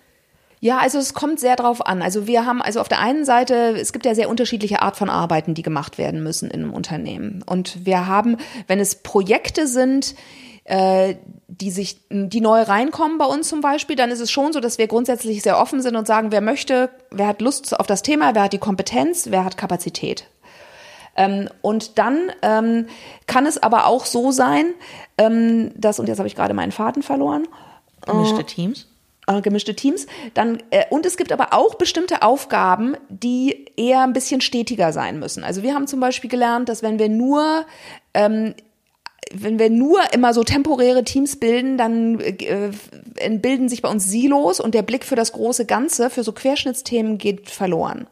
Ja, 0.61 0.77
also 0.77 0.99
es 0.99 1.13
kommt 1.13 1.41
sehr 1.41 1.57
drauf 1.57 1.85
an. 1.85 2.01
Also 2.01 2.27
wir 2.27 2.45
haben 2.45 2.61
also 2.61 2.79
auf 2.79 2.87
der 2.87 2.99
einen 2.99 3.25
Seite, 3.25 3.75
es 3.77 3.91
gibt 3.91 4.05
ja 4.05 4.15
sehr 4.15 4.29
unterschiedliche 4.29 4.81
Art 4.81 4.95
von 4.95 5.09
Arbeiten, 5.09 5.53
die 5.53 5.63
gemacht 5.63 5.97
werden 5.97 6.23
müssen 6.23 6.49
in 6.49 6.61
einem 6.61 6.73
Unternehmen. 6.73 7.43
Und 7.45 7.85
wir 7.85 8.07
haben, 8.07 8.37
wenn 8.67 8.79
es 8.79 8.95
Projekte 8.95 9.67
sind, 9.67 10.15
äh, 10.63 11.15
die 11.47 11.71
sich, 11.71 11.97
die 12.09 12.41
neu 12.41 12.61
reinkommen 12.61 13.17
bei 13.17 13.25
uns 13.25 13.49
zum 13.49 13.61
Beispiel, 13.61 13.95
dann 13.95 14.11
ist 14.11 14.19
es 14.19 14.31
schon 14.31 14.53
so, 14.53 14.59
dass 14.59 14.77
wir 14.77 14.87
grundsätzlich 14.87 15.41
sehr 15.41 15.59
offen 15.59 15.81
sind 15.81 15.95
und 15.95 16.07
sagen, 16.07 16.31
wer 16.31 16.41
möchte, 16.41 16.89
wer 17.09 17.27
hat 17.27 17.41
Lust 17.41 17.79
auf 17.79 17.87
das 17.87 18.03
Thema, 18.03 18.35
wer 18.35 18.43
hat 18.43 18.53
die 18.53 18.57
Kompetenz, 18.57 19.27
wer 19.29 19.43
hat 19.43 19.57
Kapazität. 19.57 20.27
Ähm, 21.15 21.49
und 21.61 21.97
dann 21.97 22.31
ähm, 22.41 22.87
kann 23.27 23.45
es 23.45 23.61
aber 23.61 23.87
auch 23.87 24.05
so 24.05 24.31
sein, 24.31 24.73
ähm, 25.17 25.71
dass, 25.75 25.99
und 25.99 26.07
jetzt 26.07 26.19
habe 26.19 26.27
ich 26.27 26.35
gerade 26.35 26.53
meinen 26.53 26.71
Faden 26.71 27.03
verloren. 27.03 27.47
Gemischte 28.05 28.45
Teams? 28.45 28.87
Äh, 29.27 29.41
gemischte 29.41 29.75
Teams. 29.75 30.07
Dann, 30.33 30.63
äh, 30.71 30.85
und 30.89 31.05
es 31.05 31.17
gibt 31.17 31.31
aber 31.31 31.53
auch 31.53 31.75
bestimmte 31.75 32.21
Aufgaben, 32.21 32.95
die 33.09 33.65
eher 33.75 34.01
ein 34.01 34.13
bisschen 34.13 34.41
stetiger 34.41 34.93
sein 34.93 35.19
müssen. 35.19 35.43
Also 35.43 35.63
wir 35.63 35.75
haben 35.75 35.87
zum 35.87 35.99
Beispiel 35.99 36.29
gelernt, 36.29 36.69
dass 36.69 36.81
wenn 36.81 36.97
wir 36.97 37.09
nur 37.09 37.65
ähm, 38.13 38.55
wenn 39.33 39.59
wir 39.59 39.69
nur 39.69 39.99
immer 40.13 40.33
so 40.33 40.43
temporäre 40.43 41.03
Teams 41.03 41.37
bilden, 41.37 41.77
dann 41.77 42.19
äh, 42.19 42.71
bilden 43.29 43.69
sich 43.69 43.81
bei 43.81 43.89
uns 43.89 44.09
Silos 44.09 44.59
und 44.59 44.73
der 44.73 44.81
Blick 44.81 45.05
für 45.05 45.15
das 45.15 45.31
große 45.31 45.65
Ganze, 45.65 46.09
für 46.09 46.23
so 46.23 46.31
Querschnittsthemen 46.31 47.17
geht 47.17 47.49
verloren. 47.49 48.07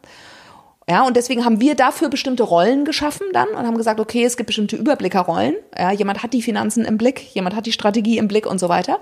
Ja, 0.89 1.06
und 1.06 1.15
deswegen 1.15 1.45
haben 1.45 1.62
wir 1.62 1.76
dafür 1.76 2.10
bestimmte 2.10 2.41
Rollen 2.41 2.84
geschaffen 2.84 3.28
dann 3.32 3.50
und 3.50 3.67
haben 3.67 3.78
gesagt, 3.78 4.00
okay, 4.00 4.24
es 4.24 4.38
gibt 4.38 4.48
bestimmte 4.48 4.76
Überblickerrollen. 4.76 5.56
Ja, 5.78 5.91
jemand 5.91 6.24
hat 6.24 6.34
die 6.34 6.41
Finanzen 6.41 6.84
im 6.84 6.98
Blick, 6.98 7.22
jemand 7.36 7.56
hat 7.56 7.67
die 7.67 7.72
Strategie 7.72 8.17
im 8.17 8.28
Blick 8.28 8.48
und 8.48 8.60
so 8.60 8.69
weiter. 8.69 9.00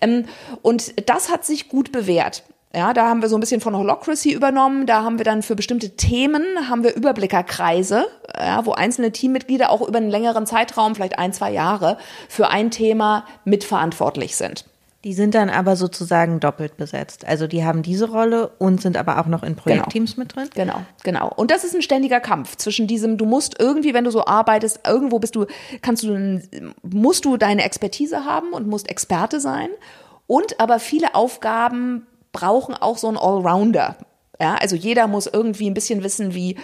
Ähm, 0.00 0.24
und 0.62 1.08
das 1.10 1.30
hat 1.30 1.44
sich 1.44 1.68
gut 1.68 1.92
bewährt. 1.92 2.42
Ja, 2.72 2.92
da 2.94 3.08
haben 3.08 3.20
wir 3.20 3.28
so 3.28 3.36
ein 3.36 3.40
bisschen 3.40 3.60
von 3.60 3.76
Holocracy 3.76 4.32
übernommen. 4.32 4.86
Da 4.86 5.02
haben 5.02 5.18
wir 5.18 5.24
dann 5.24 5.42
für 5.42 5.56
bestimmte 5.56 5.96
Themen 5.96 6.44
haben 6.68 6.84
wir 6.84 6.94
Überblickerkreise, 6.94 8.06
ja, 8.38 8.64
wo 8.64 8.72
einzelne 8.72 9.10
Teammitglieder 9.10 9.70
auch 9.70 9.86
über 9.86 9.98
einen 9.98 10.10
längeren 10.10 10.46
Zeitraum, 10.46 10.94
vielleicht 10.94 11.18
ein, 11.18 11.32
zwei 11.32 11.50
Jahre, 11.50 11.98
für 12.28 12.48
ein 12.48 12.70
Thema 12.70 13.24
mitverantwortlich 13.44 14.36
sind. 14.36 14.66
Die 15.02 15.14
sind 15.14 15.34
dann 15.34 15.48
aber 15.48 15.76
sozusagen 15.76 16.40
doppelt 16.40 16.76
besetzt. 16.76 17.26
Also 17.26 17.46
die 17.46 17.64
haben 17.64 17.82
diese 17.82 18.10
Rolle 18.10 18.52
und 18.58 18.82
sind 18.82 18.98
aber 18.98 19.18
auch 19.18 19.26
noch 19.26 19.42
in 19.42 19.56
Projektteams 19.56 20.14
genau. 20.14 20.22
mit 20.22 20.36
drin. 20.36 20.48
Genau, 20.54 20.84
genau. 21.02 21.32
Und 21.34 21.50
das 21.50 21.64
ist 21.64 21.74
ein 21.74 21.80
ständiger 21.80 22.20
Kampf 22.20 22.56
zwischen 22.56 22.86
diesem, 22.86 23.16
du 23.16 23.24
musst 23.24 23.58
irgendwie, 23.58 23.94
wenn 23.94 24.04
du 24.04 24.10
so 24.10 24.26
arbeitest, 24.26 24.80
irgendwo 24.86 25.18
bist 25.18 25.34
du, 25.34 25.46
kannst 25.80 26.02
du, 26.02 26.42
musst 26.82 27.24
du 27.24 27.38
deine 27.38 27.64
Expertise 27.64 28.26
haben 28.26 28.52
und 28.52 28.66
musst 28.66 28.90
Experte 28.90 29.40
sein. 29.40 29.70
Und 30.26 30.60
aber 30.60 30.78
viele 30.78 31.14
Aufgaben 31.14 32.06
brauchen 32.32 32.74
auch 32.74 32.98
so 32.98 33.08
einen 33.08 33.18
Allrounder. 33.18 33.96
Ja, 34.40 34.54
also 34.54 34.76
jeder 34.76 35.06
muss 35.06 35.26
irgendwie 35.26 35.68
ein 35.68 35.74
bisschen 35.74 36.02
wissen, 36.02 36.34
wie 36.34 36.56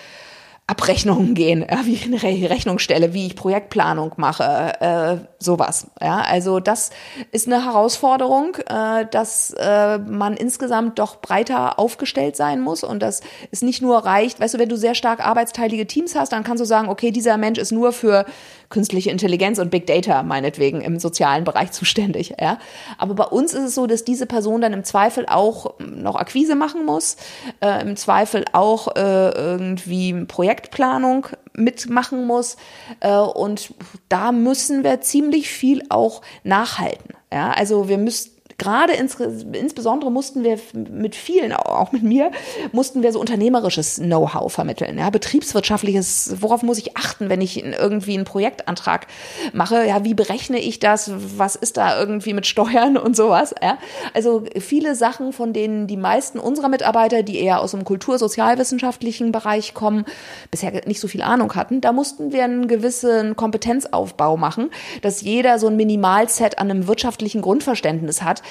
Abrechnungen 0.69 1.35
gehen, 1.35 1.65
ja, 1.71 1.87
wie 1.87 1.95
ich 1.95 2.07
eine 2.07 2.51
Rechnung 2.51 2.81
stelle, 2.81 3.15
wie 3.15 3.29
ich 3.29 3.37
Projektplanung 3.37 4.15
mache, 4.17 4.73
äh, 4.81 5.17
sowas. 5.39 5.87
Ja, 6.01 6.23
also 6.23 6.59
das 6.59 6.91
ist 7.31 7.47
eine 7.47 7.65
Herausforderung, 7.65 8.57
äh, 8.69 9.07
dass 9.09 9.55
äh, 9.57 9.99
man 9.99 10.37
insgesamt 10.37 10.99
doch 10.99 11.21
breiter 11.21 11.79
aufgestellt 11.79 12.35
sein 12.35 12.61
muss 12.61 12.83
und 12.83 13.01
dass 13.01 13.21
es 13.53 13.63
nicht 13.63 13.81
nur 13.81 13.99
reicht, 13.99 14.41
weißt 14.41 14.55
du, 14.55 14.59
wenn 14.59 14.69
du 14.69 14.77
sehr 14.77 14.97
stark 14.97 15.25
arbeitsteilige 15.25 15.87
Teams 15.87 16.17
hast, 16.17 16.33
dann 16.33 16.43
kannst 16.43 16.61
du 16.61 16.67
sagen, 16.67 16.89
okay, 16.89 17.13
dieser 17.13 17.37
Mensch 17.37 17.61
ist 17.61 17.71
nur 17.71 17.93
für 17.93 18.27
künstliche 18.71 19.11
Intelligenz 19.11 19.59
und 19.59 19.71
Big 19.71 19.87
Data 19.87 20.23
meinetwegen 20.23 20.81
im 20.81 20.99
sozialen 20.99 21.45
Bereich 21.45 21.73
zuständig. 21.77 22.35
Ja, 22.41 22.59
aber 22.99 23.15
bei 23.15 23.25
uns 23.25 23.55
ist 23.55 23.65
es 23.65 23.75
so, 23.75 23.87
dass 23.87 24.05
diese 24.05 24.27
Person 24.27 24.61
dann 24.61 24.73
im 24.73 24.85
Zweifel 24.85 25.27
auch 25.29 25.79
noch 25.79 26.17
Akquise 26.17 26.55
machen 26.55 26.85
muss, 26.85 27.17
äh, 27.61 27.83
im 27.83 27.97
Zweifel 27.97 28.45
auch 28.53 28.97
äh, 28.97 29.31
irgendwie 29.31 30.13
Projekt 30.25 30.57
Projektplanung 30.57 31.27
mitmachen 31.55 32.27
muss. 32.27 32.57
Äh, 33.01 33.17
und 33.17 33.75
da 34.09 34.33
müssen 34.33 34.85
wir 34.85 35.01
ziemlich 35.01 35.49
viel 35.49 35.83
auch 35.89 36.23
nachhalten. 36.45 37.15
Ja, 37.33 37.51
also 37.51 37.89
wir 37.89 37.99
müssen 37.99 38.36
gerade 38.59 38.95
ins, 38.95 39.17
insbesondere 39.53 40.11
mussten 40.11 40.43
wir 40.43 40.59
mit 40.73 41.15
vielen, 41.15 41.53
auch 41.53 41.93
mit 41.93 42.03
mir, 42.03 42.31
mussten 42.73 43.03
wir 43.03 43.13
so 43.13 43.21
unternehmerisches 43.21 43.97
Know-how 43.97 44.53
vermitteln. 44.53 44.99
Ja, 44.99 45.11
betriebswirtschaftliches, 45.11 46.37
worauf 46.41 46.63
muss 46.63 46.79
ich 46.79 46.97
achten, 46.97 47.29
wenn 47.29 47.41
ich 47.41 47.63
irgendwie 47.63 48.15
einen 48.15 48.25
Projektantrag 48.25 49.07
mache? 49.53 49.87
Ja, 49.87 50.05
wie 50.05 50.15
berechne 50.15 50.59
ich 50.59 50.79
das? 50.79 51.11
Was 51.37 51.57
ist 51.57 51.77
da 51.77 51.99
irgendwie 51.99 52.33
mit 52.33 52.47
Steuern 52.47 52.97
und 52.97 53.15
sowas? 53.15 53.55
Ja, 53.63 53.79
also 54.15 54.45
viele 54.59 54.95
Sachen, 54.95 55.33
von 55.33 55.53
denen 55.53 55.87
die 55.87 55.97
meisten 55.97 56.39
unserer 56.39 56.69
Mitarbeiter, 56.69 57.23
die 57.23 57.39
eher 57.39 57.61
aus 57.61 57.73
dem 57.73 57.85
kultursozialwissenschaftlichen 57.85 59.33
Bereich 59.33 59.75
kommen, 59.75 60.07
bisher 60.51 60.73
nicht 60.87 61.01
so 61.01 61.09
viel 61.09 61.23
Ahnung 61.23 61.55
hatten, 61.55 61.81
da 61.81 61.93
mussten 61.93 62.33
wir 62.33 62.45
einen 62.45 62.69
gewissen 62.69 63.37
Kompetenzaufbau 63.37 64.37
machen, 64.37 64.71
dass 65.03 65.21
jeder 65.21 65.59
so 65.59 65.67
ein 65.67 65.77
Minimalset 65.77 66.59
an 66.59 66.71
einem 66.71 66.87
wirtschaftlichen 66.87 67.43
Grundverständnis 67.43 68.23
hat. 68.23 68.43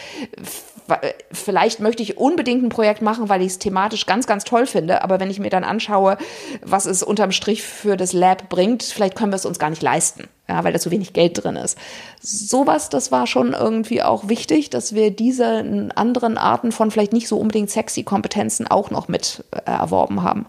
Vielleicht 1.31 1.79
möchte 1.79 2.03
ich 2.03 2.17
unbedingt 2.17 2.63
ein 2.63 2.69
Projekt 2.69 3.01
machen, 3.01 3.27
weil 3.27 3.41
ich 3.41 3.47
es 3.47 3.59
thematisch 3.59 4.05
ganz, 4.05 4.27
ganz 4.27 4.43
toll 4.43 4.67
finde. 4.67 5.03
Aber 5.03 5.19
wenn 5.19 5.31
ich 5.31 5.39
mir 5.39 5.49
dann 5.49 5.63
anschaue, 5.63 6.17
was 6.61 6.85
es 6.85 7.01
unterm 7.01 7.31
Strich 7.31 7.63
für 7.63 7.97
das 7.97 8.13
Lab 8.13 8.49
bringt, 8.49 8.83
vielleicht 8.83 9.15
können 9.15 9.31
wir 9.31 9.37
es 9.37 9.45
uns 9.45 9.57
gar 9.57 9.71
nicht 9.71 9.81
leisten. 9.81 10.25
Ja, 10.47 10.63
weil 10.63 10.73
da 10.73 10.79
so 10.79 10.91
wenig 10.91 11.13
Geld 11.13 11.43
drin 11.43 11.55
ist. 11.55 11.75
Sowas, 12.21 12.89
das 12.89 13.11
war 13.11 13.25
schon 13.25 13.53
irgendwie 13.53 14.03
auch 14.03 14.29
wichtig, 14.29 14.69
dass 14.69 14.93
wir 14.93 15.09
diese 15.09 15.91
anderen 15.95 16.37
Arten 16.37 16.71
von 16.71 16.91
vielleicht 16.91 17.13
nicht 17.13 17.27
so 17.27 17.37
unbedingt 17.37 17.71
sexy 17.71 18.03
Kompetenzen 18.03 18.67
auch 18.67 18.91
noch 18.91 19.07
mit 19.07 19.43
äh, 19.51 19.71
erworben 19.71 20.21
haben. 20.21 20.45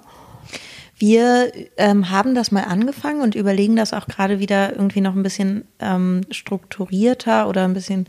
Wir 0.98 1.52
ähm, 1.76 2.10
haben 2.10 2.34
das 2.34 2.52
mal 2.52 2.64
angefangen 2.64 3.20
und 3.20 3.34
überlegen 3.34 3.76
das 3.76 3.92
auch 3.92 4.06
gerade 4.06 4.38
wieder 4.38 4.72
irgendwie 4.72 5.02
noch 5.02 5.14
ein 5.14 5.22
bisschen 5.22 5.66
ähm, 5.78 6.22
strukturierter 6.30 7.48
oder 7.48 7.64
ein 7.64 7.74
bisschen 7.74 8.06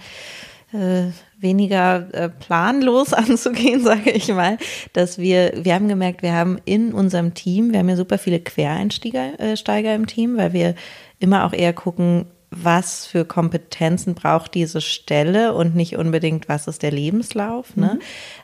äh, 0.74 1.12
weniger 1.40 2.08
äh, 2.14 2.30
planlos 2.30 3.14
anzugehen, 3.14 3.84
sage 3.84 4.12
ich 4.12 4.28
mal, 4.30 4.58
dass 4.94 5.18
wir, 5.18 5.54
wir 5.56 5.74
haben 5.74 5.88
gemerkt, 5.88 6.22
wir 6.22 6.34
haben 6.34 6.60
in 6.66 6.94
unserem 6.94 7.34
Team, 7.34 7.72
wir 7.72 7.80
haben 7.80 7.90
ja 7.90 7.96
super 7.96 8.18
viele 8.18 8.40
Quereinsteiger 8.40 9.40
äh, 9.40 9.58
Steiger 9.58 9.96
im 9.96 10.08
Team, 10.08 10.38
weil 10.38 10.54
wir 10.54 10.76
immer 11.20 11.46
auch 11.46 11.54
eher 11.54 11.74
gucken, 11.74 12.26
was 12.50 13.06
für 13.06 13.26
Kompetenzen 13.26 14.16
braucht 14.16 14.54
diese 14.54 14.80
Stelle 14.80 15.54
und 15.54 15.76
nicht 15.76 15.98
unbedingt, 15.98 16.48
was 16.48 16.68
ist 16.68 16.82
der 16.82 16.92
Lebenslauf. 16.92 17.76
Ne? 17.76 17.96
Mhm. 17.96 18.02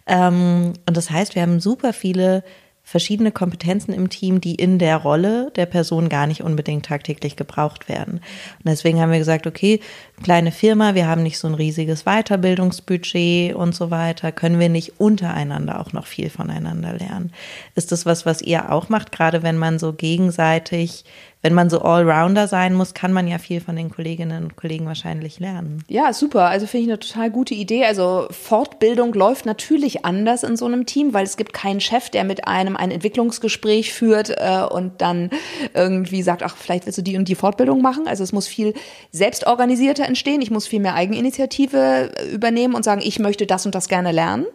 Ähm, 0.07 0.73
und 0.87 0.97
das 0.97 1.09
heißt, 1.09 1.35
wir 1.35 1.41
haben 1.41 1.59
super 1.59 1.93
viele 1.93 2.43
verschiedene 2.85 3.31
Kompetenzen 3.31 3.93
im 3.93 4.09
Team, 4.09 4.41
die 4.41 4.55
in 4.55 4.77
der 4.77 4.97
Rolle 4.97 5.51
der 5.55 5.65
Person 5.65 6.09
gar 6.09 6.27
nicht 6.27 6.43
unbedingt 6.43 6.85
tagtäglich 6.85 7.37
gebraucht 7.37 7.87
werden. 7.87 8.15
Und 8.15 8.65
deswegen 8.65 8.99
haben 8.99 9.11
wir 9.11 9.19
gesagt, 9.19 9.47
okay, 9.47 9.79
kleine 10.21 10.51
Firma, 10.51 10.93
wir 10.93 11.07
haben 11.07 11.23
nicht 11.23 11.39
so 11.39 11.47
ein 11.47 11.53
riesiges 11.55 12.03
Weiterbildungsbudget 12.03 13.55
und 13.55 13.73
so 13.73 13.89
weiter, 13.89 14.33
können 14.33 14.59
wir 14.59 14.69
nicht 14.69 14.99
untereinander 14.99 15.79
auch 15.79 15.93
noch 15.93 16.05
viel 16.05 16.29
voneinander 16.29 16.93
lernen. 16.93 17.31
Ist 17.73 17.93
das 17.93 18.05
was, 18.05 18.25
was 18.25 18.41
ihr 18.41 18.71
auch 18.71 18.89
macht, 18.89 19.13
gerade 19.13 19.43
wenn 19.43 19.57
man 19.57 19.79
so 19.79 19.93
gegenseitig 19.93 21.05
wenn 21.43 21.53
man 21.53 21.69
so 21.69 21.81
Allrounder 21.81 22.47
sein 22.47 22.73
muss, 22.73 22.93
kann 22.93 23.11
man 23.11 23.27
ja 23.27 23.37
viel 23.37 23.59
von 23.59 23.75
den 23.75 23.89
Kolleginnen 23.89 24.45
und 24.45 24.55
Kollegen 24.55 24.85
wahrscheinlich 24.85 25.41
lernen. 25.41 25.83
Ja, 25.89 26.13
super. 26.13 26.45
Also 26.45 26.67
finde 26.67 26.85
ich 26.85 26.89
eine 26.89 26.99
total 26.99 27.31
gute 27.31 27.53
Idee. 27.53 27.83
Also 27.83 28.27
Fortbildung 28.31 29.13
läuft 29.13 29.45
natürlich 29.45 30.05
anders 30.05 30.43
in 30.43 30.55
so 30.55 30.65
einem 30.65 30.85
Team, 30.85 31.13
weil 31.13 31.25
es 31.25 31.35
gibt 31.35 31.51
keinen 31.51 31.81
Chef, 31.81 32.09
der 32.09 32.23
mit 32.23 32.47
einem 32.47 32.77
ein 32.77 32.91
Entwicklungsgespräch 32.91 33.91
führt 33.91 34.29
äh, 34.29 34.63
und 34.71 35.01
dann 35.01 35.31
irgendwie 35.73 36.23
sagt, 36.23 36.43
ach, 36.43 36.55
vielleicht 36.55 36.85
willst 36.85 36.99
du 36.99 37.01
die 37.01 37.17
und 37.17 37.27
die 37.27 37.35
Fortbildung 37.35 37.81
machen. 37.81 38.07
Also 38.07 38.23
es 38.23 38.31
muss 38.31 38.47
viel 38.47 38.73
selbstorganisierter 39.11 40.05
entstehen. 40.05 40.41
Ich 40.41 40.49
muss 40.49 40.65
viel 40.65 40.79
mehr 40.79 40.95
Eigeninitiative 40.95 42.09
übernehmen 42.31 42.73
und 42.73 42.83
sagen, 42.83 43.01
ich 43.03 43.19
möchte 43.19 43.45
das 43.45 43.65
und 43.65 43.75
das 43.75 43.89
gerne 43.89 44.13
lernen 44.13 44.45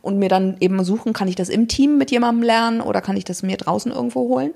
und 0.00 0.18
mir 0.18 0.30
dann 0.30 0.56
eben 0.60 0.82
suchen, 0.84 1.12
kann 1.12 1.28
ich 1.28 1.36
das 1.36 1.50
im 1.50 1.68
Team 1.68 1.98
mit 1.98 2.10
jemandem 2.10 2.44
lernen 2.44 2.80
oder 2.80 3.02
kann 3.02 3.18
ich 3.18 3.24
das 3.24 3.42
mir 3.42 3.58
draußen 3.58 3.92
irgendwo 3.92 4.20
holen. 4.20 4.54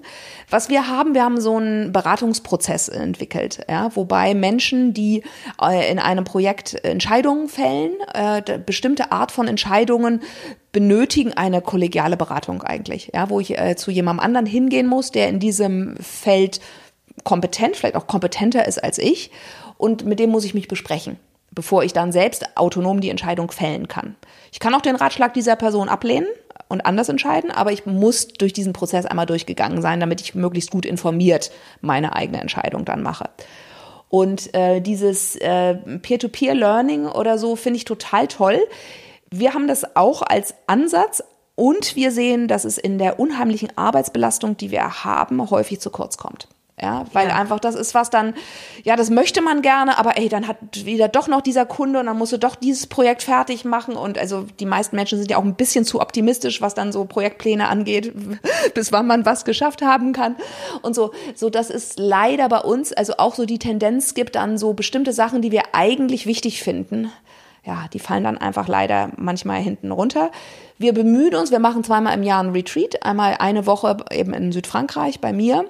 Was 0.49 0.71
wir 0.71 0.89
haben, 0.89 1.13
wir 1.13 1.23
haben 1.23 1.43
so 1.43 1.59
ein 1.59 1.74
Beratungsprozess 1.93 2.89
entwickelt, 2.89 3.65
ja, 3.69 3.95
wobei 3.95 4.35
Menschen, 4.35 4.95
die 4.95 5.23
äh, 5.61 5.91
in 5.91 5.99
einem 5.99 6.25
Projekt 6.25 6.85
Entscheidungen 6.85 7.49
fällen, 7.49 7.93
äh, 8.13 8.59
bestimmte 8.59 9.13
Art 9.13 9.33
von 9.33 9.49
Entscheidungen 9.49 10.23
benötigen 10.73 11.33
eine 11.35 11.61
kollegiale 11.61 12.17
Beratung 12.17 12.63
eigentlich, 12.63 13.11
ja, 13.15 13.31
wo 13.31 13.41
ich 13.41 13.59
äh, 13.59 13.77
zu 13.77 13.91
jemandem 13.91 14.25
anderen 14.25 14.47
hingehen 14.47 14.87
muss, 14.87 15.11
der 15.11 15.29
in 15.29 15.39
diesem 15.39 15.97
Feld 15.99 16.61
kompetent, 17.23 17.77
vielleicht 17.77 17.97
auch 17.97 18.07
kompetenter 18.07 18.67
ist 18.67 18.83
als 18.83 18.99
ich 18.99 19.31
und 19.79 20.05
mit 20.05 20.19
dem 20.19 20.31
muss 20.31 20.45
ich 20.45 20.55
mich 20.55 20.69
besprechen 20.69 21.19
bevor 21.55 21.85
ich 21.85 21.93
dann 21.93 22.13
selbst 22.13 22.57
autonom 22.57 23.01
die 23.01 23.11
Entscheidung 23.11 23.51
fällen 23.51 23.89
kann. 23.89 24.17
Ich 24.53 24.61
kann 24.61 24.75
auch 24.75 24.81
den 24.81 24.97
Ratschlag 24.97 25.35
dieser 25.35 25.57
Person 25.57 25.89
ablehnen, 25.89 26.27
und 26.75 26.85
anders 26.85 27.09
entscheiden, 27.09 27.51
aber 27.51 27.73
ich 27.73 27.87
muss 27.87 28.29
durch 28.29 28.53
diesen 28.53 28.75
Prozess 28.75 29.07
einmal 29.07 29.25
durchgegangen 29.25 29.81
sein, 29.81 30.01
damit 30.01 30.21
ich 30.21 30.35
möglichst 30.35 30.71
gut 30.71 30.85
informiert 30.85 31.51
meine 31.81 32.15
eigene 32.15 32.41
Entscheidung 32.41 32.85
dann 32.85 33.03
mache. 33.03 33.31
Und 34.11 34.55
äh, 34.55 34.81
dieses 34.81 35.37
äh, 35.37 35.75
Peer-to-Peer-Learning 35.75 37.07
oder 37.07 37.39
so 37.39 37.57
finde 37.57 37.79
ich 37.79 37.85
total 37.85 38.29
toll. 38.29 38.61
Wir 39.31 39.55
haben 39.55 39.67
das 39.67 39.97
auch 39.97 40.23
als 40.23 40.55
Ansatz 40.67 41.25
und 41.57 41.97
wir 41.97 42.11
sehen, 42.11 42.47
dass 42.47 42.65
es 42.65 42.79
in 42.79 42.99
der 42.99 43.19
unheimlichen 43.19 43.77
Arbeitsbelastung, 43.77 44.57
die 44.57 44.71
wir 44.71 45.05
haben, 45.05 45.51
häufig 45.51 45.81
zu 45.81 45.91
kurz 45.91 46.19
kommt. 46.19 46.49
Ja, 46.85 47.07
weil 47.15 47.29
ja. 47.29 47.37
einfach 47.37 47.61
das 47.61 47.75
ist 47.77 47.95
was 47.95 48.11
dann, 48.11 48.35
ja, 48.83 48.95
das 48.95 49.09
möchte 49.09 49.41
man 49.41 49.63
gerne, 49.63 49.97
aber 49.97 50.19
ey, 50.19 50.29
dann 50.29 50.47
hat 50.47 50.59
wieder 50.85 51.09
doch 51.09 51.29
noch 51.29 51.41
dieser 51.41 51.65
Kunde 51.65 51.99
und 51.99 52.05
dann 52.05 52.19
musst 52.19 52.33
du 52.33 52.39
doch 52.39 52.57
dieses 52.57 52.87
Projekt 52.87 53.23
fertig 53.23 53.65
machen 53.65 53.97
und 53.97 54.19
also 54.19 54.45
die 54.61 54.67
meisten 54.67 54.95
Menschen 54.95 55.17
sind 55.17 55.31
ja 55.31 55.39
auch 55.39 55.45
ein 55.45 55.55
bisschen 55.55 55.87
zu 55.87 56.03
optimistisch, 56.03 56.61
was 56.61 56.75
dann 56.75 56.93
so 56.93 57.07
Projektpläne 57.07 57.69
angeht, 57.69 58.13
bis 58.75 58.93
wann 58.93 59.07
man 59.07 59.25
was 59.25 59.47
geschafft 59.47 59.81
haben 59.81 60.13
kann 60.13 60.37
und 60.83 60.95
so, 60.95 61.13
so 61.35 61.49
das 61.49 61.71
ist 61.71 61.99
leider 61.99 62.51
bei 62.51 62.59
uns, 62.59 62.93
also 62.93 63.15
auch 63.17 63.35
so 63.35 63.47
die 63.47 63.59
Tendenz 63.59 64.13
gibt 64.13 64.35
dann 64.35 64.59
so 64.59 64.75
bestimmte 64.75 65.15
Sachen, 65.15 65.41
die 65.41 65.53
wir 65.53 65.63
eigentlich 65.73 66.27
wichtig 66.27 66.63
finden, 66.63 67.11
ja, 67.65 67.87
die 67.95 67.99
fallen 67.99 68.25
dann 68.25 68.37
einfach 68.37 68.69
leider 68.69 69.11
manchmal 69.17 69.63
hinten 69.63 69.91
runter. 69.91 70.31
Wir 70.77 70.93
bemühen 70.93 71.35
uns, 71.35 71.51
wir 71.51 71.61
machen 71.61 71.83
zweimal 71.83 72.13
im 72.13 72.23
Jahr 72.23 72.41
einen 72.41 72.53
Retreat, 72.53 73.03
einmal 73.07 73.37
eine 73.39 73.65
Woche 73.65 73.97
eben 74.11 74.35
in 74.35 74.53
Südfrankreich 74.53 75.21
bei 75.21 75.33
mir 75.33 75.65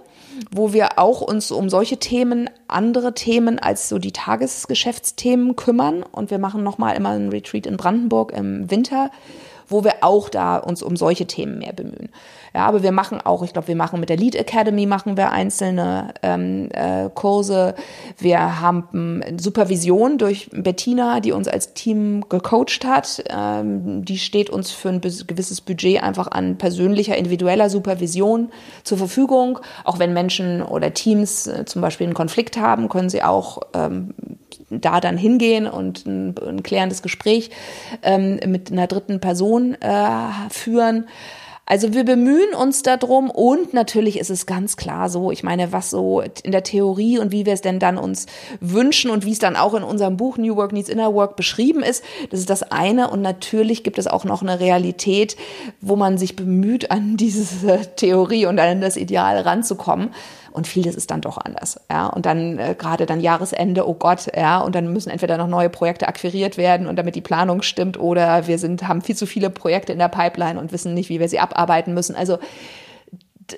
wo 0.51 0.73
wir 0.73 0.99
auch 0.99 1.21
uns 1.21 1.51
um 1.51 1.69
solche 1.69 1.99
Themen, 1.99 2.51
andere 2.69 3.15
Themen 3.15 3.59
als 3.59 3.89
so 3.89 3.99
die 3.99 4.13
Tagesgeschäftsthemen 4.13 5.57
kümmern. 5.57 6.03
Und 6.03 6.31
wir 6.31 6.39
machen 6.39 6.63
nochmal 6.63 6.97
immer 6.97 7.11
einen 7.11 7.31
Retreat 7.31 7.67
in 7.67 7.77
Brandenburg 7.77 8.33
im 8.33 8.71
Winter, 8.71 9.11
wo 9.69 9.85
wir 9.85 9.95
auch 10.03 10.29
da 10.29 10.57
uns 10.57 10.83
um 10.83 10.97
solche 10.97 11.27
Themen 11.27 11.59
mehr 11.59 11.73
bemühen. 11.73 12.11
Ja, 12.55 12.67
aber 12.67 12.85
wir 12.85 12.93
machen 12.93 13.21
auch, 13.21 13.43
ich 13.43 13.53
glaube, 13.53 13.67
wir 13.67 13.75
machen 13.75 13.99
mit 13.99 14.09
der 14.09 14.17
Lead 14.17 14.37
Academy 14.37 14.87
machen 14.87 15.17
wir 15.17 15.33
einzelne 15.33 16.15
ähm, 16.23 16.69
äh, 16.73 17.11
Kurse. 17.13 17.75
Wir 18.17 18.61
haben 18.61 19.23
Supervision 19.39 20.19
durch 20.19 20.51
Bettina, 20.53 21.19
die 21.19 21.33
uns 21.33 21.49
als 21.49 21.75
Team 21.75 22.25
gecoacht 22.29 22.85
hat. 22.85 23.25
Ähm, 23.29 24.05
die 24.05 24.19
steht 24.19 24.51
uns 24.51 24.71
für 24.71 24.91
ein 24.91 25.01
gewisses 25.01 25.61
Budget 25.61 26.01
einfach 26.03 26.29
an 26.29 26.57
persönlicher, 26.57 27.17
individueller 27.17 27.69
Supervision 27.69 28.53
zur 28.85 28.99
Verfügung. 28.99 29.59
Auch 29.83 29.99
wenn 29.99 30.13
Menschen 30.13 30.63
oder 30.63 30.95
Teams 30.95 31.49
äh, 31.49 31.65
zum 31.65 31.83
Beispiel 31.83 32.07
einen 32.07 32.15
Konflikt 32.15 32.57
haben, 32.57 32.89
können 32.89 33.11
sie 33.11 33.25
auch 33.25 33.63
ähm, 33.75 34.15
da 34.81 35.01
dann 35.01 35.17
hingehen 35.17 35.67
und 35.67 36.07
ein, 36.07 36.35
ein 36.47 36.63
klärendes 36.63 37.03
Gespräch 37.03 37.51
ähm, 38.03 38.41
mit 38.47 38.71
einer 38.71 38.87
dritten 38.87 39.21
Person 39.21 39.75
äh, 39.81 40.51
führen. 40.51 41.07
Also 41.67 41.95
wir 41.95 42.05
bemühen 42.05 42.55
uns 42.55 42.83
darum 42.83 43.31
und 43.31 43.73
natürlich 43.73 44.19
ist 44.19 44.29
es 44.29 44.45
ganz 44.45 44.77
klar 44.77 45.09
so, 45.09 45.31
ich 45.31 45.43
meine, 45.43 45.73
was 45.73 45.89
so 45.89 46.21
in 46.21 46.53
der 46.53 46.63
Theorie 46.63 47.19
und 47.19 47.33
wie 47.33 47.47
wir 47.47 47.55
es 47.55 47.63
denn 47.63 47.79
dann 47.79 47.97
uns 47.97 48.27
wünschen 48.61 49.11
und 49.11 49.25
wie 49.25 49.33
es 49.33 49.39
dann 49.39 49.57
auch 49.57 49.73
in 49.73 49.83
unserem 49.83 50.19
Buch 50.19 50.37
New 50.37 50.57
Work 50.57 50.73
Needs 50.73 50.91
Inner 50.91 51.15
Work 51.15 51.37
beschrieben 51.37 51.83
ist, 51.83 52.05
das 52.29 52.41
ist 52.41 52.51
das 52.51 52.65
eine 52.65 53.09
und 53.09 53.23
natürlich 53.23 53.83
gibt 53.83 53.99
es 53.99 54.07
auch 54.07 54.25
noch 54.25 54.43
eine 54.43 54.61
Realität, 54.61 55.39
wo 55.81 55.97
man 55.97 56.19
sich 56.19 56.37
bemüht, 56.37 56.91
an 56.91 57.17
diese 57.17 57.81
Theorie 57.97 58.45
und 58.45 58.61
an 58.61 58.83
das 58.83 58.99
Ideal 58.99 59.41
ranzukommen. 59.41 60.11
Und 60.55 60.69
vieles 60.69 60.95
ist 60.95 61.11
dann 61.11 61.21
doch 61.21 61.37
anders. 61.37 61.81
Ja, 61.91 62.07
und 62.07 62.27
dann 62.27 62.61
äh, 62.61 62.77
gerade 62.79 63.07
dann 63.07 63.21
Jahresende, 63.21 63.89
oh 63.89 63.95
Gott, 63.95 64.29
ja, 64.37 64.61
und 64.61 64.77
dann 64.77 64.93
müssen 64.93 65.11
entweder 65.11 65.37
noch 65.37 65.49
neue 65.49 65.69
Projekte 65.69 66.07
akquiriert 66.07 66.57
werden 66.57 66.87
und 66.87 66.95
damit 66.95 67.17
die 67.17 67.21
Planung 67.21 67.63
stimmt, 67.63 67.99
oder 67.99 68.47
wir 68.47 68.59
sind, 68.59 68.87
haben 68.87 69.03
viel 69.03 69.17
zu 69.17 69.27
viele 69.27 69.51
Projekte 69.51 69.93
in 69.93 69.99
der 69.99 70.09
Pipeline 70.09 70.61
und 70.61 70.71
wissen 70.71 70.95
nicht, 70.95 71.09
wie 71.09 71.19
wir 71.19 71.29
sie 71.29 71.41
abarbeiten 71.41 71.93
müssen. 71.93 72.15
Also 72.15 72.39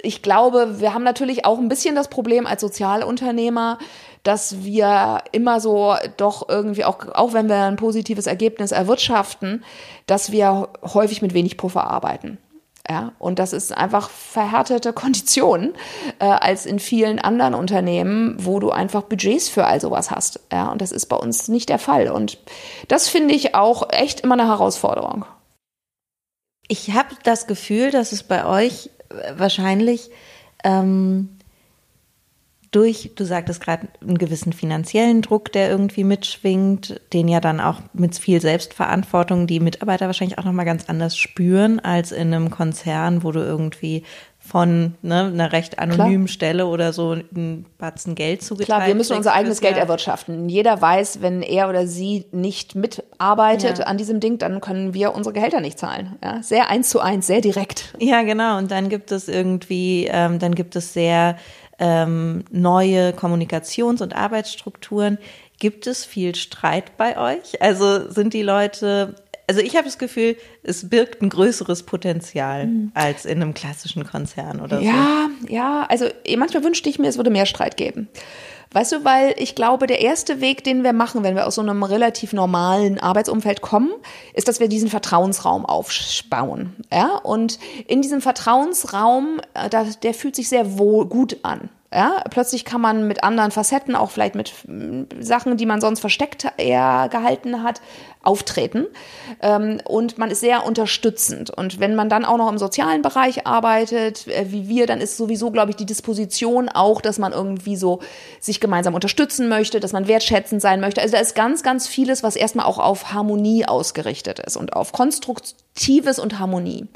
ich 0.03 0.23
glaube, 0.23 0.81
wir 0.81 0.95
haben 0.95 1.05
natürlich 1.05 1.45
auch 1.45 1.59
ein 1.59 1.69
bisschen 1.69 1.95
das 1.95 2.09
Problem 2.09 2.47
als 2.47 2.63
Sozialunternehmer, 2.63 3.79
dass 4.23 4.65
wir 4.65 5.19
immer 5.33 5.61
so 5.61 5.97
doch 6.17 6.49
irgendwie 6.49 6.87
auch, 6.87 7.07
auch 7.13 7.35
wenn 7.35 7.51
wir 7.51 7.65
ein 7.65 7.77
positives 7.77 8.27
Ergebnis 8.27 8.73
erwirtschaften, 8.73 9.65
dass 10.07 10.33
wir 10.33 10.71
häufig 10.83 11.21
mit 11.21 11.35
wenig 11.35 11.59
Puffer 11.59 11.91
arbeiten. 11.91 12.39
Ja, 12.89 13.13
und 13.19 13.41
das 13.41 13.53
ist 13.53 13.77
einfach 13.77 14.11
verhärtete 14.11 14.93
Konditionen 14.93 15.75
äh, 16.21 16.27
als 16.27 16.67
in 16.67 16.79
vielen 16.79 17.19
anderen 17.19 17.55
Unternehmen, 17.55 18.37
wo 18.39 18.61
du 18.61 18.71
einfach 18.71 19.03
Budgets 19.03 19.49
für 19.49 19.67
all 19.67 19.81
sowas 19.81 20.13
hast. 20.13 20.41
Ja, 20.53 20.71
und 20.71 20.81
das 20.81 20.93
ist 20.93 21.07
bei 21.07 21.17
uns 21.17 21.49
nicht 21.49 21.69
der 21.69 21.81
Fall. 21.81 22.09
Und 22.09 22.39
das 22.87 23.09
finde 23.09 23.35
ich 23.35 23.57
auch 23.57 23.91
echt 23.91 24.21
immer 24.21 24.35
eine 24.35 24.47
Herausforderung. 24.47 25.25
Ich 26.69 26.93
habe 26.93 27.09
das 27.25 27.49
Gefühl, 27.49 27.91
dass 27.91 28.13
es 28.13 28.23
bei 28.23 28.45
euch 28.45 28.91
wahrscheinlich 29.37 30.11
ähm, 30.65 31.36
durch, 32.71 33.13
du 33.15 33.25
sagtest 33.25 33.61
gerade, 33.61 33.89
einen 34.01 34.19
gewissen 34.19 34.53
finanziellen 34.53 35.23
Druck, 35.23 35.53
der 35.53 35.71
irgendwie 35.71 36.05
mitschwingt, 36.05 37.01
den 37.13 37.29
ja 37.29 37.41
dann 37.41 37.61
auch 37.61 37.81
mit 37.93 38.17
viel 38.17 38.41
Selbstverantwortung 38.41 39.47
die 39.47 39.61
Mitarbeiter 39.61 40.07
wahrscheinlich 40.07 40.39
auch 40.39 40.45
nochmal 40.45 40.65
ganz 40.65 40.85
anders 40.89 41.17
spüren 41.17 41.81
als 41.81 42.13
in 42.13 42.33
einem 42.33 42.51
Konzern, 42.51 43.23
wo 43.23 43.33
du 43.33 43.41
irgendwie 43.41 44.05
von 44.47 44.95
ne, 45.03 45.25
einer 45.25 45.53
recht 45.53 45.79
anonymen 45.79 46.27
Klar. 46.27 46.33
Stelle 46.33 46.67
oder 46.67 46.93
so 46.93 47.13
ein 47.13 47.67
Batzen 47.79 48.15
Geld 48.15 48.43
zugeteilt 48.43 48.67
Klar, 48.67 48.87
wir 48.87 48.95
müssen 48.95 49.17
unser 49.17 49.33
eigenes 49.33 49.61
Geld 49.61 49.77
erwirtschaften. 49.77 50.49
Jeder 50.49 50.81
weiß, 50.81 51.21
wenn 51.21 51.43
er 51.43 51.69
oder 51.69 51.87
sie 51.87 52.27
nicht 52.31 52.77
mitarbeitet 52.77 53.79
ja. 53.79 53.87
an 53.87 53.99
diesem 53.99 54.21
Ding, 54.21 54.39
dann 54.39 54.61
können 54.61 54.95
wir 54.95 55.15
unsere 55.15 55.33
Gehälter 55.33 55.61
nicht 55.61 55.79
zahlen. 55.79 56.17
Ja? 56.23 56.43
Sehr 56.43 56.71
eins 56.71 56.91
zu 56.91 57.01
eins, 57.01 57.27
sehr 57.27 57.41
direkt. 57.41 57.95
Ja, 57.99 58.23
genau. 58.23 58.59
Und 58.59 58.71
dann 58.71 58.89
gibt 58.89 59.11
es 59.11 59.29
irgendwie, 59.29 60.09
ähm, 60.11 60.39
dann 60.39 60.55
gibt 60.55 60.77
es 60.77 60.93
sehr 60.93 61.37
ähm, 61.79 62.45
neue 62.51 63.11
Kommunikations- 63.11 64.03
und 64.03 64.15
Arbeitsstrukturen. 64.15 65.19
Gibt 65.59 65.87
es 65.87 66.05
viel 66.05 66.35
Streit 66.35 66.97
bei 66.97 67.17
euch? 67.17 67.61
Also 67.63 68.11
sind 68.11 68.35
die 68.35 68.43
Leute, 68.43 69.15
also 69.47 69.61
ich 69.61 69.75
habe 69.75 69.85
das 69.85 69.99
Gefühl, 69.99 70.37
es 70.63 70.89
birgt 70.89 71.23
ein 71.23 71.29
größeres 71.29 71.85
Potenzial 71.85 72.67
mhm. 72.67 72.93
als 72.95 73.25
in 73.25 73.41
einem 73.41 73.55
klassischen 73.55 74.05
Konzern 74.05 74.61
oder 74.61 74.81
ja, 74.81 75.29
so. 75.41 75.47
Ja, 75.49 75.81
ja, 75.81 75.87
also 75.89 76.07
manchmal 76.37 76.65
wünschte 76.65 76.89
ich 76.89 76.99
mir, 76.99 77.09
es 77.09 77.17
würde 77.17 77.31
mehr 77.31 77.47
Streit 77.47 77.77
geben. 77.77 78.09
Weißt 78.73 78.93
du, 78.93 79.05
weil 79.05 79.35
ich 79.39 79.55
glaube, 79.55 79.87
der 79.87 80.01
erste 80.01 80.41
Weg, 80.41 80.65
den 80.65 80.85
wir 80.85 80.93
machen, 80.93 81.23
wenn 81.23 81.35
wir 81.35 81.47
aus 81.47 81.55
so 81.55 81.63
einem 81.63 81.83
relativ 81.83 82.33
normalen 82.33 82.99
Arbeitsumfeld 82.99 83.63
kommen, 83.63 83.91
ist, 84.35 84.49
dass 84.49 84.61
wir 84.61 84.69
diesen 84.69 84.91
Vertrauensraum 84.91 85.65
aufbauen. 85.65 86.77
Ja? 86.93 87.17
Und 87.23 87.59
in 87.87 88.03
diesem 88.03 88.21
Vertrauensraum, 88.21 89.41
äh, 89.55 89.71
der 89.71 90.15
fühlt 90.15 90.37
sich 90.37 90.49
sehr 90.49 90.79
wohl 90.79 91.07
gut 91.07 91.39
an. 91.43 91.71
Ja, 91.95 92.25
plötzlich 92.29 92.65
kann 92.65 92.81
man 92.81 93.07
mit 93.07 93.23
anderen 93.23 93.53
Facetten, 93.53 93.95
auch 93.95 94.11
vielleicht 94.11 94.35
mit 94.35 94.53
mm, 94.67 95.05
Sachen, 95.21 95.57
die 95.57 95.67
man 95.67 95.81
sonst 95.81 96.01
versteckt 96.01 96.47
eher 96.57 97.09
gehalten 97.11 97.63
hat, 97.63 97.81
auftreten. 98.27 98.87
Ähm, 99.41 99.81
und 99.85 100.19
man 100.19 100.31
ist 100.31 100.41
sehr 100.41 100.67
unterstützend. 100.67 101.51
Und 101.51 101.81
wenn 101.81 101.95
man 101.95 102.09
dann 102.09 102.25
auch 102.25 102.37
noch 102.37 102.51
im 102.51 102.59
sozialen 102.59 103.03
Bereich 103.03 103.47
arbeitet, 103.47 104.27
äh, 104.27 104.47
wie 104.51 104.69
wir, 104.69 104.87
dann 104.87 105.01
ist 105.01 105.17
sowieso, 105.17 105.51
glaube 105.51 105.71
ich, 105.71 105.77
die 105.77 105.87
Disposition 105.87 106.69
auch, 106.69 107.01
dass 107.01 107.19
man 107.19 107.33
irgendwie 107.33 107.77
so 107.77 108.01
sich 108.41 108.61
gemeinsam 108.61 108.95
unterstützen 108.95 109.49
möchte, 109.49 109.81
dass 109.81 109.93
man 109.93 110.09
wertschätzend 110.09 110.61
sein 110.61 110.81
möchte. 110.81 111.01
Also 111.01 111.13
da 111.13 111.21
ist 111.21 111.35
ganz, 111.35 111.63
ganz 111.63 111.87
vieles, 111.87 112.23
was 112.23 112.37
erstmal 112.37 112.67
auch 112.67 112.79
auf 112.79 113.13
Harmonie 113.13 113.65
ausgerichtet 113.67 114.41
ist 114.41 114.57
und 114.57 114.75
auf 114.75 114.93
Konstruktives 114.93 116.19
und 116.19 116.39
Harmonie. 116.39 116.89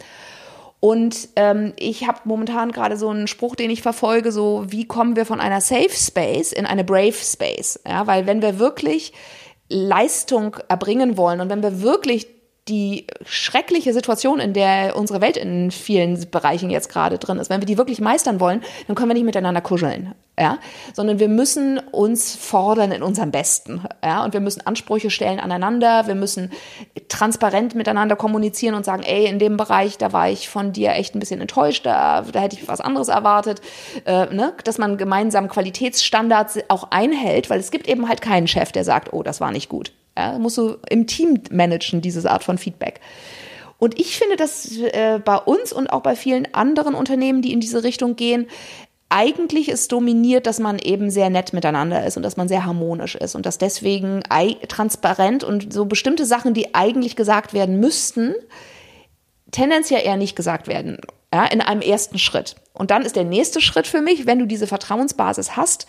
Und 0.81 1.29
ähm, 1.37 1.75
ich 1.79 2.07
habe 2.09 2.21
momentan 2.25 2.73
gerade 2.73 2.97
so 2.97 3.11
einen 3.11 3.27
Spruch, 3.27 3.55
den 3.55 3.71
ich 3.71 3.83
verfolge, 3.83 4.33
so 4.33 4.65
wie 4.69 4.87
kommen 4.87 5.15
wir 5.15 5.27
von 5.27 5.39
einer 5.39 5.61
Safe 5.61 5.91
Space 5.91 6.53
in 6.53 6.65
eine 6.65 6.85
Brave 6.85 7.13
Space? 7.13 7.79
Ja, 7.87 8.07
weil 8.07 8.27
wenn 8.27 8.41
wir 8.41 8.59
wirklich 8.59 9.13
Leistung 9.71 10.57
erbringen 10.69 11.17
wollen. 11.17 11.41
Und 11.41 11.49
wenn 11.49 11.63
wir 11.63 11.81
wirklich 11.81 12.27
die 12.69 13.07
schreckliche 13.25 13.93
Situation, 13.93 14.39
in 14.39 14.53
der 14.53 14.95
unsere 14.97 15.21
Welt 15.21 15.37
in 15.37 15.71
vielen 15.71 16.31
Bereichen 16.31 16.71
jetzt 16.71 16.89
gerade 16.89 17.19
drin 17.19 17.39
ist, 17.39 17.51
wenn 17.51 17.61
wir 17.61 17.67
die 17.67 17.79
wirklich 17.79 18.01
meistern 18.01 18.39
wollen, 18.39 18.63
dann 18.87 18.97
können 18.97 19.11
wir 19.11 19.15
nicht 19.15 19.25
miteinander 19.25 19.61
kuscheln, 19.61 20.15
ja, 20.39 20.59
sondern 20.93 21.19
wir 21.19 21.29
müssen 21.29 21.79
uns 21.79 22.37
fordern 22.37 22.93
in 22.93 23.03
unserem 23.03 23.31
Besten, 23.31 23.85
ja, 24.05 24.25
und 24.25 24.35
wir 24.35 24.41
müssen 24.41 24.67
Ansprüche 24.67 25.11
stellen 25.11 25.41
aneinander, 25.41 26.07
wir 26.07 26.15
müssen 26.15 26.53
transparent 27.09 27.75
miteinander 27.75 28.15
kommunizieren 28.15 28.75
und 28.75 28.85
sagen, 28.85 29.03
ey, 29.03 29.27
in 29.27 29.39
dem 29.39 29.57
Bereich, 29.57 29.99
da 29.99 30.13
war 30.13 30.29
ich 30.29 30.49
von 30.49 30.73
dir 30.73 30.93
echt 30.93 31.15
ein 31.15 31.21
bisschen 31.21 31.41
enttäuscht, 31.41 31.87
da, 31.87 32.23
da 32.23 32.41
hätte 32.41 32.57
ich 32.57 32.69
was 32.69 32.81
anderes 32.81 33.09
erwartet, 33.09 33.63
äh, 34.05 34.27
ne, 34.27 34.53
dass 34.65 34.79
man 34.79 34.99
gemeinsam 34.99 35.49
Qualitätsstandards 35.49 36.59
auch 36.69 36.91
einhält, 36.91 37.51
weil 37.51 37.59
es 37.59 37.71
gibt 37.71 37.89
eben 37.89 38.09
halt 38.09 38.21
keinen 38.21 38.47
Chef, 38.49 38.71
der 38.71 38.85
sagt, 38.85 39.13
oh, 39.13 39.23
das 39.23 39.41
war 39.41 39.51
nicht 39.51 39.69
gut. 39.69 39.93
Ja, 40.21 40.39
musst 40.39 40.59
du 40.59 40.77
im 40.91 41.07
Team 41.07 41.41
managen, 41.51 42.03
diese 42.03 42.31
Art 42.31 42.45
von 42.45 42.59
Feedback. 42.59 43.01
Und 43.79 43.99
ich 43.99 44.19
finde, 44.19 44.37
dass 44.37 44.77
äh, 44.77 45.19
bei 45.25 45.37
uns 45.37 45.73
und 45.73 45.89
auch 45.89 46.03
bei 46.03 46.15
vielen 46.15 46.53
anderen 46.55 46.95
Unternehmen, 46.95 47.41
die 47.41 47.53
in 47.53 47.61
diese 47.61 47.83
Richtung 47.83 48.17
gehen, 48.17 48.47
eigentlich 49.09 49.71
ist 49.71 49.91
dominiert, 49.91 50.47
dass 50.47 50.61
man 50.61 50.79
eben 50.79 51.11
sehr 51.11 51.31
nett 51.31 51.55
miteinander 51.55 52.07
ist 52.07 52.19
und 52.19 52.23
dass 52.23 52.37
man 52.37 52.49
sehr 52.49 52.67
harmonisch 52.67 53.17
ist 53.17 53.35
und 53.35 53.47
dass 53.47 53.57
deswegen 53.59 54.23
transparent 54.69 55.43
und 55.43 55.73
so 55.73 55.87
bestimmte 55.87 56.27
Sachen, 56.27 56.53
die 56.53 56.75
eigentlich 56.75 57.17
gesagt 57.17 57.55
werden 57.55 57.81
müssten, 57.81 58.35
tendenziell 59.51 60.05
eher 60.05 60.17
nicht 60.17 60.37
gesagt 60.37 60.69
werden. 60.69 60.99
Ja, 61.33 61.47
in 61.47 61.61
einem 61.61 61.81
ersten 61.81 62.19
Schritt. 62.19 62.57
Und 62.73 62.91
dann 62.91 63.03
ist 63.03 63.17
der 63.17 63.25
nächste 63.25 63.61
Schritt 63.61 63.87
für 63.87 64.03
mich, 64.03 64.27
wenn 64.27 64.39
du 64.39 64.47
diese 64.47 64.67
Vertrauensbasis 64.67 65.57
hast, 65.57 65.87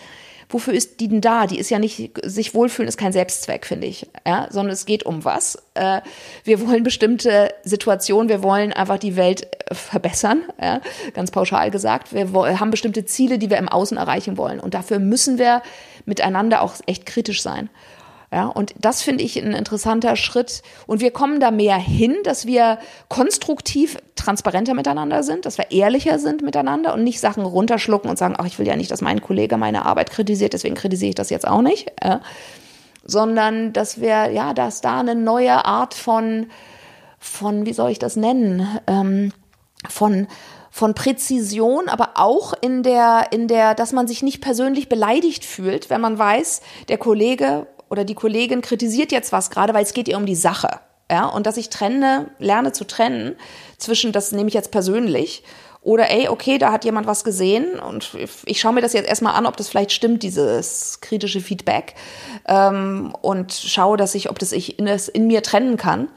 wofür 0.50 0.74
ist 0.74 1.00
die 1.00 1.08
denn 1.08 1.22
da? 1.22 1.48
Die 1.48 1.60
ist 1.60 1.70
ja 1.70 1.80
nicht, 1.80 2.12
sich 2.24 2.54
wohlfühlen 2.54 2.88
ist 2.88 2.98
kein 2.98 3.14
Selbstzweck, 3.14 3.66
finde 3.66 3.88
ich, 3.88 4.08
ja, 4.26 4.48
sondern 4.50 4.74
es 4.74 4.86
geht 4.86 5.04
um 5.04 5.24
was. 5.26 5.62
Äh, 5.74 6.02
wir 6.44 6.66
wollen 6.68 6.84
bestimmte 6.84 7.54
Situationen, 7.64 8.30
wir 8.30 8.44
wollen 8.44 8.74
einfach 8.74 8.98
die 8.98 9.16
Welt 9.16 9.48
äh, 9.70 9.76
verbessern, 9.76 10.44
ja, 10.62 10.82
ganz 11.14 11.32
pauschal 11.32 11.72
gesagt. 11.72 12.14
Wir 12.14 12.60
haben 12.60 12.72
bestimmte 12.72 13.06
Ziele, 13.06 13.38
die 13.38 13.50
wir 13.50 13.58
im 13.58 13.70
Außen 13.70 13.98
erreichen 13.98 14.38
wollen 14.38 14.60
und 14.60 14.74
dafür 14.74 15.00
müssen 15.00 15.38
wir 15.38 15.62
miteinander 16.06 16.62
auch 16.62 16.74
echt 16.86 17.06
kritisch 17.06 17.42
sein. 17.42 17.70
Ja, 18.34 18.45
und 18.45 18.73
das 18.79 19.01
finde 19.01 19.25
ich 19.25 19.38
ein 19.38 19.51
interessanter 19.51 20.15
Schritt. 20.15 20.61
Und 20.88 21.01
wir 21.01 21.11
kommen 21.11 21.41
da 21.41 21.51
mehr 21.51 21.75
hin, 21.75 22.15
dass 22.23 22.45
wir 22.45 22.79
konstruktiv 23.09 23.97
transparenter 24.15 24.73
miteinander 24.73 25.21
sind, 25.23 25.45
dass 25.45 25.57
wir 25.57 25.71
ehrlicher 25.71 26.17
sind 26.17 26.41
miteinander 26.41 26.93
und 26.93 27.03
nicht 27.03 27.19
Sachen 27.19 27.43
runterschlucken 27.43 28.09
und 28.09 28.17
sagen, 28.17 28.36
ach, 28.38 28.45
ich 28.45 28.57
will 28.57 28.65
ja 28.67 28.77
nicht, 28.77 28.89
dass 28.89 29.01
mein 29.01 29.21
Kollege 29.21 29.57
meine 29.57 29.86
Arbeit 29.86 30.11
kritisiert, 30.11 30.53
deswegen 30.53 30.75
kritisiere 30.75 31.09
ich 31.09 31.15
das 31.15 31.29
jetzt 31.29 31.45
auch 31.45 31.61
nicht. 31.61 31.91
Ja. 32.01 32.21
Sondern, 33.03 33.73
dass 33.73 33.99
wir, 33.99 34.32
ja, 34.32 34.53
dass 34.53 34.79
da 34.79 35.01
eine 35.01 35.15
neue 35.15 35.65
Art 35.65 35.93
von, 35.93 36.47
von, 37.19 37.65
wie 37.65 37.73
soll 37.73 37.91
ich 37.91 37.99
das 37.99 38.15
nennen, 38.15 38.65
ähm, 38.88 39.34
von, 39.89 40.27
von 40.69 40.93
Präzision, 40.93 41.89
aber 41.89 42.11
auch 42.15 42.53
in 42.61 42.84
der, 42.84 43.27
in 43.32 43.49
der, 43.49 43.75
dass 43.75 43.91
man 43.91 44.07
sich 44.07 44.23
nicht 44.23 44.39
persönlich 44.39 44.88
beleidigt 44.88 45.43
fühlt, 45.43 45.89
wenn 45.89 45.99
man 45.99 46.17
weiß, 46.17 46.61
der 46.88 46.97
Kollege 46.97 47.67
oder 47.92 48.06
die 48.06 48.16
Kollegin 48.16 48.62
kritisiert 48.62 49.12
jetzt 49.12 49.32
was 49.34 49.50
gerade, 49.50 49.74
weil 49.74 49.84
es 49.84 49.94
geht 49.94 50.08
ihr 50.08 50.18
um 50.18 50.26
die 50.26 50.36
Sache. 50.36 50.80
Ja, 51.12 51.26
und 51.26 51.46
dass 51.46 51.58
ich 51.58 51.70
trenne, 51.70 52.32
lerne 52.39 52.72
zu 52.72 52.88
trennen 52.88 53.36
zwischen, 53.78 54.14
das 54.14 54.32
nehme 54.32 54.48
ich 54.48 54.54
jetzt 54.54 54.72
persönlich 54.72 55.44
oder 55.82 56.10
ey, 56.10 56.30
okay, 56.30 56.58
da 56.58 56.72
hat 56.72 56.86
jemand 56.86 57.06
was 57.06 57.26
gesehen 57.26 57.80
und 57.80 58.12
ich 58.46 58.62
schaue 58.62 58.72
mir 58.72 58.82
das 58.82 58.94
jetzt 58.94 59.10
erstmal 59.10 59.34
an, 59.34 59.46
ob 59.46 59.58
das 59.58 59.68
vielleicht 59.68 59.92
stimmt, 59.92 60.24
dieses 60.24 61.02
kritische 61.02 61.42
Feedback. 61.42 61.96
Ähm, 62.48 63.14
und 63.22 63.52
schaue, 63.52 63.98
dass 63.98 64.16
ich, 64.16 64.30
ob 64.30 64.39
das 64.39 64.54
ich 64.54 64.80
in, 64.80 64.88
es 64.88 65.10
in 65.10 65.28
mir 65.28 65.44
trennen 65.44 65.76
kann, 65.76 66.08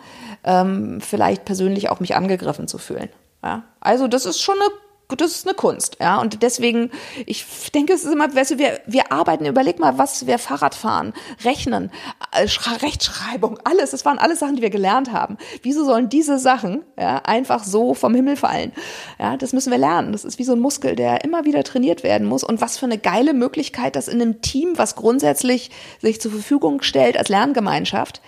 ähm, 0.45 1.01
vielleicht 1.01 1.45
persönlich 1.45 1.91
auch 1.91 1.99
mich 1.99 2.15
angegriffen 2.15 2.69
zu 2.69 2.79
fühlen. 2.79 3.09
Ja? 3.43 3.65
Also 3.81 4.07
das 4.07 4.27
ist 4.27 4.41
schon 4.41 4.57
eine 4.61 4.71
das 5.09 5.33
ist 5.33 5.47
eine 5.47 5.55
Kunst, 5.55 5.99
ja. 6.01 6.21
Und 6.21 6.43
deswegen, 6.43 6.91
ich 7.27 7.45
denke, 7.75 7.93
es 7.93 8.05
ist 8.05 8.13
immer, 8.13 8.35
weißt 8.35 8.53
du, 8.53 8.59
wir, 8.59 8.81
wir 8.87 9.13
arbeiten, 9.13 9.45
überleg 9.45 9.79
mal, 9.79 9.99
was 9.99 10.27
wir 10.27 10.39
Fahrrad 10.39 10.75
fahren, 10.75 11.13
rechnen, 11.45 11.91
äh, 12.33 12.47
Rechtschreibung, 12.83 13.59
alles, 13.65 13.91
das 13.91 14.05
waren 14.05 14.19
alles 14.19 14.39
Sachen, 14.39 14.57
die 14.57 14.63
wir 14.63 14.71
gelernt 14.71 15.13
haben. 15.13 15.37
Wieso 15.63 15.85
sollen 15.85 16.09
diese 16.09 16.39
Sachen 16.39 16.85
ja, 16.99 17.19
einfach 17.25 17.65
so 17.65 17.95
vom 17.95 18.15
Himmel 18.15 18.37
fallen? 18.37 18.73
Ja, 19.19 19.37
das 19.37 19.53
müssen 19.53 19.71
wir 19.71 19.79
lernen. 19.79 20.13
Das 20.13 20.25
ist 20.25 20.39
wie 20.39 20.45
so 20.45 20.53
ein 20.53 20.61
Muskel, 20.61 20.97
der 20.97 21.25
immer 21.25 21.45
wieder 21.45 21.63
trainiert 21.65 22.03
werden 22.03 22.27
muss. 22.27 22.43
Und 22.43 22.61
was 22.61 22.79
für 22.79 22.87
eine 22.87 22.99
geile 22.99 23.35
Möglichkeit, 23.35 23.97
das 23.97 24.09
in 24.09 24.21
einem 24.21 24.41
Team, 24.41 24.73
was 24.77 24.97
grundsätzlich 24.97 25.71
sich 26.01 26.21
zur 26.21 26.31
Verfügung 26.31 26.83
stellt 26.83 27.17
als 27.19 27.29
Lerngemeinschaft, 27.29 28.21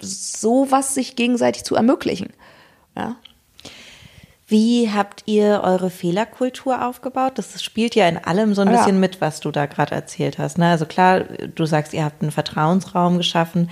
sowas 0.00 0.94
sich 0.94 1.16
gegenseitig 1.16 1.64
zu 1.64 1.74
ermöglichen. 1.74 2.32
Ja. 2.96 3.16
Wie 4.50 4.90
habt 4.90 5.24
ihr 5.26 5.60
eure 5.62 5.90
Fehlerkultur 5.90 6.86
aufgebaut? 6.86 7.32
Das 7.36 7.62
spielt 7.62 7.94
ja 7.94 8.08
in 8.08 8.16
allem 8.16 8.54
so 8.54 8.62
ein 8.62 8.72
ja. 8.72 8.78
bisschen 8.78 8.98
mit, 8.98 9.20
was 9.20 9.40
du 9.40 9.50
da 9.50 9.66
gerade 9.66 9.94
erzählt 9.94 10.38
hast. 10.38 10.56
Ne? 10.56 10.70
Also 10.70 10.86
klar, 10.86 11.20
du 11.20 11.66
sagst, 11.66 11.92
ihr 11.92 12.02
habt 12.02 12.22
einen 12.22 12.30
Vertrauensraum 12.30 13.18
geschaffen. 13.18 13.70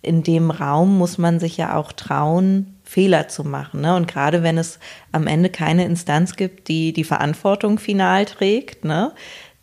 In 0.00 0.22
dem 0.22 0.52
Raum 0.52 0.96
muss 0.96 1.18
man 1.18 1.40
sich 1.40 1.56
ja 1.56 1.74
auch 1.74 1.90
trauen, 1.90 2.78
Fehler 2.84 3.26
zu 3.26 3.42
machen. 3.42 3.80
Ne? 3.80 3.96
Und 3.96 4.06
gerade 4.06 4.44
wenn 4.44 4.58
es 4.58 4.78
am 5.10 5.26
Ende 5.26 5.50
keine 5.50 5.86
Instanz 5.86 6.36
gibt, 6.36 6.68
die 6.68 6.92
die 6.92 7.04
Verantwortung 7.04 7.80
final 7.80 8.24
trägt, 8.24 8.84
ne? 8.84 9.10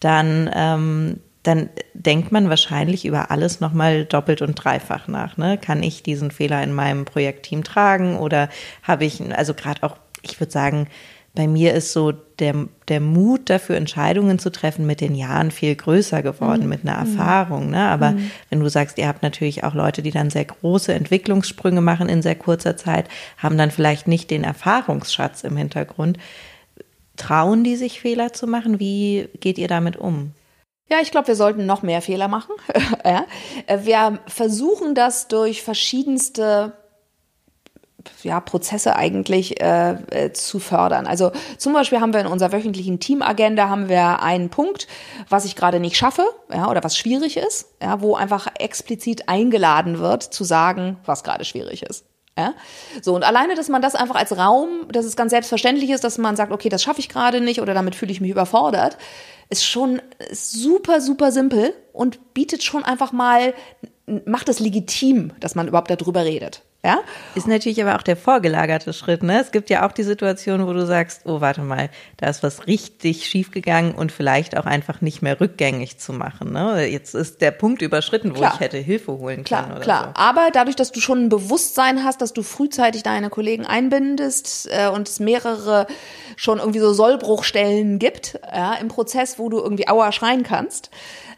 dann, 0.01 0.49
ähm, 0.53 1.21
dann 1.43 1.69
denkt 1.93 2.33
man 2.33 2.49
wahrscheinlich 2.49 3.05
über 3.05 3.31
alles 3.31 3.61
nochmal 3.61 4.03
doppelt 4.03 4.41
und 4.41 4.55
dreifach 4.55 5.07
nach. 5.07 5.37
Ne? 5.37 5.57
Kann 5.57 5.83
ich 5.83 6.03
diesen 6.03 6.31
Fehler 6.31 6.61
in 6.63 6.73
meinem 6.73 7.05
Projektteam 7.05 7.63
tragen 7.63 8.17
oder 8.17 8.49
habe 8.83 9.05
ich, 9.05 9.21
also 9.33 9.53
gerade 9.53 9.83
auch 9.83 9.95
ich 10.21 10.39
würde 10.39 10.51
sagen, 10.51 10.87
bei 11.35 11.47
mir 11.47 11.73
ist 11.75 11.93
so 11.93 12.11
der, 12.11 12.55
der 12.87 12.99
Mut 12.99 13.49
dafür, 13.51 13.77
Entscheidungen 13.77 14.39
zu 14.39 14.51
treffen, 14.51 14.87
mit 14.87 14.99
den 14.99 15.13
Jahren 15.13 15.51
viel 15.51 15.75
größer 15.75 16.23
geworden, 16.23 16.63
Mhm. 16.63 16.69
mit 16.69 16.81
einer 16.83 16.97
Erfahrung. 16.97 17.69
Ne? 17.69 17.87
Aber 17.87 18.15
wenn 18.49 18.59
du 18.59 18.67
sagst, 18.69 18.97
ihr 18.97 19.07
habt 19.07 19.21
natürlich 19.21 19.63
auch 19.63 19.75
Leute, 19.75 20.01
die 20.01 20.09
dann 20.11 20.31
sehr 20.31 20.45
große 20.45 20.91
Entwicklungssprünge 20.93 21.81
machen 21.81 22.09
in 22.09 22.23
sehr 22.23 22.35
kurzer 22.35 22.75
Zeit, 22.77 23.07
haben 23.37 23.57
dann 23.57 23.69
vielleicht 23.71 24.07
nicht 24.07 24.31
den 24.31 24.43
Erfahrungsschatz 24.43 25.43
im 25.43 25.55
Hintergrund. 25.55 26.17
Trauen 27.15 27.63
die 27.63 27.75
sich 27.75 27.99
Fehler 28.01 28.33
zu 28.33 28.47
machen? 28.47 28.79
Wie 28.79 29.29
geht 29.39 29.57
ihr 29.57 29.67
damit 29.67 29.97
um? 29.97 30.31
Ja, 30.89 30.97
ich 31.01 31.11
glaube, 31.11 31.27
wir 31.27 31.35
sollten 31.35 31.67
noch 31.67 31.83
mehr 31.83 32.01
Fehler 32.01 32.27
machen. 32.27 32.53
ja. 33.05 33.25
Äh, 33.67 33.79
Wir 33.83 34.19
versuchen 34.25 34.95
das 34.95 35.27
durch 35.27 35.61
verschiedenste 35.61 36.73
ja, 38.23 38.39
Prozesse 38.39 38.95
eigentlich 38.95 39.61
äh, 39.61 39.91
äh, 40.11 40.33
zu 40.33 40.59
fördern. 40.59 41.07
Also 41.07 41.31
zum 41.57 41.73
Beispiel 41.73 42.01
haben 42.01 42.13
wir 42.13 42.19
in 42.19 42.27
unserer 42.27 42.51
wöchentlichen 42.51 42.99
Teamagenda 42.99 43.69
haben 43.69 43.89
wir 43.89 44.21
einen 44.21 44.49
Punkt, 44.49 44.87
was 45.29 45.45
ich 45.45 45.55
gerade 45.55 45.79
nicht 45.79 45.97
schaffe, 45.97 46.25
ja, 46.53 46.69
oder 46.69 46.83
was 46.83 46.97
schwierig 46.97 47.37
ist, 47.37 47.67
ja, 47.81 48.01
wo 48.01 48.15
einfach 48.15 48.47
explizit 48.59 49.29
eingeladen 49.29 49.99
wird, 49.99 50.23
zu 50.23 50.43
sagen, 50.43 50.97
was 51.05 51.23
gerade 51.23 51.45
schwierig 51.45 51.83
ist. 51.83 52.05
Ja? 52.37 52.53
So, 53.01 53.15
und 53.15 53.23
alleine, 53.23 53.55
dass 53.55 53.67
man 53.67 53.81
das 53.81 53.95
einfach 53.95 54.15
als 54.15 54.37
Raum, 54.37 54.87
dass 54.89 55.05
es 55.05 55.15
ganz 55.15 55.31
selbstverständlich 55.31 55.89
ist, 55.89 56.03
dass 56.03 56.17
man 56.17 56.35
sagt, 56.35 56.51
okay, 56.51 56.69
das 56.69 56.81
schaffe 56.81 57.01
ich 57.01 57.09
gerade 57.09 57.41
nicht 57.41 57.61
oder 57.61 57.73
damit 57.73 57.95
fühle 57.95 58.11
ich 58.11 58.21
mich 58.21 58.31
überfordert, 58.31 58.97
ist 59.49 59.65
schon 59.65 60.01
super, 60.31 61.01
super 61.01 61.31
simpel 61.31 61.73
und 61.91 62.33
bietet 62.33 62.63
schon 62.63 62.85
einfach 62.85 63.11
mal, 63.11 63.53
macht 64.25 64.47
es 64.47 64.59
legitim, 64.59 65.33
dass 65.39 65.55
man 65.55 65.67
überhaupt 65.67 65.91
darüber 65.91 66.23
redet. 66.23 66.61
Ja? 66.81 66.99
Ist 67.35 67.45
natürlich 67.45 67.81
aber 67.83 67.97
auch 67.97 68.03
der 68.03 68.15
vorgelagerte 68.15 68.93
Schritt. 68.93 69.21
Ne? 69.21 69.41
Es 69.41 69.51
gibt 69.51 69.69
ja 69.69 69.85
auch 69.85 69.91
die 69.91 70.03
Situation, 70.03 70.65
wo 70.65 70.71
du 70.71 70.85
sagst, 70.85 71.23
oh, 71.25 71.41
warte 71.41 71.59
mal, 71.59 71.89
da 72.15 72.27
ist 72.27 72.41
was 72.41 72.67
richtig 72.67 73.25
schiefgegangen 73.27 73.93
und 73.93 74.13
vielleicht 74.13 74.55
auch 74.55 74.65
einfach 74.65 75.01
nicht 75.01 75.21
mehr 75.21 75.41
rückgängig 75.41 75.99
zu 75.99 76.13
machen. 76.13 76.53
Ne? 76.53 76.85
Jetzt 76.85 77.15
ist 77.15 77.41
der 77.41 77.51
Punkt 77.51 77.81
überschritten, 77.81 78.31
wo 78.31 78.35
Klar. 78.35 78.53
ich 78.53 78.59
hätte 78.61 78.77
Hilfe 78.77 79.11
holen 79.11 79.43
Klar, 79.43 79.63
können. 79.63 79.75
Oder 79.75 79.81
klar. 79.81 80.13
Aber 80.15 80.49
dadurch, 80.53 80.77
dass 80.77 80.93
du 80.93 81.01
schon 81.01 81.25
ein 81.25 81.29
Bewusstsein 81.29 82.05
hast, 82.05 82.21
dass 82.21 82.31
du 82.31 82.43
frühzeitig 82.43 83.03
deine 83.03 83.29
Kollegen 83.29 83.65
einbindest 83.65 84.69
äh, 84.71 84.87
und 84.87 85.09
es 85.09 85.19
mehrere 85.19 85.85
schon 86.37 86.59
irgendwie 86.59 86.79
so 86.79 86.93
Sollbruchstellen 86.93 87.99
gibt 87.99 88.39
ja, 88.53 88.75
im 88.75 88.87
Prozess, 88.87 89.37
wo 89.37 89.49
du 89.49 89.57
irgendwie 89.59 89.89
Aua 89.89 90.13
schreien 90.13 90.43
kannst, 90.43 90.91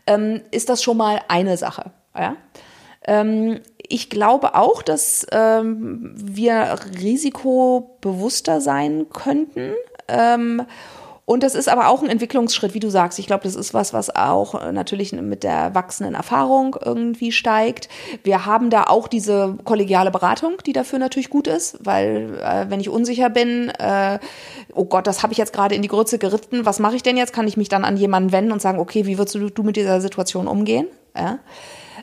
ähm, 0.06 0.42
ist 0.52 0.70
das 0.70 0.84
schon 0.84 0.98
mal 0.98 1.20
eine 1.30 1.58
Sache. 1.58 1.92
Ja? 2.16 2.36
Ähm, 3.04 3.62
ich 3.92 4.10
glaube 4.10 4.56
auch, 4.56 4.82
dass 4.82 5.26
ähm, 5.32 6.14
wir 6.16 6.76
risikobewusster 7.02 8.62
sein 8.62 9.08
könnten. 9.12 9.74
Ähm, 10.08 10.64
und 11.26 11.44
das 11.44 11.56
ist 11.56 11.70
aber 11.70 11.88
auch 11.88 12.02
ein 12.04 12.10
Entwicklungsschritt, 12.10 12.74
wie 12.74 12.80
du 12.80 12.90
sagst. 12.90 13.18
Ich 13.18 13.28
glaube, 13.28 13.44
das 13.44 13.56
ist 13.56 13.74
was, 13.74 13.94
was 13.94 14.14
auch 14.14 14.62
äh, 14.62 14.72
natürlich 14.72 15.14
mit 15.14 15.44
der 15.44 15.74
wachsenden 15.74 16.16
Erfahrung 16.16 16.76
irgendwie 16.84 17.32
steigt. 17.32 17.88
Wir 18.24 18.46
haben 18.46 18.70
da 18.70 18.86
auch 18.86 19.08
diese 19.08 19.58
kollegiale 19.64 20.12
Beratung, 20.12 20.56
die 20.66 20.74
dafür 20.74 21.00
natürlich 21.00 21.30
gut 21.30 21.48
ist, 21.48 21.78
weil 21.86 22.38
äh, 22.44 22.70
wenn 22.70 22.80
ich 22.80 22.90
unsicher 22.90 23.30
bin, 23.30 23.70
äh, 23.70 24.20
oh 24.74 24.86
Gott, 24.86 25.08
das 25.08 25.24
habe 25.24 25.32
ich 25.32 25.38
jetzt 25.38 25.54
gerade 25.54 25.76
in 25.76 25.82
die 25.82 25.88
Grütze 25.88 26.18
geritten, 26.18 26.66
was 26.66 26.80
mache 26.80 26.96
ich 26.96 27.04
denn 27.04 27.18
jetzt? 27.18 27.34
Kann 27.34 27.48
ich 27.48 27.56
mich 27.56 27.70
dann 27.70 27.86
an 27.86 27.98
jemanden 27.98 28.32
wenden 28.32 28.52
und 28.52 28.62
sagen, 28.62 28.80
okay, 28.80 29.06
wie 29.06 29.18
würdest 29.18 29.36
du, 29.36 29.50
du 29.50 29.64
mit 29.64 29.76
dieser 29.76 30.02
Situation 30.02 30.48
umgehen? 30.48 30.88
Ja? 31.16 31.40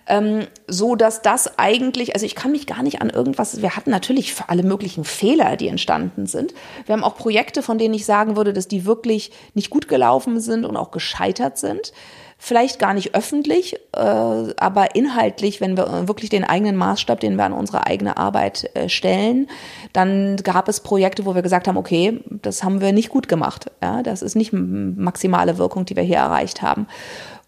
Ähm, 0.09 0.47
so 0.67 0.97
dass 0.97 1.23
das 1.23 1.59
eigentlich, 1.59 2.15
also 2.15 2.27
ich 2.27 2.35
kann 2.35 2.51
mich 2.51 2.67
gar 2.67 2.83
nicht 2.83 3.01
an 3.01 3.11
irgendwas, 3.11 3.63
wir 3.63 3.77
hatten 3.77 3.91
natürlich 3.91 4.35
alle 4.47 4.63
möglichen 4.63 5.05
Fehler, 5.05 5.57
die 5.57 5.69
entstanden 5.69 6.27
sind. 6.27 6.55
Wir 6.87 6.95
haben 6.95 7.05
auch 7.05 7.17
Projekte, 7.17 7.63
von 7.63 7.79
denen 7.79 7.95
ich 7.95 8.05
sagen 8.05 8.37
würde, 8.37 8.53
dass 8.53 8.69
die 8.69 8.87
wirklich 8.87 9.31
nicht 9.55 9.71
gut 9.71 9.89
gelaufen 9.89 10.41
sind 10.41 10.65
und 10.65 10.77
auch 10.77 10.91
gescheitert 10.91 11.59
sind. 11.59 11.93
Vielleicht 12.41 12.79
gar 12.79 12.95
nicht 12.95 13.17
öffentlich, 13.17 13.75
äh, 13.97 13.99
aber 13.99 14.95
inhaltlich, 14.95 15.61
wenn 15.61 15.77
wir 15.77 16.07
wirklich 16.07 16.31
den 16.31 16.45
eigenen 16.45 16.77
Maßstab, 16.77 17.19
den 17.19 17.35
wir 17.35 17.45
an 17.45 17.53
unsere 17.53 17.85
eigene 17.85 18.17
Arbeit 18.17 18.71
äh, 18.75 18.89
stellen, 18.89 19.49
dann 19.93 20.37
gab 20.37 20.69
es 20.69 20.79
Projekte, 20.79 21.27
wo 21.27 21.35
wir 21.35 21.43
gesagt 21.43 21.67
haben, 21.67 21.77
okay, 21.77 22.21
das 22.31 22.63
haben 22.63 22.81
wir 22.81 22.93
nicht 22.93 23.09
gut 23.09 23.27
gemacht. 23.27 23.73
Ja, 23.83 24.05
das 24.05 24.23
ist 24.23 24.37
nicht 24.37 24.53
maximale 24.53 25.59
Wirkung, 25.59 25.85
die 25.85 25.97
wir 25.97 26.05
hier 26.05 26.19
erreicht 26.19 26.63
haben. 26.63 26.87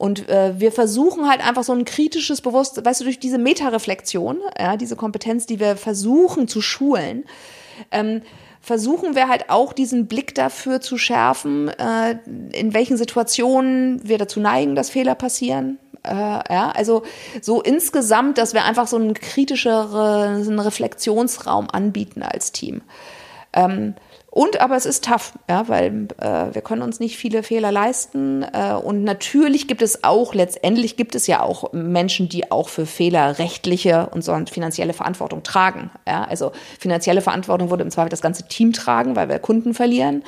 Und 0.01 0.31
äh, 0.31 0.59
wir 0.59 0.73
versuchen 0.73 1.29
halt 1.29 1.47
einfach 1.47 1.63
so 1.63 1.75
ein 1.75 1.85
kritisches 1.85 2.41
Bewusstsein, 2.41 2.87
weißt 2.87 3.03
du, 3.03 3.05
durch 3.05 3.19
diese 3.19 3.37
Metareflexion, 3.37 4.39
ja, 4.59 4.79
diese 4.79 4.97
Kompetenz, 4.97 5.45
die 5.45 5.61
wir 5.61 5.77
versuchen 5.77 6.49
zu 6.49 6.63
schulen, 6.63 7.25
ähm, 7.91 8.23
versuchen 8.63 9.15
wir 9.15 9.29
halt 9.29 9.51
auch 9.51 9.75
diesen 9.75 10.07
Blick 10.07 10.35
dafür 10.35 10.81
zu 10.81 10.97
schärfen, 10.97 11.69
äh, 11.69 12.17
in 12.53 12.73
welchen 12.73 12.97
Situationen 12.97 14.01
wir 14.03 14.17
dazu 14.17 14.41
neigen, 14.41 14.75
dass 14.75 14.89
Fehler 14.89 15.15
passieren. 15.15 15.79
Äh, 16.03 16.15
ja, 16.15 16.73
also 16.75 17.03
so 17.43 17.61
insgesamt, 17.61 18.39
dass 18.39 18.55
wir 18.55 18.65
einfach 18.65 18.87
so 18.87 18.97
einen 18.97 19.13
kritischeren 19.13 20.45
so 20.45 20.51
einen 20.51 20.61
Reflexionsraum 20.61 21.69
anbieten 21.69 22.23
als 22.23 22.53
Team. 22.53 22.81
Ähm, 23.53 23.97
und 24.33 24.61
aber 24.61 24.77
es 24.77 24.87
ist 24.87 25.05
tough, 25.05 25.33
ja, 25.49 25.69
weil 25.69 26.07
äh, 26.19 26.55
wir 26.55 26.63
können 26.63 26.83
uns 26.83 27.01
nicht 27.01 27.17
viele 27.17 27.43
Fehler 27.43 27.73
leisten. 27.73 28.45
Äh, 28.45 28.75
und 28.75 29.03
natürlich 29.03 29.67
gibt 29.67 29.83
es 29.83 30.05
auch, 30.05 30.35
letztendlich 30.35 30.97
gibt 30.97 31.17
es 31.17 31.27
ja 31.27 31.43
auch 31.43 31.73
Menschen, 31.73 32.29
die 32.29 32.53
auch 32.53 32.69
für 32.69 32.87
Fehler 32.87 33.41
rechtliche 33.41 34.09
und 34.13 34.23
so 34.23 34.39
finanzielle 34.49 34.93
Verantwortung 34.93 35.43
tragen. 35.43 35.91
Ja, 36.07 36.23
also 36.25 36.53
finanzielle 36.79 37.23
Verantwortung 37.23 37.71
würde 37.71 37.83
im 37.83 37.91
Zweifel 37.91 38.09
das 38.09 38.23
ganze 38.23 38.47
Team 38.47 38.73
tragen, 38.73 39.17
weil 39.17 39.29
wir 39.29 39.41
Kunden 39.41 39.75
verlieren 39.75 40.23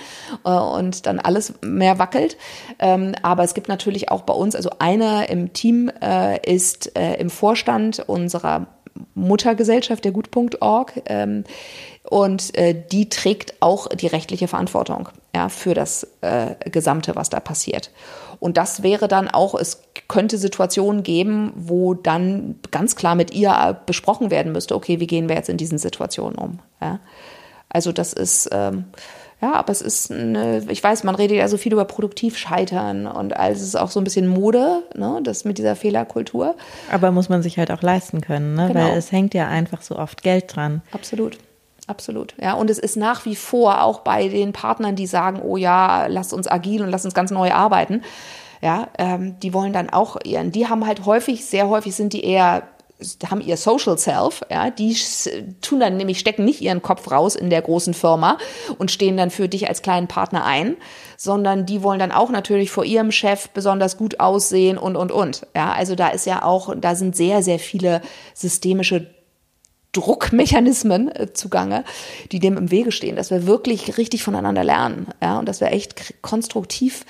äh, 0.45 0.51
und 0.51 1.07
dann 1.07 1.21
alles 1.21 1.55
mehr 1.63 2.01
wackelt. 2.01 2.37
Ähm, 2.81 3.15
aber 3.23 3.45
es 3.45 3.55
gibt 3.55 3.69
natürlich 3.69 4.11
auch 4.11 4.23
bei 4.23 4.35
uns, 4.35 4.57
also 4.57 4.71
einer 4.81 5.31
im 5.31 5.53
Team 5.53 5.93
äh, 6.03 6.41
ist 6.45 6.99
äh, 6.99 7.15
im 7.21 7.31
Vorstand 7.31 8.01
unserer 8.01 8.67
Muttergesellschaft, 9.15 10.05
der 10.05 10.13
Gut.org. 10.13 11.03
Ähm, 11.07 11.45
und 12.05 12.57
äh, 12.57 12.75
die 12.91 13.09
trägt 13.09 13.55
auch 13.61 13.89
die 13.89 14.09
rechtliche 14.09 14.49
Verantwortung 14.49 15.09
ja, 15.35 15.49
für 15.49 15.75
das 15.75 16.07
äh, 16.21 16.55
Gesamte, 16.71 17.15
was 17.15 17.31
da 17.31 17.41
passiert. 17.41 17.91
Und 18.41 18.57
das 18.57 18.83
wäre 18.83 19.07
dann 19.07 19.29
auch, 19.29 19.55
es 19.55 19.83
könnte 20.09 20.37
Situationen 20.37 21.05
geben, 21.05 21.53
wo 21.55 21.95
dann 21.95 22.57
ganz 22.71 22.97
klar 22.97 23.15
mit 23.15 23.33
ihr 23.33 23.81
besprochen 23.87 24.31
werden 24.31 24.53
müsste, 24.53 24.75
okay, 24.75 24.99
wie 24.99 25.07
gehen 25.07 25.29
wir 25.29 25.37
jetzt 25.37 25.49
in 25.49 25.57
diesen 25.57 25.79
Situationen 25.79 26.37
um? 26.37 26.59
Ja? 26.81 26.99
Also 27.69 27.93
das 27.93 28.13
ist, 28.13 28.51
ähm, 28.53 28.87
ja, 29.43 29.55
aber 29.55 29.73
es 29.73 29.83
ist, 29.83 30.13
eine, 30.13 30.63
ich 30.69 30.83
weiß, 30.83 31.03
man 31.03 31.17
redet 31.17 31.37
ja 31.37 31.49
so 31.49 31.57
viel 31.57 31.73
über 31.73 31.85
Produktivscheitern 31.85 33.09
und 33.09 33.37
alles 33.37 33.61
ist 33.61 33.75
auch 33.75 33.91
so 33.91 34.01
ein 34.01 34.05
bisschen 34.05 34.29
Mode, 34.29 34.85
ne, 34.95 35.19
das 35.25 35.45
mit 35.45 35.59
dieser 35.59 35.75
Fehlerkultur. 35.75 36.55
Aber 36.93 37.11
muss 37.11 37.29
man 37.29 37.43
sich 37.43 37.59
halt 37.59 37.73
auch 37.73 37.83
leisten 37.83 38.21
können, 38.21 38.55
ne? 38.55 38.69
Genau. 38.69 38.81
weil 38.81 38.97
es 38.97 39.11
hängt 39.11 39.35
ja 39.35 39.49
einfach 39.49 39.83
so 39.83 39.99
oft 39.99 40.23
Geld 40.23 40.55
dran. 40.55 40.83
Absolut. 40.93 41.39
Absolut. 41.89 42.35
Ja, 42.41 42.55
und 42.55 42.71
es 42.71 42.79
ist 42.79 42.97
nach 42.97 43.25
wie 43.25 43.35
vor 43.35 43.83
auch 43.83 44.01
bei 44.01 44.29
den 44.29 44.53
Partnern, 44.53 44.95
die 44.95 45.09
sagen, 45.09 45.41
oh 45.43 45.57
ja, 45.57 46.07
lass 46.07 46.33
uns 46.33 46.47
agil 46.47 46.81
und 46.81 46.91
lass 46.91 47.05
uns 47.05 47.13
ganz 47.13 47.33
neu 47.33 47.51
arbeiten. 47.51 48.03
Ja, 48.61 48.87
ähm, 48.97 49.41
die 49.41 49.53
wollen 49.53 49.73
dann 49.73 49.91
auch 49.91 50.19
ihren, 50.23 50.53
die 50.53 50.69
haben 50.69 50.87
halt 50.87 51.05
häufig, 51.05 51.45
sehr 51.45 51.69
häufig 51.69 51.97
sind 51.97 52.13
die 52.13 52.25
eher 52.25 52.63
haben 53.29 53.41
ihr 53.41 53.57
Social 53.57 53.99
Self, 53.99 54.43
ja, 54.51 54.71
die 54.71 54.97
tun 55.61 55.81
dann 55.81 55.97
nämlich, 55.97 56.19
stecken 56.19 56.45
nicht 56.45 56.61
ihren 56.61 56.83
Kopf 56.83 57.11
raus 57.11 57.35
in 57.35 57.51
der 57.51 57.63
großen 57.63 57.95
Firma 57.95 58.39
und 58.79 58.91
stehen 58.91 59.17
dann 59.17 59.31
für 59.31 59.49
dich 59.49 59.69
als 59.69 59.83
kleinen 59.83 60.09
Partner 60.09 60.45
ein, 60.45 60.77
sondern 61.17 61.67
die 61.67 61.83
wollen 61.83 61.99
dann 61.99 62.13
auch 62.13 62.31
natürlich 62.31 62.71
vor 62.71 62.85
ihrem 62.85 63.13
Chef 63.13 63.51
besonders 63.51 63.97
gut 63.97 64.21
aussehen 64.21 64.79
und, 64.79 64.97
und, 64.97 65.13
und. 65.13 65.47
Ja, 65.55 65.73
also 65.73 65.95
da 65.95 66.09
ist 66.09 66.27
ja 66.27 66.43
auch, 66.43 66.75
da 66.77 66.95
sind 66.95 67.17
sehr, 67.17 67.43
sehr 67.43 67.59
viele 67.59 68.03
systemische 68.35 69.07
Druckmechanismen 69.93 71.15
äh, 71.15 71.33
zugange, 71.33 71.85
die 72.33 72.41
dem 72.41 72.57
im 72.57 72.71
Wege 72.71 72.93
stehen, 72.93 73.17
dass 73.17 73.31
wir 73.31 73.47
wirklich 73.47 73.99
richtig 73.99 74.23
voneinander 74.23 74.65
lernen, 74.65 75.09
ja, 75.23 75.39
und 75.39 75.49
dass 75.49 75.61
wir 75.61 75.71
echt 75.71 76.23
konstruktiv 76.23 77.05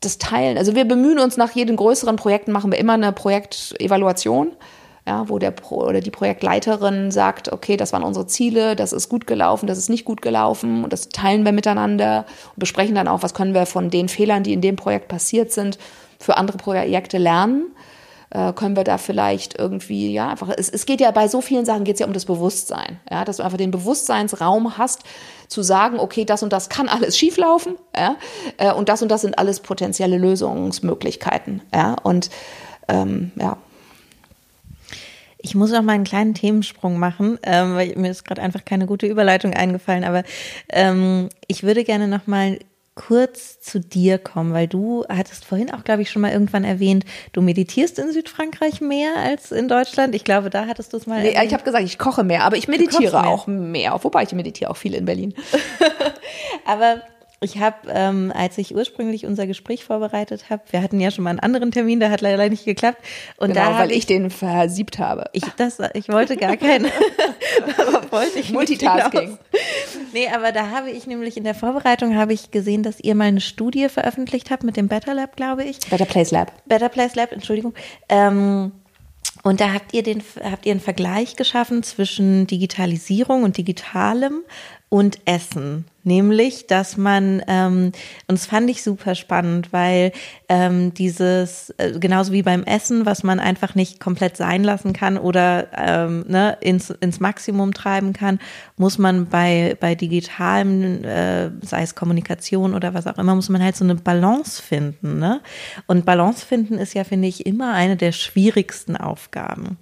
das 0.00 0.18
teilen. 0.18 0.58
Also 0.58 0.74
wir 0.74 0.84
bemühen 0.84 1.18
uns 1.18 1.36
nach 1.36 1.52
jedem 1.52 1.76
größeren 1.76 2.16
Projekten 2.16 2.52
machen 2.52 2.70
wir 2.70 2.78
immer 2.78 2.94
eine 2.94 3.12
Projektevaluation, 3.12 4.52
ja, 5.06 5.28
wo 5.28 5.38
der 5.38 5.52
Pro 5.52 5.76
oder 5.84 6.00
die 6.00 6.10
Projektleiterin 6.10 7.10
sagt, 7.10 7.52
okay, 7.52 7.76
das 7.76 7.92
waren 7.92 8.02
unsere 8.02 8.26
Ziele, 8.26 8.74
das 8.74 8.92
ist 8.92 9.08
gut 9.08 9.26
gelaufen, 9.26 9.66
das 9.66 9.78
ist 9.78 9.88
nicht 9.88 10.04
gut 10.04 10.20
gelaufen 10.20 10.82
und 10.82 10.92
das 10.92 11.08
teilen 11.10 11.44
wir 11.44 11.52
miteinander 11.52 12.26
und 12.54 12.58
besprechen 12.58 12.96
dann 12.96 13.06
auch, 13.06 13.22
was 13.22 13.32
können 13.32 13.54
wir 13.54 13.66
von 13.66 13.90
den 13.90 14.08
Fehlern, 14.08 14.42
die 14.42 14.52
in 14.52 14.60
dem 14.60 14.76
Projekt 14.76 15.08
passiert 15.08 15.52
sind, 15.52 15.78
für 16.18 16.36
andere 16.36 16.58
Projekte 16.58 17.18
lernen. 17.18 17.66
Äh, 18.30 18.52
können 18.54 18.74
wir 18.74 18.82
da 18.82 18.98
vielleicht 18.98 19.56
irgendwie, 19.56 20.12
ja, 20.12 20.30
einfach, 20.30 20.48
es, 20.56 20.68
es 20.68 20.84
geht 20.84 21.00
ja 21.00 21.12
bei 21.12 21.28
so 21.28 21.40
vielen 21.40 21.64
Sachen 21.64 21.84
geht 21.84 21.94
es 21.94 22.00
ja 22.00 22.06
um 22.06 22.12
das 22.12 22.24
Bewusstsein, 22.24 22.98
ja, 23.08 23.24
dass 23.24 23.36
du 23.36 23.44
einfach 23.44 23.58
den 23.58 23.70
Bewusstseinsraum 23.70 24.76
hast, 24.76 25.04
zu 25.46 25.62
sagen, 25.62 26.00
okay, 26.00 26.24
das 26.24 26.42
und 26.42 26.52
das 26.52 26.68
kann 26.68 26.88
alles 26.88 27.16
schieflaufen, 27.16 27.76
ja, 27.96 28.16
äh, 28.56 28.72
und 28.72 28.88
das 28.88 29.00
und 29.02 29.10
das 29.10 29.20
sind 29.20 29.38
alles 29.38 29.60
potenzielle 29.60 30.18
Lösungsmöglichkeiten, 30.18 31.62
ja, 31.72 31.94
und 32.02 32.30
ähm, 32.88 33.30
ja, 33.36 33.58
ich 35.46 35.54
muss 35.54 35.70
noch 35.70 35.82
mal 35.82 35.92
einen 35.92 36.02
kleinen 36.02 36.34
Themensprung 36.34 36.98
machen, 36.98 37.38
ähm, 37.44 37.76
weil 37.76 37.94
mir 37.94 38.10
ist 38.10 38.24
gerade 38.24 38.42
einfach 38.42 38.64
keine 38.64 38.86
gute 38.86 39.06
Überleitung 39.06 39.54
eingefallen. 39.54 40.02
Aber 40.02 40.24
ähm, 40.70 41.28
ich 41.46 41.62
würde 41.62 41.84
gerne 41.84 42.08
noch 42.08 42.26
mal 42.26 42.58
kurz 42.96 43.60
zu 43.60 43.78
dir 43.78 44.18
kommen, 44.18 44.52
weil 44.52 44.66
du 44.66 45.04
hattest 45.08 45.44
vorhin 45.44 45.72
auch, 45.72 45.84
glaube 45.84 46.02
ich, 46.02 46.10
schon 46.10 46.22
mal 46.22 46.32
irgendwann 46.32 46.64
erwähnt, 46.64 47.04
du 47.32 47.42
meditierst 47.42 48.00
in 48.00 48.10
Südfrankreich 48.10 48.80
mehr 48.80 49.14
als 49.16 49.52
in 49.52 49.68
Deutschland. 49.68 50.16
Ich 50.16 50.24
glaube, 50.24 50.50
da 50.50 50.66
hattest 50.66 50.92
du 50.92 50.96
es 50.96 51.06
mal. 51.06 51.22
Nee, 51.22 51.28
erwähnt. 51.28 51.46
ich 51.46 51.52
habe 51.52 51.62
gesagt, 51.62 51.84
ich 51.84 51.96
koche 51.96 52.24
mehr, 52.24 52.42
aber 52.42 52.56
ich 52.56 52.66
meditiere 52.66 53.20
mehr. 53.22 53.30
auch 53.30 53.46
mehr. 53.46 53.96
Wobei 54.02 54.24
ich 54.24 54.32
meditiere 54.32 54.68
auch 54.68 54.76
viel 54.76 54.94
in 54.94 55.04
Berlin. 55.04 55.32
Aber 56.66 57.02
ich 57.40 57.58
habe, 57.58 57.76
ähm, 57.88 58.32
als 58.34 58.56
ich 58.56 58.74
ursprünglich 58.74 59.26
unser 59.26 59.46
Gespräch 59.46 59.84
vorbereitet 59.84 60.48
habe, 60.48 60.62
wir 60.70 60.82
hatten 60.82 60.98
ja 61.00 61.10
schon 61.10 61.24
mal 61.24 61.30
einen 61.30 61.40
anderen 61.40 61.70
Termin, 61.70 62.00
der 62.00 62.10
hat 62.10 62.22
leider 62.22 62.48
nicht 62.48 62.64
geklappt. 62.64 62.98
Und 63.36 63.48
Genau, 63.48 63.60
da 63.60 63.66
weil 63.72 63.74
habe 63.82 63.92
ich 63.92 64.06
den 64.06 64.30
versiebt 64.30 64.98
habe. 64.98 65.26
Ich, 65.32 65.42
das, 65.56 65.78
ich 65.94 66.08
wollte 66.08 66.36
gar 66.36 66.56
keinen. 66.56 66.86
Wollte 68.10 68.38
ich 68.38 68.52
Multitasking. 68.52 69.38
Nee, 70.12 70.28
aber 70.28 70.52
da 70.52 70.70
habe 70.70 70.90
ich 70.90 71.06
nämlich 71.06 71.36
in 71.36 71.44
der 71.44 71.54
Vorbereitung 71.54 72.16
habe 72.16 72.32
ich 72.32 72.50
gesehen, 72.50 72.82
dass 72.82 73.00
ihr 73.00 73.14
mal 73.14 73.24
eine 73.24 73.40
Studie 73.40 73.88
veröffentlicht 73.88 74.50
habt 74.50 74.62
mit 74.62 74.76
dem 74.76 74.88
Better 74.88 75.14
Lab, 75.14 75.36
glaube 75.36 75.64
ich. 75.64 75.80
Better 75.90 76.04
Place 76.04 76.30
Lab. 76.30 76.52
Better 76.66 76.88
Place 76.88 77.14
Lab, 77.14 77.32
Entschuldigung. 77.32 77.74
Ähm, 78.08 78.72
und 79.42 79.60
da 79.60 79.72
habt 79.72 79.92
ihr 79.94 80.02
den, 80.02 80.22
habt 80.42 80.66
ihr 80.66 80.72
einen 80.72 80.80
Vergleich 80.80 81.36
geschaffen 81.36 81.82
zwischen 81.82 82.46
Digitalisierung 82.46 83.42
und 83.42 83.56
Digitalem 83.56 84.42
und 84.88 85.18
Essen. 85.24 85.84
Nämlich, 86.06 86.68
dass 86.68 86.96
man, 86.96 87.42
ähm, 87.48 87.90
und 88.28 88.38
das 88.38 88.46
fand 88.46 88.70
ich 88.70 88.84
super 88.84 89.16
spannend, 89.16 89.72
weil 89.72 90.12
ähm, 90.48 90.94
dieses, 90.94 91.70
äh, 91.78 91.98
genauso 91.98 92.32
wie 92.32 92.44
beim 92.44 92.62
Essen, 92.62 93.06
was 93.06 93.24
man 93.24 93.40
einfach 93.40 93.74
nicht 93.74 93.98
komplett 93.98 94.36
sein 94.36 94.62
lassen 94.62 94.92
kann 94.92 95.18
oder 95.18 95.66
ähm, 95.76 96.24
ne, 96.28 96.58
ins, 96.60 96.90
ins 96.90 97.18
Maximum 97.18 97.74
treiben 97.74 98.12
kann, 98.12 98.38
muss 98.76 98.98
man 98.98 99.26
bei, 99.26 99.76
bei 99.80 99.96
digitalem, 99.96 101.02
äh, 101.02 101.50
sei 101.62 101.82
es 101.82 101.96
Kommunikation 101.96 102.74
oder 102.74 102.94
was 102.94 103.08
auch 103.08 103.18
immer, 103.18 103.34
muss 103.34 103.48
man 103.48 103.60
halt 103.60 103.74
so 103.74 103.82
eine 103.82 103.96
Balance 103.96 104.62
finden. 104.62 105.18
Ne? 105.18 105.40
Und 105.88 106.06
Balance 106.06 106.46
finden 106.46 106.78
ist 106.78 106.94
ja, 106.94 107.02
finde 107.02 107.26
ich, 107.26 107.46
immer 107.46 107.72
eine 107.72 107.96
der 107.96 108.12
schwierigsten 108.12 108.96
Aufgaben. 108.96 109.76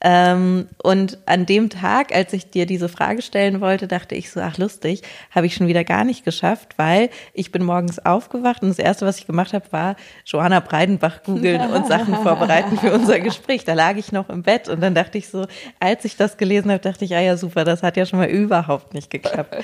Ähm, 0.00 0.68
und 0.80 1.18
an 1.26 1.44
dem 1.44 1.70
Tag, 1.70 2.14
als 2.14 2.32
ich 2.32 2.50
dir 2.50 2.66
diese 2.66 2.88
Frage 2.88 3.20
stellen 3.20 3.60
wollte, 3.60 3.88
dachte 3.88 4.14
ich 4.14 4.30
so, 4.30 4.40
ach 4.40 4.56
lustig, 4.56 5.02
habe 5.32 5.46
ich 5.46 5.54
schon 5.54 5.66
wieder 5.66 5.82
gar 5.82 6.04
nicht 6.04 6.24
geschafft, 6.24 6.74
weil 6.76 7.10
ich 7.34 7.50
bin 7.50 7.64
morgens 7.64 7.98
aufgewacht 7.98 8.62
und 8.62 8.68
das 8.68 8.78
Erste, 8.78 9.06
was 9.06 9.18
ich 9.18 9.26
gemacht 9.26 9.52
habe, 9.52 9.64
war 9.72 9.96
Johanna 10.24 10.60
Breidenbach 10.60 11.24
googeln 11.24 11.60
und 11.72 11.88
Sachen 11.88 12.14
vorbereiten 12.22 12.78
für 12.78 12.92
unser 12.92 13.18
Gespräch. 13.18 13.64
Da 13.64 13.74
lag 13.74 13.96
ich 13.96 14.12
noch 14.12 14.28
im 14.28 14.42
Bett 14.42 14.68
und 14.68 14.80
dann 14.80 14.94
dachte 14.94 15.18
ich 15.18 15.28
so, 15.28 15.46
als 15.80 16.04
ich 16.04 16.16
das 16.16 16.36
gelesen 16.36 16.70
habe, 16.70 16.80
dachte 16.80 17.04
ich, 17.04 17.16
ah 17.16 17.20
ja 17.20 17.36
super, 17.36 17.64
das 17.64 17.82
hat 17.82 17.96
ja 17.96 18.06
schon 18.06 18.20
mal 18.20 18.28
überhaupt 18.28 18.94
nicht 18.94 19.10
geklappt. 19.10 19.56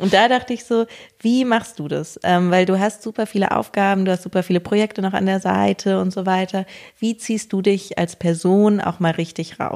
Und 0.00 0.12
da 0.12 0.28
dachte 0.28 0.54
ich 0.54 0.64
so, 0.64 0.86
wie 1.20 1.44
machst 1.44 1.78
du 1.78 1.86
das? 1.86 2.18
Ähm, 2.24 2.50
weil 2.50 2.66
du 2.66 2.80
hast 2.80 3.04
super 3.04 3.26
viele 3.26 3.52
Aufgaben, 3.52 4.04
du 4.04 4.10
hast 4.10 4.24
super 4.24 4.42
viele 4.42 4.58
Projekte 4.58 5.02
noch 5.02 5.12
an 5.12 5.26
der 5.26 5.38
Seite 5.38 6.00
und 6.00 6.12
so 6.12 6.26
weiter. 6.26 6.66
Wie 6.98 7.16
ziehst 7.16 7.52
du 7.52 7.62
dich 7.62 7.96
als 7.96 8.16
Person 8.16 8.80
auch 8.80 8.98
mal 8.98 9.12
richtig 9.12 9.60
raus? 9.60 9.67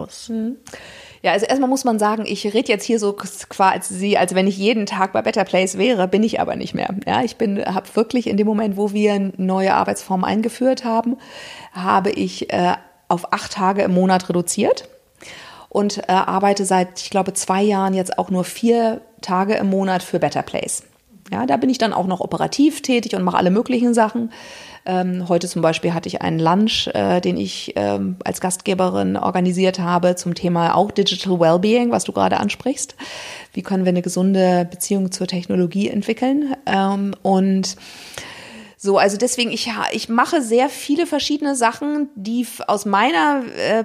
Ja, 1.23 1.33
also 1.33 1.47
erstmal 1.47 1.71
muss 1.71 1.85
man 1.85 2.01
sagen, 2.01 2.25
ich 2.27 2.45
rede 2.53 2.69
jetzt 2.69 2.85
hier 2.85 2.99
so 2.99 3.13
quasi, 3.13 4.17
als 4.17 4.35
wenn 4.35 4.49
ich 4.49 4.59
jeden 4.59 4.87
Tag 4.87 5.13
bei 5.13 5.23
Better 5.23 5.45
Place 5.45 5.79
wäre, 5.79 6.09
bin 6.09 6.25
ich 6.25 6.41
aber 6.41 6.57
nicht 6.57 6.75
mehr. 6.75 6.95
Ja, 7.07 7.23
ich 7.23 7.37
bin, 7.37 7.65
habe 7.65 7.87
wirklich 7.95 8.27
in 8.27 8.37
dem 8.37 8.47
Moment, 8.47 8.77
wo 8.77 8.93
wir 8.93 9.33
neue 9.37 9.75
Arbeitsformen 9.75 10.25
eingeführt 10.25 10.85
haben, 10.85 11.17
habe 11.73 12.11
ich 12.11 12.53
äh, 12.53 12.75
auf 13.09 13.33
acht 13.33 13.53
Tage 13.53 13.83
im 13.83 13.95
Monat 13.95 14.29
reduziert 14.29 14.89
und 15.69 15.99
äh, 15.99 16.13
arbeite 16.13 16.65
seit, 16.65 17.01
ich 17.01 17.11
glaube, 17.11 17.35
zwei 17.35 17.63
Jahren 17.63 17.95
jetzt 17.95 18.19
auch 18.19 18.31
nur 18.31 18.45
vier 18.45 19.01
Tage 19.21 19.55
im 19.55 19.71
Monat 19.71 20.03
für 20.03 20.19
Better 20.19 20.43
Place. 20.43 20.83
Ja, 21.33 21.47
da 21.47 21.57
bin 21.57 21.71
ich 21.71 21.79
dann 21.79 21.95
auch 21.95 22.07
noch 22.07 22.21
operativ 22.21 22.83
tätig 22.83 23.15
und 23.15 23.23
mache 23.23 23.39
alle 23.39 23.51
möglichen 23.51 23.95
Sachen. 23.95 24.31
Ähm, 24.85 25.31
heute 25.31 25.49
zum 25.49 25.63
Beispiel 25.63 25.95
hatte 25.95 26.07
ich 26.09 26.21
einen 26.21 26.39
Lunch, 26.39 26.89
äh, 26.93 27.21
den 27.21 27.39
ich 27.39 27.73
ähm, 27.77 28.17
als 28.23 28.43
Gastgeberin 28.43 29.17
organisiert 29.17 29.79
habe 29.79 30.15
zum 30.15 30.35
Thema 30.35 30.75
auch 30.75 30.91
Digital 30.91 31.41
Wellbeing, 31.41 31.91
was 31.91 32.05
du 32.05 32.13
gerade 32.13 32.39
ansprichst. 32.39 32.97
Wie 33.55 33.63
können 33.63 33.87
wir 33.87 33.91
eine 33.91 34.03
gesunde 34.03 34.69
Beziehung 34.71 35.11
zur 35.11 35.27
Technologie 35.27 35.89
entwickeln? 35.89 36.55
Ähm, 36.67 37.15
und 37.23 37.77
so, 38.85 38.99
also 38.99 39.17
deswegen, 39.17 39.53
ich, 39.53 39.71
ich 39.93 40.09
mache 40.09 40.43
sehr 40.43 40.69
viele 40.69 41.07
verschiedene 41.07 41.55
Sachen, 41.55 42.09
die 42.17 42.45
aus 42.67 42.85
meiner 42.85 43.45
äh, 43.57 43.85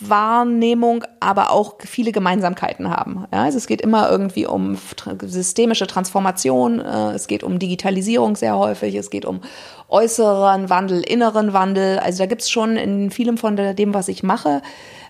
Wahrnehmung 0.00 1.04
aber 1.20 1.50
auch 1.52 1.76
viele 1.78 2.12
Gemeinsamkeiten 2.12 2.90
haben. 2.90 3.24
Ja, 3.32 3.44
also 3.44 3.56
es 3.56 3.66
geht 3.66 3.80
immer 3.80 4.10
irgendwie 4.10 4.44
um 4.44 4.76
systemische 5.22 5.86
Transformation, 5.86 6.80
äh, 6.80 7.12
es 7.12 7.28
geht 7.28 7.44
um 7.44 7.58
Digitalisierung 7.58 8.36
sehr 8.36 8.58
häufig, 8.58 8.94
es 8.96 9.08
geht 9.08 9.24
um 9.24 9.40
äußeren 9.88 10.68
Wandel, 10.68 11.00
inneren 11.00 11.54
Wandel. 11.54 11.98
Also 11.98 12.18
da 12.18 12.26
gibt's 12.26 12.50
schon 12.50 12.76
in 12.76 13.10
vielem 13.10 13.38
von 13.38 13.56
dem, 13.56 13.94
was 13.94 14.08
ich 14.08 14.22
mache, 14.22 14.60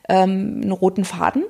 ähm, 0.08 0.60
einen 0.62 0.70
roten 0.70 1.04
Faden. 1.04 1.42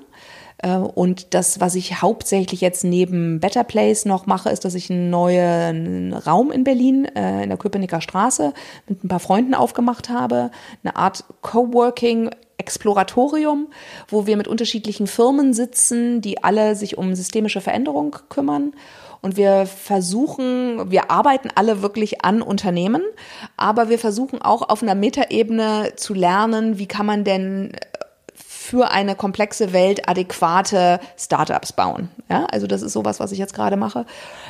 Und 0.63 1.35
das, 1.35 1.61
was 1.61 1.75
ich 1.75 2.01
hauptsächlich 2.01 2.63
jetzt 2.63 2.83
neben 2.83 3.41
Better 3.41 3.63
Place 3.63 4.07
noch 4.07 4.25
mache, 4.25 4.49
ist, 4.49 4.65
dass 4.65 4.75
ich 4.75 4.91
einen 4.91 5.11
neuen 5.11 6.15
Raum 6.15 6.51
in 6.51 6.65
Berlin, 6.65 7.05
äh, 7.05 7.43
in 7.43 7.51
der 7.51 7.59
Köpenicker 7.59 8.01
Straße, 8.01 8.55
mit 8.89 9.05
ein 9.05 9.09
paar 9.09 9.21
Freunden 9.21 9.55
aufgemacht 9.55 10.09
habe. 10.09 10.51
Eine 10.83 10.97
Art 10.97 11.25
Coworking 11.43 12.31
Exploratorium, 12.59 13.69
wo 14.09 14.27
wir 14.27 14.37
mit 14.39 14.49
unterschiedlichen 14.49 15.07
Firmen 15.07 15.53
sitzen, 15.53 16.23
die 16.23 16.43
alle 16.43 16.75
sich 16.75 16.97
um 16.97 17.15
systemische 17.15 17.61
Veränderung 17.61 18.17
kümmern. 18.31 18.73
Und 19.21 19.37
wir 19.37 19.67
versuchen, 19.67 20.91
wir 20.91 21.11
arbeiten 21.11 21.49
alle 21.55 21.83
wirklich 21.83 22.25
an 22.25 22.43
Unternehmen, 22.43 23.03
aber 23.57 23.89
wir 23.89 23.99
versuchen 23.99 24.41
auch 24.41 24.69
auf 24.69 24.83
einer 24.83 24.95
Metaebene 24.95 25.93
zu 25.97 26.15
lernen, 26.15 26.79
wie 26.79 26.87
kann 26.87 27.07
man 27.07 27.25
denn 27.25 27.73
für 28.67 28.91
eine 28.91 29.15
komplexe 29.15 29.73
Welt 29.73 30.09
adäquate 30.09 31.01
Startups 31.17 31.73
bauen. 31.73 32.09
Ja, 32.29 32.47
also 32.47 32.67
das 32.67 32.83
ist 32.83 32.93
sowas, 32.93 33.21
was 33.21 33.33
ich 33.33 33.39
jetzt 33.39 33.55
gerade 33.55 33.77
mache. 33.77 34.07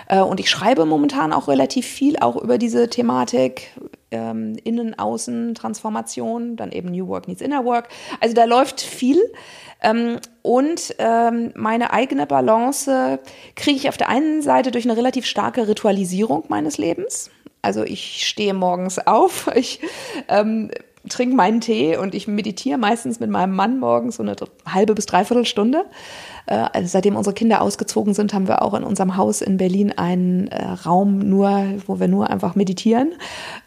Und 0.09 0.41
ich 0.41 0.49
schreibe 0.49 0.87
momentan 0.87 1.33
auch 1.33 1.49
relativ 1.49 1.87
viel 1.87 2.17
auch 2.19 2.37
über 2.37 2.59
diese 2.59 2.89
Thematik. 2.89 3.73
Ähm, 4.13 4.57
Innen, 4.63 4.97
Außen, 4.97 5.55
Transformation, 5.57 6.57
dann 6.57 6.71
eben 6.71 6.93
New 6.93 7.09
Work 7.09 7.27
needs 7.27 7.41
Inner 7.41 7.65
Work. 7.65 7.89
Also 8.21 8.35
da 8.35 8.45
läuft 8.45 8.81
viel. 8.81 9.19
Ähm, 9.83 10.19
und 10.43 10.95
ähm, 10.99 11.53
meine 11.55 11.93
eigene 11.93 12.27
Balance 12.27 13.19
kriege 13.57 13.77
ich 13.77 13.89
auf 13.89 13.97
der 13.97 14.09
einen 14.09 14.43
Seite 14.43 14.71
durch 14.71 14.85
eine 14.85 14.97
relativ 14.97 15.27
starke 15.27 15.69
Ritualisierung 15.69 16.45
meines 16.49 16.79
Lebens. 16.79 17.31
Also 17.63 17.83
ich 17.83 18.27
stehe 18.27 18.55
morgens 18.55 18.99
auf, 18.99 19.51
ich 19.55 19.81
ähm, 20.29 20.71
trinke 21.09 21.37
meinen 21.37 21.61
Tee 21.61 21.97
und 21.97 22.15
ich 22.15 22.29
meditiere 22.29 22.79
meistens 22.79 23.21
mit 23.21 23.31
meinem 23.31 23.55
Mann 23.55 23.79
morgens 23.79 24.17
so 24.17 24.23
eine 24.23 24.37
halbe 24.67 24.95
bis 24.95 25.07
dreiviertel 25.07 25.45
Stunde. 25.45 25.85
Äh, 26.47 26.67
also 26.73 26.89
seitdem 26.89 27.17
unsere 27.17 27.35
Kinder 27.35 27.63
ausgezogen 27.63 28.15
sind, 28.15 28.35
haben 28.35 28.49
wir 28.49 28.63
auch 28.63 28.75
in 28.75 28.85
unserem 28.85 29.17
Haus 29.17 29.43
in 29.43 29.57
Berlin 29.57 29.93
einen 29.93 30.49
äh, 30.49 30.65
Raum 30.65 31.19
nur, 31.19 31.65
wo 31.87 32.01
wir 32.01 32.09
nur 32.09 32.31
einfach 32.31 32.55
meditieren. 32.55 33.15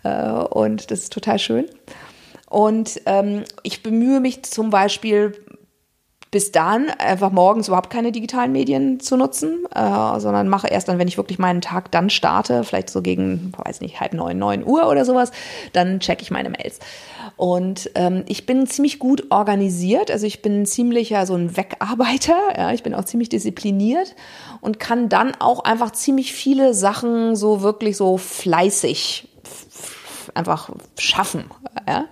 Äh, 0.04 0.30
und 0.30 0.92
das 0.92 1.00
ist 1.00 1.14
total 1.14 1.40
schön. 1.40 1.66
Und 2.50 3.02
ähm, 3.06 3.44
ich 3.62 3.84
bemühe 3.84 4.20
mich 4.20 4.44
zum 4.44 4.72
Beispiel 4.72 5.34
bis 6.32 6.52
dann 6.52 6.92
einfach 6.92 7.32
morgens 7.32 7.68
überhaupt 7.68 7.90
keine 7.90 8.12
digitalen 8.12 8.52
Medien 8.52 9.00
zu 9.00 9.18
nutzen, 9.18 9.66
äh, 9.74 10.20
sondern 10.20 10.48
mache 10.48 10.68
erst 10.68 10.88
dann, 10.88 11.00
wenn 11.00 11.08
ich 11.08 11.18
wirklich 11.18 11.40
meinen 11.40 11.62
Tag 11.62 11.92
dann 11.92 12.10
starte, 12.12 12.64
vielleicht 12.64 12.92
so 12.92 13.02
gegen, 13.02 13.52
weiß 13.58 13.82
nicht, 13.82 14.00
halb 14.00 14.14
neun, 14.14 14.38
neun 14.38 14.64
Uhr 14.64 14.88
oder 14.88 15.06
sowas, 15.06 15.32
dann 15.74 16.00
checke 16.00 16.22
ich 16.22 16.30
meine 16.30 16.50
Mails. 16.50 16.80
Und 17.36 17.90
ähm, 17.96 18.24
ich 18.28 18.46
bin 18.46 18.68
ziemlich 18.68 19.00
gut 19.00 19.32
organisiert, 19.32 20.12
also 20.12 20.28
ich 20.28 20.42
bin 20.42 20.66
ziemlicher 20.66 21.26
so 21.26 21.34
ein 21.34 21.58
Wegarbeiter, 21.58 22.38
ja, 22.56 22.74
ich 22.74 22.84
bin 22.84 22.94
auch 22.94 23.06
ziemlich 23.06 23.30
diszipliniert 23.30 24.16
und 24.62 24.80
kann 24.80 25.10
dann 25.10 25.34
auch 25.40 25.64
einfach 25.64 25.92
ziemlich 25.92 26.34
viele 26.34 26.76
Sachen 26.76 27.36
so 27.36 27.62
wirklich 27.62 27.98
so 27.98 28.18
fleißig 28.18 29.30
einfach 30.36 30.70
schaffen. 30.98 31.46
Ja? 31.88 32.06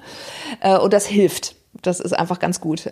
Äh, 0.62 0.80
und 0.80 0.94
das 0.94 1.06
hilft. 1.06 1.56
Das 1.84 2.00
ist 2.00 2.14
einfach 2.14 2.40
ganz 2.40 2.60
gut. 2.60 2.92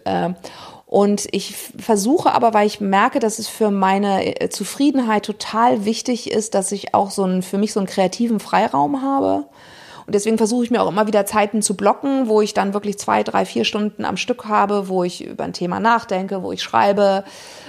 Und 0.86 1.28
ich 1.32 1.56
versuche 1.56 2.32
aber, 2.32 2.54
weil 2.54 2.68
ich 2.68 2.80
merke, 2.80 3.20
dass 3.20 3.40
es 3.40 3.48
für 3.48 3.72
meine 3.72 4.40
äh, 4.40 4.50
Zufriedenheit 4.50 5.26
total 5.26 5.84
wichtig 5.84 6.32
ist, 6.32 6.54
dass 6.54 6.72
ich 6.72 6.94
auch 6.94 7.10
so 7.10 7.24
einen, 7.24 7.42
für 7.42 7.58
mich 7.58 7.74
so 7.74 7.80
einen 7.80 7.88
kreativen 7.88 8.40
Freiraum 8.40 9.02
habe. 9.02 9.46
Und 10.06 10.14
deswegen 10.14 10.38
versuche 10.38 10.64
ich 10.64 10.72
mir 10.72 10.84
auch 10.84 10.90
immer 10.90 11.08
wieder 11.08 11.26
Zeiten 11.26 11.62
zu 11.62 11.76
blocken, 11.76 12.28
wo 12.28 12.42
ich 12.42 12.54
dann 12.54 12.74
wirklich 12.74 13.00
zwei, 13.00 13.24
drei, 13.24 13.46
vier 13.46 13.66
Stunden 13.66 14.06
am 14.06 14.18
Stück 14.18 14.46
habe, 14.46 14.88
wo 14.88 15.04
ich 15.04 15.26
über 15.26 15.44
ein 15.44 15.54
Thema 15.54 15.80
nachdenke, 15.80 16.44
wo 16.44 16.52
ich 16.52 16.62
schreibe. 16.62 17.24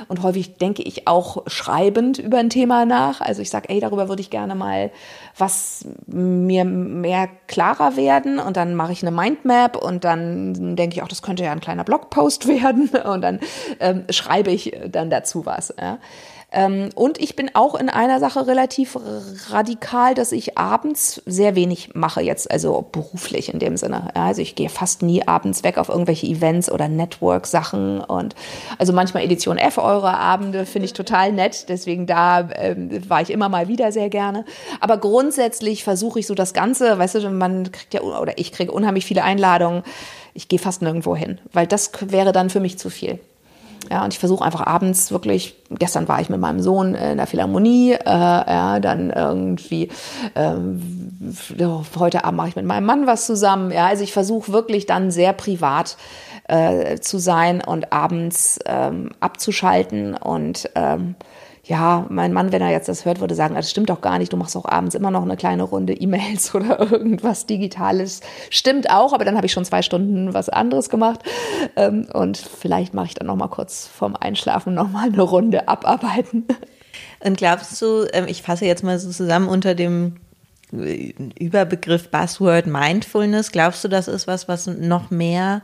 Und 0.08 0.22
häufig 0.22 0.56
denke 0.56 0.82
ich 0.82 1.08
auch 1.08 1.44
schreibend 1.46 2.18
über 2.18 2.38
ein 2.38 2.50
Thema 2.50 2.84
nach. 2.84 3.20
Also 3.22 3.40
ich 3.40 3.48
sage, 3.48 3.70
ey, 3.70 3.80
darüber 3.80 4.08
würde 4.08 4.20
ich 4.20 4.30
gerne 4.30 4.54
mal 4.54 4.90
was 5.38 5.86
mir 6.06 6.64
mehr 6.64 7.28
klarer 7.46 7.96
werden. 7.96 8.38
Und 8.38 8.56
dann 8.56 8.74
mache 8.74 8.92
ich 8.92 9.02
eine 9.02 9.14
Mindmap 9.14 9.76
und 9.76 10.04
dann 10.04 10.76
denke 10.76 10.96
ich 10.96 11.02
auch, 11.02 11.08
das 11.08 11.22
könnte 11.22 11.44
ja 11.44 11.52
ein 11.52 11.60
kleiner 11.60 11.84
Blogpost 11.84 12.48
werden. 12.48 12.90
Und 12.90 13.22
dann 13.22 13.40
ähm, 13.80 14.04
schreibe 14.10 14.50
ich 14.50 14.74
dann 14.90 15.10
dazu 15.10 15.46
was. 15.46 15.74
Ja. 15.80 15.98
Ähm, 16.56 16.88
und 16.94 17.20
ich 17.20 17.36
bin 17.36 17.50
auch 17.54 17.74
in 17.74 17.90
einer 17.90 18.18
Sache 18.18 18.46
relativ 18.46 18.98
radikal, 19.50 20.14
dass 20.14 20.32
ich 20.32 20.56
abends 20.56 21.22
sehr 21.26 21.54
wenig 21.54 21.94
mache 21.94 22.22
jetzt, 22.22 22.50
also 22.50 22.84
beruflich 22.90 23.52
in 23.52 23.58
dem 23.58 23.76
Sinne. 23.76 24.08
Also 24.14 24.40
ich 24.40 24.54
gehe 24.54 24.70
fast 24.70 25.02
nie 25.02 25.28
abends 25.28 25.62
weg 25.64 25.76
auf 25.76 25.90
irgendwelche 25.90 26.26
Events 26.26 26.72
oder 26.72 26.88
Network-Sachen 26.88 28.00
und 28.00 28.34
also 28.78 28.94
manchmal 28.94 29.22
Edition 29.22 29.58
F 29.58 29.76
eure 29.76 30.16
Abende 30.16 30.64
finde 30.64 30.86
ich 30.86 30.94
total 30.94 31.30
nett, 31.30 31.66
deswegen 31.68 32.06
da 32.06 32.48
ähm, 32.54 33.06
war 33.06 33.20
ich 33.20 33.28
immer 33.30 33.50
mal 33.50 33.68
wieder 33.68 33.92
sehr 33.92 34.08
gerne. 34.08 34.46
Aber 34.80 34.96
grundsätzlich 34.96 35.84
versuche 35.84 36.20
ich 36.20 36.26
so 36.26 36.34
das 36.34 36.54
Ganze, 36.54 36.98
weißt 36.98 37.16
du, 37.16 37.30
man 37.30 37.70
kriegt 37.70 37.92
ja 37.92 38.00
oder 38.00 38.38
ich 38.38 38.50
kriege 38.50 38.72
unheimlich 38.72 39.04
viele 39.04 39.24
Einladungen. 39.24 39.82
Ich 40.32 40.48
gehe 40.48 40.58
fast 40.58 40.80
nirgendwo 40.80 41.14
hin, 41.14 41.38
weil 41.52 41.66
das 41.66 41.90
wäre 42.00 42.32
dann 42.32 42.48
für 42.48 42.60
mich 42.60 42.78
zu 42.78 42.88
viel. 42.88 43.18
Ja, 43.90 44.04
und 44.04 44.12
ich 44.12 44.18
versuche 44.18 44.44
einfach 44.44 44.66
abends 44.66 45.12
wirklich, 45.12 45.54
gestern 45.70 46.08
war 46.08 46.20
ich 46.20 46.28
mit 46.28 46.40
meinem 46.40 46.60
Sohn 46.60 46.94
in 46.94 47.18
der 47.18 47.26
Philharmonie, 47.26 47.92
äh, 47.92 48.04
ja, 48.04 48.80
dann 48.80 49.10
irgendwie, 49.10 49.90
ähm, 50.34 50.82
heute 51.98 52.24
Abend 52.24 52.36
mache 52.36 52.48
ich 52.48 52.56
mit 52.56 52.64
meinem 52.64 52.84
Mann 52.84 53.06
was 53.06 53.26
zusammen. 53.26 53.70
Ja, 53.70 53.86
also 53.86 54.02
ich 54.02 54.12
versuche 54.12 54.52
wirklich 54.52 54.86
dann 54.86 55.10
sehr 55.10 55.32
privat 55.32 55.96
äh, 56.48 56.98
zu 56.98 57.18
sein 57.18 57.62
und 57.62 57.92
abends 57.92 58.58
ähm, 58.66 59.10
abzuschalten 59.20 60.14
und 60.14 60.70
ähm, 60.74 61.14
ja, 61.66 62.06
mein 62.10 62.32
Mann, 62.32 62.52
wenn 62.52 62.62
er 62.62 62.70
jetzt 62.70 62.88
das 62.88 63.04
hört, 63.04 63.20
würde 63.20 63.34
sagen, 63.34 63.56
das 63.56 63.70
stimmt 63.70 63.90
doch 63.90 64.00
gar 64.00 64.18
nicht, 64.18 64.32
du 64.32 64.36
machst 64.36 64.56
auch 64.56 64.66
abends 64.66 64.94
immer 64.94 65.10
noch 65.10 65.22
eine 65.22 65.36
kleine 65.36 65.64
Runde 65.64 65.94
E-Mails 65.94 66.54
oder 66.54 66.78
irgendwas 66.92 67.46
Digitales. 67.46 68.20
Stimmt 68.50 68.88
auch, 68.88 69.12
aber 69.12 69.24
dann 69.24 69.36
habe 69.36 69.46
ich 69.46 69.52
schon 69.52 69.64
zwei 69.64 69.82
Stunden 69.82 70.32
was 70.32 70.48
anderes 70.48 70.88
gemacht. 70.90 71.20
Ähm, 71.74 72.06
und 72.12 72.36
vielleicht 72.36 72.94
mache 72.94 73.06
ich 73.06 73.14
dann 73.14 73.26
noch 73.26 73.36
mal 73.36 73.48
kurz 73.48 73.88
vorm 73.88 74.14
Einschlafen 74.14 74.74
noch 74.74 74.90
mal 74.90 75.08
eine 75.08 75.22
Runde 75.22 75.66
abarbeiten. 75.66 76.46
Und 77.20 77.36
glaubst 77.36 77.80
du, 77.82 78.06
ähm, 78.12 78.26
ich 78.28 78.42
fasse 78.42 78.64
jetzt 78.64 78.84
mal 78.84 78.98
so 78.98 79.10
zusammen 79.10 79.48
unter 79.48 79.74
dem 79.74 80.16
äh, 80.72 81.12
Überbegriff 81.38 82.10
Buzzword 82.10 82.68
Mindfulness, 82.68 83.50
glaubst 83.50 83.82
du, 83.82 83.88
das 83.88 84.06
ist 84.06 84.28
was, 84.28 84.46
was 84.46 84.68
noch 84.68 85.10
mehr 85.10 85.62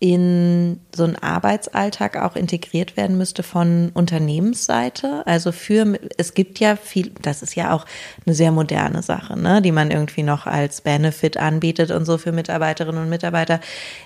in 0.00 0.80
so 0.94 1.04
einen 1.04 1.16
Arbeitsalltag 1.16 2.16
auch 2.16 2.36
integriert 2.36 2.96
werden 2.96 3.16
müsste 3.16 3.42
von 3.42 3.90
Unternehmensseite. 3.94 5.22
Also 5.26 5.52
für, 5.52 5.98
es 6.18 6.34
gibt 6.34 6.58
ja 6.60 6.76
viel, 6.76 7.12
das 7.22 7.42
ist 7.42 7.54
ja 7.54 7.72
auch 7.72 7.86
eine 8.26 8.34
sehr 8.34 8.52
moderne 8.52 9.02
Sache, 9.02 9.38
ne, 9.38 9.62
die 9.62 9.72
man 9.72 9.90
irgendwie 9.90 10.24
noch 10.24 10.46
als 10.46 10.80
Benefit 10.80 11.36
anbietet 11.36 11.90
und 11.90 12.04
so 12.04 12.18
für 12.18 12.32
Mitarbeiterinnen 12.32 13.02
und 13.02 13.08
Mitarbeiter. 13.08 13.60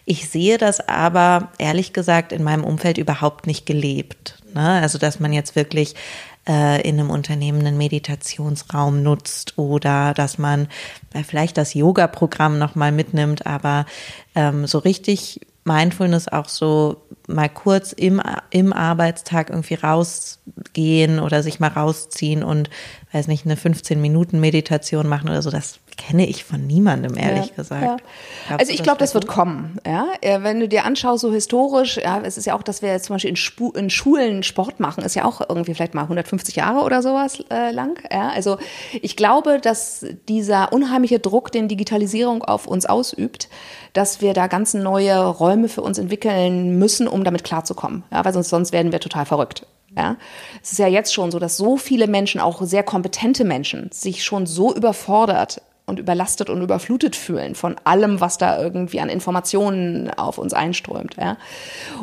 Ich 0.04 0.28
sehe 0.28 0.58
das 0.58 0.86
aber 0.86 1.48
ehrlich 1.58 1.92
gesagt 1.92 2.32
in 2.32 2.44
meinem 2.44 2.64
Umfeld 2.64 2.98
überhaupt 2.98 3.46
nicht 3.46 3.64
gelebt. 3.66 4.40
Ne? 4.54 4.80
Also, 4.80 4.98
dass 4.98 5.20
man 5.20 5.32
jetzt 5.32 5.56
wirklich 5.56 5.94
äh, 6.46 6.80
in 6.82 7.00
einem 7.00 7.10
Unternehmen 7.10 7.66
einen 7.66 7.78
Meditationsraum 7.78 9.02
nutzt 9.02 9.58
oder 9.58 10.14
dass 10.14 10.38
man 10.38 10.68
vielleicht 11.26 11.58
das 11.58 11.74
Yoga-Programm 11.74 12.58
nochmal 12.58 12.92
mitnimmt, 12.92 13.46
aber 13.46 13.84
ähm, 14.34 14.66
so 14.66 14.78
richtig 14.78 15.40
Mindfulness 15.68 16.28
auch 16.28 16.48
so 16.48 17.02
mal 17.28 17.48
kurz 17.48 17.92
im, 17.92 18.20
im 18.50 18.72
Arbeitstag 18.72 19.50
irgendwie 19.50 19.74
rausgehen 19.74 21.20
oder 21.20 21.42
sich 21.42 21.60
mal 21.60 21.68
rausziehen 21.68 22.42
und, 22.42 22.70
weiß 23.12 23.28
nicht, 23.28 23.44
eine 23.44 23.54
15-Minuten-Meditation 23.54 25.06
machen 25.06 25.28
oder 25.28 25.42
so, 25.42 25.50
das 25.50 25.78
kenne 25.98 26.26
ich 26.26 26.44
von 26.44 26.66
niemandem, 26.66 27.16
ehrlich 27.18 27.48
ja, 27.48 27.54
gesagt. 27.56 28.00
Ja. 28.48 28.56
Also 28.56 28.72
ich 28.72 28.82
glaube, 28.82 28.98
das 28.98 29.12
wird 29.14 29.26
kommen. 29.26 29.78
Ja, 29.86 30.06
wenn 30.42 30.60
du 30.60 30.68
dir 30.68 30.84
anschaust, 30.84 31.20
so 31.20 31.32
historisch, 31.32 31.98
ja, 31.98 32.20
es 32.22 32.38
ist 32.38 32.46
ja 32.46 32.54
auch, 32.54 32.62
dass 32.62 32.80
wir 32.80 32.90
jetzt 32.90 33.06
zum 33.06 33.16
Beispiel 33.16 33.30
in, 33.30 33.36
Spu 33.36 33.72
in 33.72 33.90
Schulen 33.90 34.42
Sport 34.42 34.80
machen, 34.80 35.04
ist 35.04 35.16
ja 35.16 35.24
auch 35.24 35.42
irgendwie 35.46 35.74
vielleicht 35.74 35.94
mal 35.94 36.02
150 36.02 36.56
Jahre 36.56 36.84
oder 36.84 37.02
sowas 37.02 37.42
äh, 37.50 37.72
lang. 37.72 37.98
Ja, 38.10 38.30
also 38.30 38.56
ich 39.02 39.16
glaube, 39.16 39.60
dass 39.60 40.06
dieser 40.28 40.72
unheimliche 40.72 41.18
Druck, 41.18 41.52
den 41.52 41.68
Digitalisierung 41.68 42.42
auf 42.44 42.66
uns 42.66 42.86
ausübt, 42.86 43.48
dass 43.92 44.20
wir 44.20 44.32
da 44.32 44.46
ganz 44.46 44.74
neue 44.74 45.26
Räume 45.26 45.68
für 45.68 45.82
uns 45.82 45.98
entwickeln 45.98 46.78
müssen, 46.78 47.08
um 47.08 47.24
damit 47.24 47.44
klarzukommen. 47.44 48.04
Ja, 48.12 48.24
weil 48.24 48.32
sonst, 48.32 48.48
sonst 48.48 48.72
werden 48.72 48.92
wir 48.92 49.00
total 49.00 49.26
verrückt. 49.26 49.66
Ja, 49.96 50.16
es 50.62 50.72
ist 50.72 50.78
ja 50.78 50.86
jetzt 50.86 51.14
schon 51.14 51.30
so, 51.30 51.38
dass 51.38 51.56
so 51.56 51.76
viele 51.76 52.06
Menschen, 52.06 52.40
auch 52.40 52.60
sehr 52.62 52.82
kompetente 52.82 53.44
Menschen, 53.44 53.90
sich 53.90 54.22
schon 54.22 54.46
so 54.46 54.74
überfordert 54.74 55.62
und 55.88 55.98
überlastet 55.98 56.50
und 56.50 56.62
überflutet 56.62 57.16
fühlen 57.16 57.54
von 57.54 57.76
allem, 57.84 58.20
was 58.20 58.38
da 58.38 58.60
irgendwie 58.60 59.00
an 59.00 59.08
Informationen 59.08 60.10
auf 60.10 60.38
uns 60.38 60.52
einströmt. 60.52 61.16
Ja. 61.20 61.36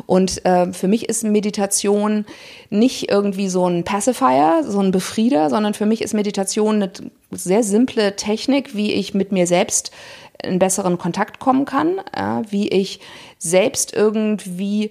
Und 0.06 0.44
äh, 0.44 0.72
für 0.72 0.88
mich 0.88 1.08
ist 1.08 1.24
Meditation 1.24 2.26
nicht 2.70 3.10
irgendwie 3.10 3.48
so 3.48 3.66
ein 3.66 3.84
Pacifier, 3.84 4.62
so 4.66 4.80
ein 4.80 4.90
Befrieder, 4.90 5.50
sondern 5.50 5.74
für 5.74 5.86
mich 5.86 6.02
ist 6.02 6.14
Meditation 6.14 6.76
eine 6.76 6.92
sehr 7.30 7.62
simple 7.62 8.16
Technik, 8.16 8.74
wie 8.74 8.92
ich 8.92 9.14
mit 9.14 9.32
mir 9.32 9.46
selbst 9.46 9.92
in 10.42 10.58
besseren 10.58 10.98
Kontakt 10.98 11.38
kommen 11.38 11.64
kann, 11.64 12.00
ja, 12.14 12.42
wie 12.50 12.68
ich 12.68 13.00
selbst 13.38 13.94
irgendwie 13.94 14.90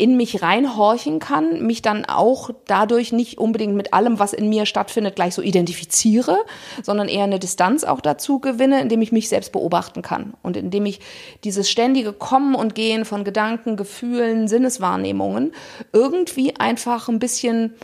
in 0.00 0.16
mich 0.16 0.42
reinhorchen 0.42 1.18
kann, 1.18 1.66
mich 1.66 1.82
dann 1.82 2.06
auch 2.06 2.50
dadurch 2.66 3.12
nicht 3.12 3.38
unbedingt 3.38 3.74
mit 3.74 3.92
allem, 3.92 4.18
was 4.18 4.32
in 4.32 4.48
mir 4.48 4.64
stattfindet, 4.64 5.14
gleich 5.14 5.34
so 5.34 5.42
identifiziere, 5.42 6.38
sondern 6.82 7.08
eher 7.08 7.24
eine 7.24 7.38
Distanz 7.38 7.84
auch 7.84 8.00
dazu 8.00 8.38
gewinne, 8.38 8.80
indem 8.80 9.02
ich 9.02 9.12
mich 9.12 9.28
selbst 9.28 9.52
beobachten 9.52 10.00
kann 10.00 10.34
und 10.42 10.56
indem 10.56 10.86
ich 10.86 11.00
dieses 11.44 11.70
ständige 11.70 12.14
Kommen 12.14 12.54
und 12.54 12.74
Gehen 12.74 13.04
von 13.04 13.24
Gedanken, 13.24 13.76
Gefühlen, 13.76 14.48
Sinneswahrnehmungen 14.48 15.52
irgendwie 15.92 16.56
einfach 16.56 17.08
ein 17.08 17.18
bisschen 17.18 17.74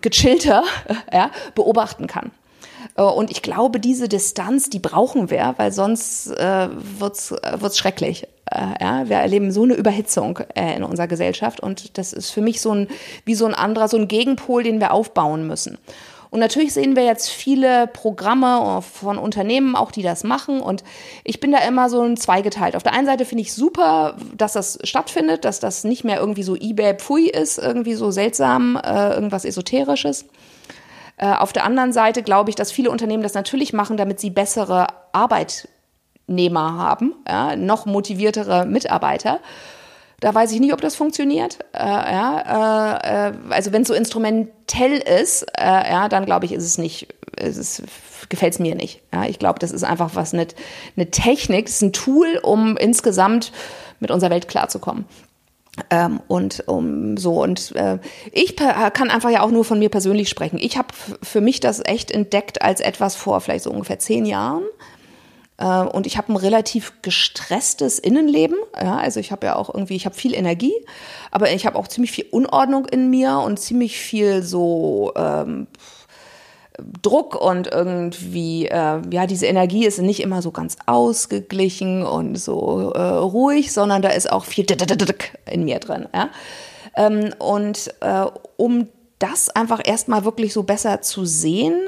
gechillter 0.00 0.64
ja, 1.12 1.30
beobachten 1.54 2.08
kann. 2.08 2.32
Äh, 2.96 3.02
und 3.02 3.30
ich 3.30 3.42
glaube, 3.42 3.80
diese 3.80 4.08
Distanz, 4.08 4.70
die 4.70 4.78
brauchen 4.78 5.30
wir, 5.30 5.54
weil 5.56 5.72
sonst 5.72 6.28
äh, 6.28 6.68
wird's 6.98 7.32
äh, 7.32 7.60
wird's 7.60 7.78
schrecklich. 7.78 8.26
Äh, 8.50 8.74
ja, 8.80 9.08
wir 9.08 9.16
erleben 9.16 9.52
so 9.52 9.62
eine 9.62 9.74
Überhitzung 9.74 10.38
äh, 10.54 10.76
in 10.76 10.84
unserer 10.84 11.06
Gesellschaft 11.06 11.60
und 11.60 11.96
das 11.98 12.12
ist 12.12 12.30
für 12.30 12.42
mich 12.42 12.60
so 12.60 12.74
ein 12.74 12.88
wie 13.24 13.34
so 13.34 13.46
ein 13.46 13.54
anderer, 13.54 13.88
so 13.88 13.96
ein 13.96 14.08
Gegenpol, 14.08 14.62
den 14.62 14.80
wir 14.80 14.92
aufbauen 14.92 15.46
müssen. 15.46 15.78
Und 16.32 16.40
natürlich 16.40 16.72
sehen 16.72 16.96
wir 16.96 17.04
jetzt 17.04 17.28
viele 17.28 17.86
Programme 17.86 18.80
von 18.80 19.18
Unternehmen 19.18 19.76
auch, 19.76 19.90
die 19.90 20.00
das 20.00 20.24
machen. 20.24 20.62
Und 20.62 20.82
ich 21.24 21.40
bin 21.40 21.52
da 21.52 21.58
immer 21.58 21.90
so 21.90 22.00
ein 22.00 22.16
zweigeteilt. 22.16 22.74
Auf 22.74 22.82
der 22.82 22.94
einen 22.94 23.04
Seite 23.04 23.26
finde 23.26 23.42
ich 23.42 23.52
super, 23.52 24.16
dass 24.34 24.54
das 24.54 24.78
stattfindet, 24.82 25.44
dass 25.44 25.60
das 25.60 25.84
nicht 25.84 26.04
mehr 26.04 26.18
irgendwie 26.20 26.42
so 26.42 26.56
eBay 26.56 26.94
Pfui 26.94 27.28
ist, 27.28 27.58
irgendwie 27.58 27.92
so 27.92 28.10
seltsam, 28.10 28.80
äh, 28.82 29.12
irgendwas 29.12 29.44
Esoterisches. 29.44 30.24
Äh, 31.16 31.26
auf 31.34 31.52
der 31.52 31.64
anderen 31.64 31.92
Seite 31.92 32.22
glaube 32.22 32.50
ich, 32.50 32.56
dass 32.56 32.72
viele 32.72 32.90
Unternehmen 32.90 33.22
das 33.22 33.34
natürlich 33.34 33.72
machen, 33.72 33.96
damit 33.96 34.20
sie 34.20 34.30
bessere 34.30 34.86
Arbeitnehmer 35.12 36.76
haben, 36.76 37.14
ja, 37.28 37.56
noch 37.56 37.86
motiviertere 37.86 38.66
Mitarbeiter. 38.66 39.40
Da 40.20 40.32
weiß 40.34 40.52
ich 40.52 40.60
nicht, 40.60 40.72
ob 40.72 40.80
das 40.80 40.94
funktioniert. 40.94 41.58
Äh, 41.72 41.84
ja, 41.84 42.98
äh, 43.00 43.28
äh 43.28 43.32
also 43.50 43.72
wenn 43.72 43.82
es 43.82 43.88
so 43.88 43.94
instrumentell 43.94 44.92
ist, 44.92 45.46
äh, 45.58 45.90
ja, 45.90 46.08
dann 46.08 46.24
glaube 46.24 46.46
ich, 46.46 46.52
ist 46.52 46.64
es 46.64 46.78
nicht, 46.78 47.12
ist 47.36 47.82
gefällt 48.28 48.54
es 48.54 48.58
mir 48.58 48.74
nicht. 48.74 49.02
Ja, 49.12 49.24
ich 49.24 49.38
glaube, 49.38 49.58
das 49.58 49.72
ist 49.72 49.84
einfach 49.84 50.10
was, 50.14 50.32
eine, 50.32 50.46
eine 50.96 51.10
Technik, 51.10 51.66
das 51.66 51.76
ist 51.76 51.82
ein 51.82 51.92
Tool, 51.92 52.38
um 52.42 52.76
insgesamt 52.76 53.52
mit 54.00 54.10
unserer 54.10 54.30
Welt 54.30 54.48
klarzukommen. 54.48 55.04
Ähm, 55.88 56.20
und 56.28 56.64
um 56.68 57.16
so 57.16 57.42
und 57.42 57.74
äh, 57.76 57.98
ich 58.30 58.56
kann 58.56 59.10
einfach 59.10 59.30
ja 59.30 59.42
auch 59.42 59.50
nur 59.50 59.64
von 59.64 59.78
mir 59.78 59.88
persönlich 59.88 60.28
sprechen. 60.28 60.58
Ich 60.60 60.76
habe 60.76 60.88
für 61.22 61.40
mich 61.40 61.60
das 61.60 61.80
echt 61.82 62.10
entdeckt 62.10 62.60
als 62.60 62.80
etwas 62.80 63.16
vor 63.16 63.40
vielleicht 63.40 63.64
so 63.64 63.70
ungefähr 63.70 63.98
zehn 63.98 64.26
Jahren. 64.26 64.64
Äh, 65.56 65.80
und 65.80 66.06
ich 66.06 66.18
habe 66.18 66.32
ein 66.32 66.36
relativ 66.36 67.00
gestresstes 67.00 67.98
Innenleben. 67.98 68.56
Ja, 68.78 68.96
also 68.96 69.18
ich 69.18 69.32
habe 69.32 69.46
ja 69.46 69.56
auch 69.56 69.72
irgendwie, 69.72 69.96
ich 69.96 70.04
habe 70.04 70.14
viel 70.14 70.34
Energie, 70.34 70.74
aber 71.30 71.50
ich 71.50 71.64
habe 71.64 71.78
auch 71.78 71.88
ziemlich 71.88 72.12
viel 72.12 72.26
Unordnung 72.30 72.86
in 72.86 73.08
mir 73.08 73.38
und 73.38 73.58
ziemlich 73.58 73.98
viel 73.98 74.42
so 74.42 75.12
ähm, 75.16 75.68
Druck 77.02 77.40
und 77.40 77.66
irgendwie, 77.66 78.66
äh, 78.66 79.00
ja, 79.10 79.26
diese 79.26 79.46
Energie 79.46 79.86
ist 79.86 79.98
nicht 79.98 80.20
immer 80.20 80.42
so 80.42 80.50
ganz 80.50 80.76
ausgeglichen 80.86 82.04
und 82.04 82.36
so 82.36 82.92
äh, 82.94 83.00
ruhig, 83.00 83.72
sondern 83.72 84.02
da 84.02 84.08
ist 84.08 84.30
auch 84.30 84.44
viel 84.44 84.66
in 85.50 85.64
mir 85.64 85.78
drin. 85.80 86.08
Ja? 86.14 86.30
Ähm, 86.96 87.34
und 87.38 87.92
äh, 88.00 88.24
um 88.56 88.88
das 89.18 89.50
einfach 89.50 89.80
erstmal 89.84 90.24
wirklich 90.24 90.52
so 90.52 90.64
besser 90.64 91.00
zu 91.00 91.24
sehen 91.24 91.80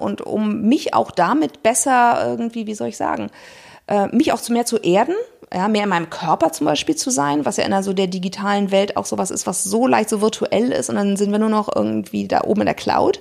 und 0.00 0.22
um 0.22 0.62
mich 0.62 0.92
auch 0.92 1.12
damit 1.12 1.62
besser 1.62 2.20
irgendwie, 2.26 2.66
wie 2.66 2.74
soll 2.74 2.88
ich 2.88 2.96
sagen, 2.96 3.30
mich 4.10 4.32
auch 4.32 4.40
zu 4.40 4.52
mehr 4.52 4.66
zu 4.66 4.76
erden, 4.76 5.14
ja, 5.54 5.68
mehr 5.68 5.84
in 5.84 5.88
meinem 5.88 6.10
Körper 6.10 6.50
zum 6.50 6.64
Beispiel 6.64 6.96
zu 6.96 7.10
sein, 7.10 7.44
was 7.44 7.58
ja 7.58 7.64
in 7.64 7.72
einer 7.72 7.84
so 7.84 7.92
der 7.92 8.08
digitalen 8.08 8.72
Welt 8.72 8.96
auch 8.96 9.06
sowas 9.06 9.30
ist, 9.30 9.46
was 9.46 9.62
so 9.62 9.86
leicht 9.86 10.08
so 10.08 10.20
virtuell 10.20 10.72
ist 10.72 10.90
und 10.90 10.96
dann 10.96 11.16
sind 11.16 11.30
wir 11.30 11.38
nur 11.38 11.48
noch 11.48 11.68
irgendwie 11.72 12.26
da 12.26 12.42
oben 12.42 12.62
in 12.62 12.66
der 12.66 12.74
Cloud. 12.74 13.20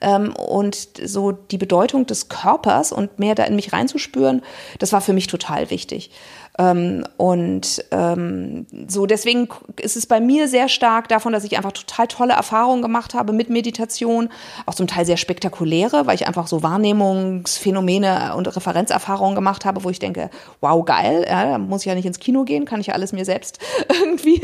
Ähm, 0.00 0.34
und 0.34 0.88
so 1.04 1.32
die 1.32 1.58
Bedeutung 1.58 2.06
des 2.06 2.28
Körpers 2.28 2.92
und 2.92 3.18
mehr 3.18 3.34
da 3.34 3.44
in 3.44 3.56
mich 3.56 3.72
reinzuspüren, 3.72 4.42
das 4.78 4.92
war 4.92 5.00
für 5.00 5.12
mich 5.12 5.26
total 5.26 5.70
wichtig. 5.70 6.10
Ähm, 6.58 7.04
und 7.16 7.84
ähm, 7.92 8.66
so 8.86 9.06
deswegen 9.06 9.48
ist 9.80 9.96
es 9.96 10.06
bei 10.06 10.20
mir 10.20 10.48
sehr 10.48 10.68
stark 10.68 11.08
davon, 11.08 11.32
dass 11.32 11.44
ich 11.44 11.56
einfach 11.56 11.72
total 11.72 12.06
tolle 12.08 12.34
Erfahrungen 12.34 12.82
gemacht 12.82 13.14
habe 13.14 13.32
mit 13.32 13.48
Meditation, 13.48 14.28
auch 14.66 14.74
zum 14.74 14.86
Teil 14.86 15.06
sehr 15.06 15.16
spektakuläre, 15.16 16.06
weil 16.06 16.14
ich 16.14 16.26
einfach 16.26 16.46
so 16.46 16.62
Wahrnehmungsphänomene 16.62 18.34
und 18.36 18.54
Referenzerfahrungen 18.54 19.34
gemacht 19.34 19.64
habe, 19.64 19.82
wo 19.84 19.90
ich 19.90 19.98
denke, 19.98 20.28
wow, 20.60 20.84
geil, 20.84 21.24
ja, 21.28 21.52
da 21.52 21.58
muss 21.58 21.82
ich 21.82 21.86
ja 21.86 21.94
nicht 21.94 22.06
ins 22.06 22.18
Kino 22.18 22.44
gehen, 22.44 22.66
kann 22.66 22.80
ich 22.80 22.88
ja 22.88 22.94
alles 22.94 23.12
mir 23.12 23.24
selbst 23.24 23.58
irgendwie 23.88 24.42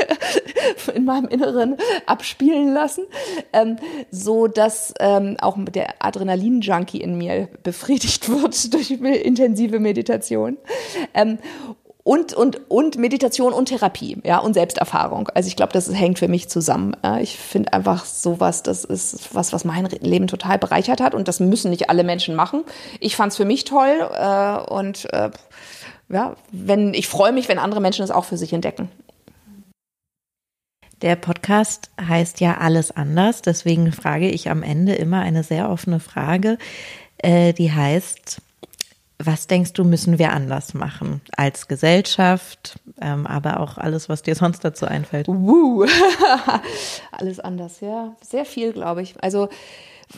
in 0.95 1.05
meinem 1.05 1.29
Inneren 1.29 1.77
abspielen 2.07 2.73
lassen, 2.73 3.05
ähm, 3.53 3.77
so 4.11 4.47
dass 4.47 4.95
ähm, 5.01 5.37
auch 5.41 5.59
der 5.59 5.95
Adrenalin-Junkie 5.99 7.03
in 7.03 7.19
mir 7.19 7.49
befriedigt 7.63 8.29
wird 8.31 8.73
durch 8.73 8.91
intensive 8.91 9.79
Meditation. 9.79 10.57
Ähm, 11.13 11.39
und, 12.09 12.33
und, 12.33 12.71
und 12.71 12.97
Meditation 12.97 13.53
und 13.53 13.67
Therapie, 13.67 14.17
ja, 14.25 14.39
und 14.39 14.55
Selbsterfahrung. 14.55 15.29
Also 15.35 15.49
ich 15.49 15.57
glaube, 15.57 15.75
das 15.75 15.93
hängt 15.93 16.19
für 16.19 16.27
mich 16.27 16.49
zusammen. 16.49 16.97
Ich 17.21 17.37
finde 17.37 17.75
einfach 17.75 18.07
sowas, 18.07 18.63
das 18.63 18.85
ist 18.85 19.35
was, 19.35 19.53
was 19.53 19.67
mein 19.67 19.85
Leben 20.01 20.27
total 20.27 20.57
bereichert 20.59 21.03
hat 21.03 21.15
und 21.15 21.29
das 21.29 21.39
müssen 21.39 21.69
nicht 21.69 21.91
alle 21.91 22.05
Menschen 22.05 22.35
machen. 22.35 22.65
Ich 22.99 23.15
fand 23.15 23.33
es 23.33 23.37
für 23.37 23.45
mich 23.45 23.65
toll 23.65 24.09
äh, 24.11 24.57
und 24.73 25.13
äh, 25.13 25.29
ja, 26.09 26.35
wenn 26.51 26.95
ich 26.95 27.09
freue 27.09 27.33
mich, 27.33 27.47
wenn 27.51 27.59
andere 27.59 27.83
Menschen 27.83 28.05
es 28.05 28.11
auch 28.11 28.25
für 28.25 28.39
sich 28.39 28.55
entdecken. 28.55 28.89
Der 31.03 31.17
Podcast 31.17 31.91
heißt 32.01 32.41
ja 32.41 32.57
alles 32.57 32.91
anders, 32.91 33.43
deswegen 33.43 33.93
frage 33.93 34.31
ich 34.31 34.49
am 34.49 34.63
Ende 34.63 34.95
immer 34.95 35.21
eine 35.21 35.43
sehr 35.43 35.69
offene 35.69 36.01
Frage, 36.01 36.57
äh, 37.19 37.53
die 37.53 37.71
heißt, 37.71 38.41
was 39.19 39.49
denkst 39.49 39.73
du, 39.73 39.85
müssen 39.85 40.19
wir 40.19 40.33
anders 40.33 40.75
machen 40.75 41.21
als 41.37 41.67
Gesellschaft, 41.67 42.79
ähm, 43.01 43.27
aber 43.27 43.61
auch 43.61 43.77
alles, 43.77 44.09
was 44.09 44.23
dir 44.23 44.37
sonst 44.37 44.65
dazu 44.65 44.87
einfällt? 44.87 45.27
Woo. 45.27 45.85
alles 47.11 47.41
anders, 47.41 47.81
ja. 47.81 48.15
Sehr 48.23 48.45
viel, 48.45 48.73
glaube 48.73 49.03
ich. 49.03 49.15
Also 49.21 49.49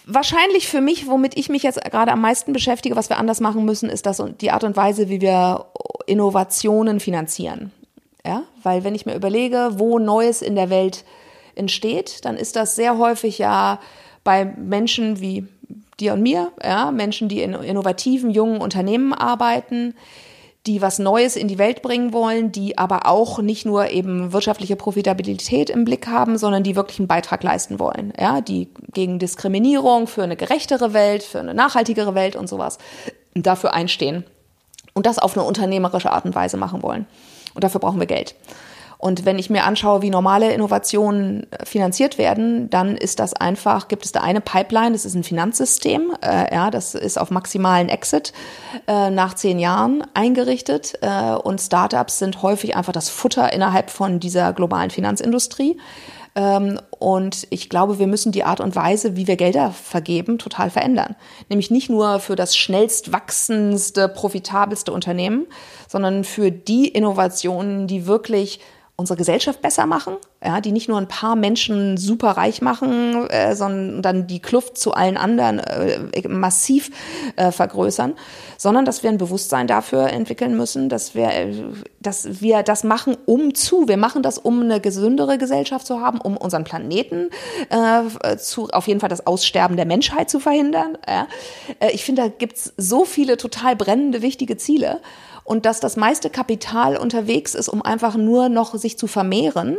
wahrscheinlich 0.05 0.68
für 0.68 0.82
mich, 0.82 1.09
womit 1.09 1.36
ich 1.36 1.48
mich 1.48 1.62
jetzt 1.62 1.82
gerade 1.82 2.12
am 2.12 2.20
meisten 2.20 2.53
beschäftige, 2.53 2.94
was 2.94 3.09
wir 3.09 3.16
anders 3.16 3.40
machen 3.40 3.64
müssen, 3.64 3.88
ist 3.88 4.05
das 4.05 4.22
die 4.40 4.51
Art 4.51 4.64
und 4.64 4.76
Weise, 4.76 5.09
wie 5.09 5.22
wir 5.22 5.66
Innovationen 6.07 7.01
finanzieren. 7.01 7.72
Ja, 8.24 8.42
weil 8.62 8.84
wenn 8.84 8.94
ich 8.94 9.07
mir 9.07 9.14
überlege, 9.14 9.70
wo 9.76 9.98
Neues 9.98 10.42
in 10.42 10.55
der 10.55 10.68
Welt 10.68 11.05
entsteht, 11.55 12.24
dann 12.26 12.36
ist 12.36 12.55
das 12.55 12.76
sehr 12.76 12.98
häufig 12.98 13.38
ja 13.38 13.80
bei 14.24 14.44
Menschen 14.44 15.20
wie 15.20 15.48
dir 16.01 16.12
und 16.12 16.22
mir, 16.22 16.53
ja, 16.62 16.90
Menschen, 16.90 17.28
die 17.28 17.42
in 17.42 17.55
innovativen, 17.55 18.30
jungen 18.30 18.61
Unternehmen 18.61 19.12
arbeiten, 19.12 19.94
die 20.66 20.82
was 20.82 20.98
Neues 20.98 21.36
in 21.36 21.48
die 21.48 21.59
Welt 21.59 21.80
bringen 21.80 22.12
wollen, 22.12 22.53
die 22.53 22.76
aber 22.76 23.07
auch 23.07 23.40
nicht 23.40 23.64
nur 23.64 23.90
eben 23.90 24.32
wirtschaftliche 24.32 24.76
Profitabilität 24.76 25.70
im 25.70 25.84
Blick 25.84 26.07
haben, 26.07 26.36
sondern 26.36 26.62
die 26.62 26.76
wirklich 26.76 26.98
einen 26.98 27.09
Beitrag 27.09 27.42
leisten 27.42 27.78
wollen, 27.78 28.12
ja, 28.18 28.40
die 28.40 28.68
gegen 28.92 29.18
Diskriminierung, 29.18 30.07
für 30.07 30.22
eine 30.22 30.36
gerechtere 30.36 30.92
Welt, 30.92 31.22
für 31.22 31.40
eine 31.40 31.55
nachhaltigere 31.55 32.14
Welt 32.14 32.36
und 32.36 32.48
sowas 32.48 32.78
dafür 33.34 33.72
einstehen 33.72 34.24
und 34.92 35.07
das 35.07 35.18
auf 35.18 35.36
eine 35.36 35.46
unternehmerische 35.46 36.12
Art 36.12 36.24
und 36.24 36.34
Weise 36.34 36.57
machen 36.57 36.82
wollen. 36.82 37.07
Und 37.55 37.64
dafür 37.64 37.80
brauchen 37.80 38.01
wir 38.01 38.07
Geld. 38.07 38.34
Und 39.01 39.24
wenn 39.24 39.38
ich 39.38 39.48
mir 39.48 39.64
anschaue, 39.64 40.03
wie 40.03 40.11
normale 40.11 40.53
Innovationen 40.53 41.51
äh, 41.51 41.64
finanziert 41.64 42.18
werden, 42.18 42.68
dann 42.68 42.98
ist 42.98 43.18
das 43.18 43.32
einfach, 43.32 43.88
gibt 43.88 44.05
es 44.05 44.12
da 44.12 44.20
eine 44.20 44.42
Pipeline, 44.42 44.92
das 44.92 45.07
ist 45.07 45.14
ein 45.14 45.24
Finanzsystem, 45.24 46.12
äh, 46.20 46.55
ja, 46.55 46.70
das 46.70 46.94
ist 46.94 47.18
auf 47.18 47.30
maximalen 47.30 47.88
Exit 47.88 48.34
äh, 48.86 49.09
nach 49.09 49.32
zehn 49.32 49.59
Jahren 49.59 50.05
eingerichtet 50.12 50.98
äh, 51.01 51.32
und 51.32 51.62
Startups 51.62 52.18
sind 52.18 52.42
häufig 52.42 52.76
einfach 52.76 52.92
das 52.92 53.09
Futter 53.09 53.55
innerhalb 53.55 53.88
von 53.88 54.20
dieser 54.20 54.53
globalen 54.53 54.90
Finanzindustrie. 54.90 55.78
Ähm, 56.34 56.78
und 56.98 57.46
ich 57.48 57.70
glaube, 57.70 57.98
wir 57.98 58.07
müssen 58.07 58.32
die 58.32 58.44
Art 58.44 58.61
und 58.61 58.76
Weise, 58.76 59.16
wie 59.16 59.26
wir 59.26 59.36
Gelder 59.36 59.70
vergeben, 59.72 60.38
total 60.38 60.68
verändern. 60.68 61.16
Nämlich 61.48 61.70
nicht 61.70 61.88
nur 61.88 62.20
für 62.20 62.36
das 62.36 62.55
schnellst 62.55 63.12
wachsendste, 63.12 64.09
profitabelste 64.09 64.92
Unternehmen, 64.92 65.46
sondern 65.88 66.24
für 66.24 66.51
die 66.51 66.86
Innovationen, 66.86 67.86
die 67.86 68.07
wirklich 68.07 68.61
unsere 69.01 69.16
Gesellschaft 69.16 69.62
besser 69.62 69.86
machen, 69.86 70.16
ja, 70.44 70.61
die 70.61 70.72
nicht 70.72 70.88
nur 70.88 70.98
ein 70.98 71.09
paar 71.09 71.34
Menschen 71.34 71.96
super 71.96 72.32
reich 72.32 72.61
machen, 72.61 73.28
äh, 73.30 73.57
sondern 73.57 74.03
dann 74.03 74.26
die 74.26 74.40
Kluft 74.40 74.78
zu 74.78 74.92
allen 74.92 75.16
anderen 75.16 75.59
äh, 75.59 76.28
massiv 76.28 76.90
äh, 77.36 77.51
vergrößern, 77.51 78.14
sondern 78.59 78.84
dass 78.84 79.03
wir 79.03 79.11
ein 79.11 79.18
Bewusstsein 79.18 79.66
dafür 79.66 80.11
entwickeln 80.11 80.57
müssen, 80.57 80.90
dass 80.90 81.14
wir, 81.14 81.32
äh, 81.32 81.55
dass 82.01 82.42
wir 82.42 82.62
das 82.62 82.84
machen, 82.84 83.16
um 83.24 83.55
zu, 83.55 83.88
wir 83.88 83.96
machen 83.96 84.22
das, 84.22 84.38
um 84.38 84.61
eine 84.61 84.80
gesündere 84.80 85.38
Gesellschaft 85.38 85.86
zu 85.86 86.01
haben, 86.01 86.20
um 86.20 86.36
unseren 86.36 86.64
Planeten 86.64 87.30
äh, 87.70 88.36
zu, 88.36 88.68
auf 88.68 88.86
jeden 88.86 89.01
Fall 89.01 89.09
das 89.09 89.26
Aussterben 89.26 89.76
der 89.76 89.86
Menschheit 89.86 90.28
zu 90.28 90.40
verhindern. 90.40 90.98
Ja. 91.09 91.26
Äh, 91.80 91.92
ich 91.92 92.05
finde, 92.05 92.22
da 92.22 92.28
gibt's 92.28 92.74
so 92.76 93.07
viele 93.07 93.38
total 93.38 93.76
brennende, 93.76 94.20
wichtige 94.20 94.59
Ziele 94.59 95.01
und 95.51 95.66
dass 95.66 95.80
das 95.80 95.96
meiste 95.96 96.30
Kapital 96.30 96.96
unterwegs 96.96 97.57
ist, 97.57 97.68
um 97.68 97.82
einfach 97.82 98.14
nur 98.14 98.48
noch 98.48 98.76
sich 98.76 98.96
zu 98.96 99.09
vermehren, 99.09 99.78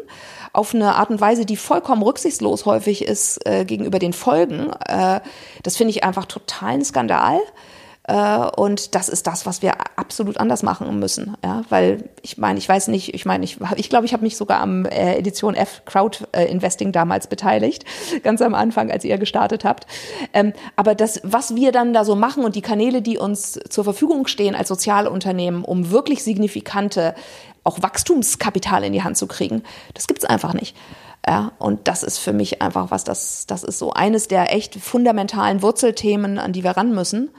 auf 0.52 0.76
eine 0.76 0.96
Art 0.96 1.12
und 1.12 1.22
Weise, 1.22 1.46
die 1.46 1.56
vollkommen 1.56 2.04
rücksichtslos 2.04 2.66
häufig 2.66 3.06
ist 3.06 3.40
äh, 3.48 3.64
gegenüber 3.64 3.98
den 3.98 4.12
Folgen. 4.12 4.70
Äh, 4.86 5.22
das 5.64 5.78
finde 5.78 5.92
ich 5.92 6.04
einfach 6.04 6.26
total 6.26 6.72
ein 6.72 6.84
Skandal. 6.84 7.40
Äh, 8.12 8.50
und 8.58 8.94
das 8.94 9.08
ist 9.08 9.26
das, 9.26 9.46
was 9.46 9.62
wir 9.62 9.76
absolut 9.96 10.38
anders 10.38 10.64
machen 10.64 11.00
müssen. 11.00 11.38
Ja, 11.44 11.64
weil 11.70 12.10
ich 12.22 12.38
meine, 12.38 12.60
ich 12.60 12.68
weiß 12.68 12.90
nicht, 12.90 13.14
ich 13.14 13.26
meine, 13.26 13.46
ich 13.46 13.58
ich 13.78 13.90
glaube, 13.90 14.06
ich 14.06 14.12
habe 14.12 14.24
mich 14.24 14.36
sogar 14.36 14.60
am 14.60 14.86
äh, 14.86 15.16
Edition 15.16 15.56
F 15.56 15.84
Crowd 15.86 16.26
äh, 16.34 16.44
Investing 16.52 16.92
damals 16.92 17.28
beteiligt, 17.28 17.86
ganz 18.24 18.42
am 18.42 18.54
Anfang, 18.54 18.92
als 18.92 19.06
ihr 19.06 19.18
gestartet 19.18 19.64
habt. 19.64 19.88
Ähm, 20.34 20.52
aber 20.76 20.94
das, 20.94 21.22
was 21.24 21.56
wir 21.56 21.72
dann 21.72 21.94
da 21.94 22.04
so 22.04 22.16
machen 22.16 22.44
und 22.44 22.56
die 22.56 22.62
Kanäle, 22.62 23.02
die 23.02 23.18
uns 23.18 23.58
zur 23.70 23.86
Verfügung 23.86 24.28
stehen 24.28 24.56
als 24.56 24.68
Sozialunternehmen, 24.68 25.64
um 25.64 25.92
wirklich 25.92 26.22
signifikante 26.22 27.16
auch 27.64 27.82
Wachstumskapital 27.82 28.84
in 28.84 28.92
die 28.92 29.04
Hand 29.04 29.16
zu 29.16 29.28
kriegen, 29.28 29.64
das 29.94 30.08
gibt's 30.08 30.26
einfach 30.26 30.54
nicht. 30.54 30.76
Ja, 31.26 31.52
und 31.60 31.88
das 31.88 32.04
ist 32.04 32.18
für 32.18 32.34
mich 32.34 32.62
einfach 32.62 32.90
was, 32.92 33.04
das, 33.04 33.46
das 33.46 33.64
ist 33.64 33.78
so 33.78 33.94
eines 33.94 34.28
der 34.28 34.54
echt 34.54 34.76
fundamentalen 34.76 35.62
Wurzelthemen, 35.62 36.40
an 36.40 36.52
die 36.52 36.64
wir 36.64 36.72
ran 36.72 36.94
müssen. 36.94 37.30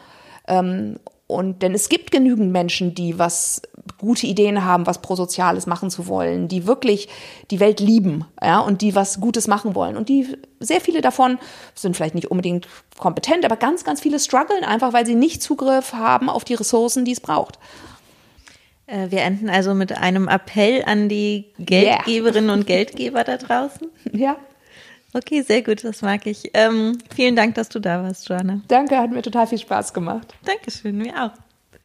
Ähm, 0.47 0.99
und 1.27 1.63
denn 1.63 1.75
es 1.75 1.89
gibt 1.89 2.11
genügend 2.11 2.53
Menschen, 2.53 2.95
die 2.95 3.19
was 3.19 3.63
gute 3.99 4.27
Ideen 4.27 4.65
haben, 4.65 4.87
was 4.87 5.01
prosoziales 5.01 5.67
machen 5.67 5.91
zu 5.91 6.07
wollen, 6.07 6.49
die 6.49 6.67
wirklich 6.67 7.09
die 7.51 7.61
Welt 7.61 7.81
lieben, 7.81 8.25
ja, 8.43 8.61
und 8.61 8.83
die 8.83 8.95
was 8.95 9.21
Gutes 9.21 9.49
machen 9.49 9.75
wollen. 9.75 9.97
Und 9.97 10.09
die 10.09 10.27
sehr 10.61 10.81
viele 10.81 11.01
davon 11.01 11.39
sind 11.75 11.97
vielleicht 11.97 12.15
nicht 12.15 12.31
unbedingt 12.31 12.69
kompetent, 12.99 13.45
aber 13.45 13.57
ganz, 13.57 13.85
ganz 13.85 14.01
viele 14.01 14.19
strugglen 14.19 14.65
einfach, 14.65 14.93
weil 14.93 15.07
sie 15.07 15.15
nicht 15.15 15.43
Zugriff 15.43 15.95
haben 15.95 16.29
auf 16.29 16.45
die 16.45 16.55
Ressourcen, 16.55 17.05
die 17.05 17.13
es 17.13 17.21
braucht. 17.21 17.59
Äh, 18.87 19.11
wir 19.11 19.23
enden 19.23 19.49
also 19.49 19.75
mit 19.75 19.97
einem 19.97 20.29
Appell 20.29 20.85
an 20.85 21.09
die 21.09 21.53
Geldgeberinnen 21.59 22.51
yeah. 22.51 22.55
und 22.55 22.67
Geldgeber 22.67 23.25
da 23.25 23.37
draußen. 23.37 23.89
Ja. 24.13 24.37
Okay, 25.15 25.43
sehr 25.43 25.63
gut, 25.63 25.85
das 25.85 26.03
mag 26.03 26.27
ich. 26.27 26.51
Ähm, 26.55 26.99
vielen 27.15 27.37
Dank, 27.37 27.55
dass 27.55 27.69
du 27.69 27.81
da 27.81 28.03
warst, 28.03 28.29
Joanna. 28.29 28.63
Danke, 28.69 28.97
hat 28.97 29.11
mir 29.11 29.23
total 29.23 29.47
viel 29.47 29.59
Spaß 29.59 29.93
gemacht. 29.93 30.35
Dankeschön, 30.45 30.97
mir 30.97 31.13
auch. 31.23 31.52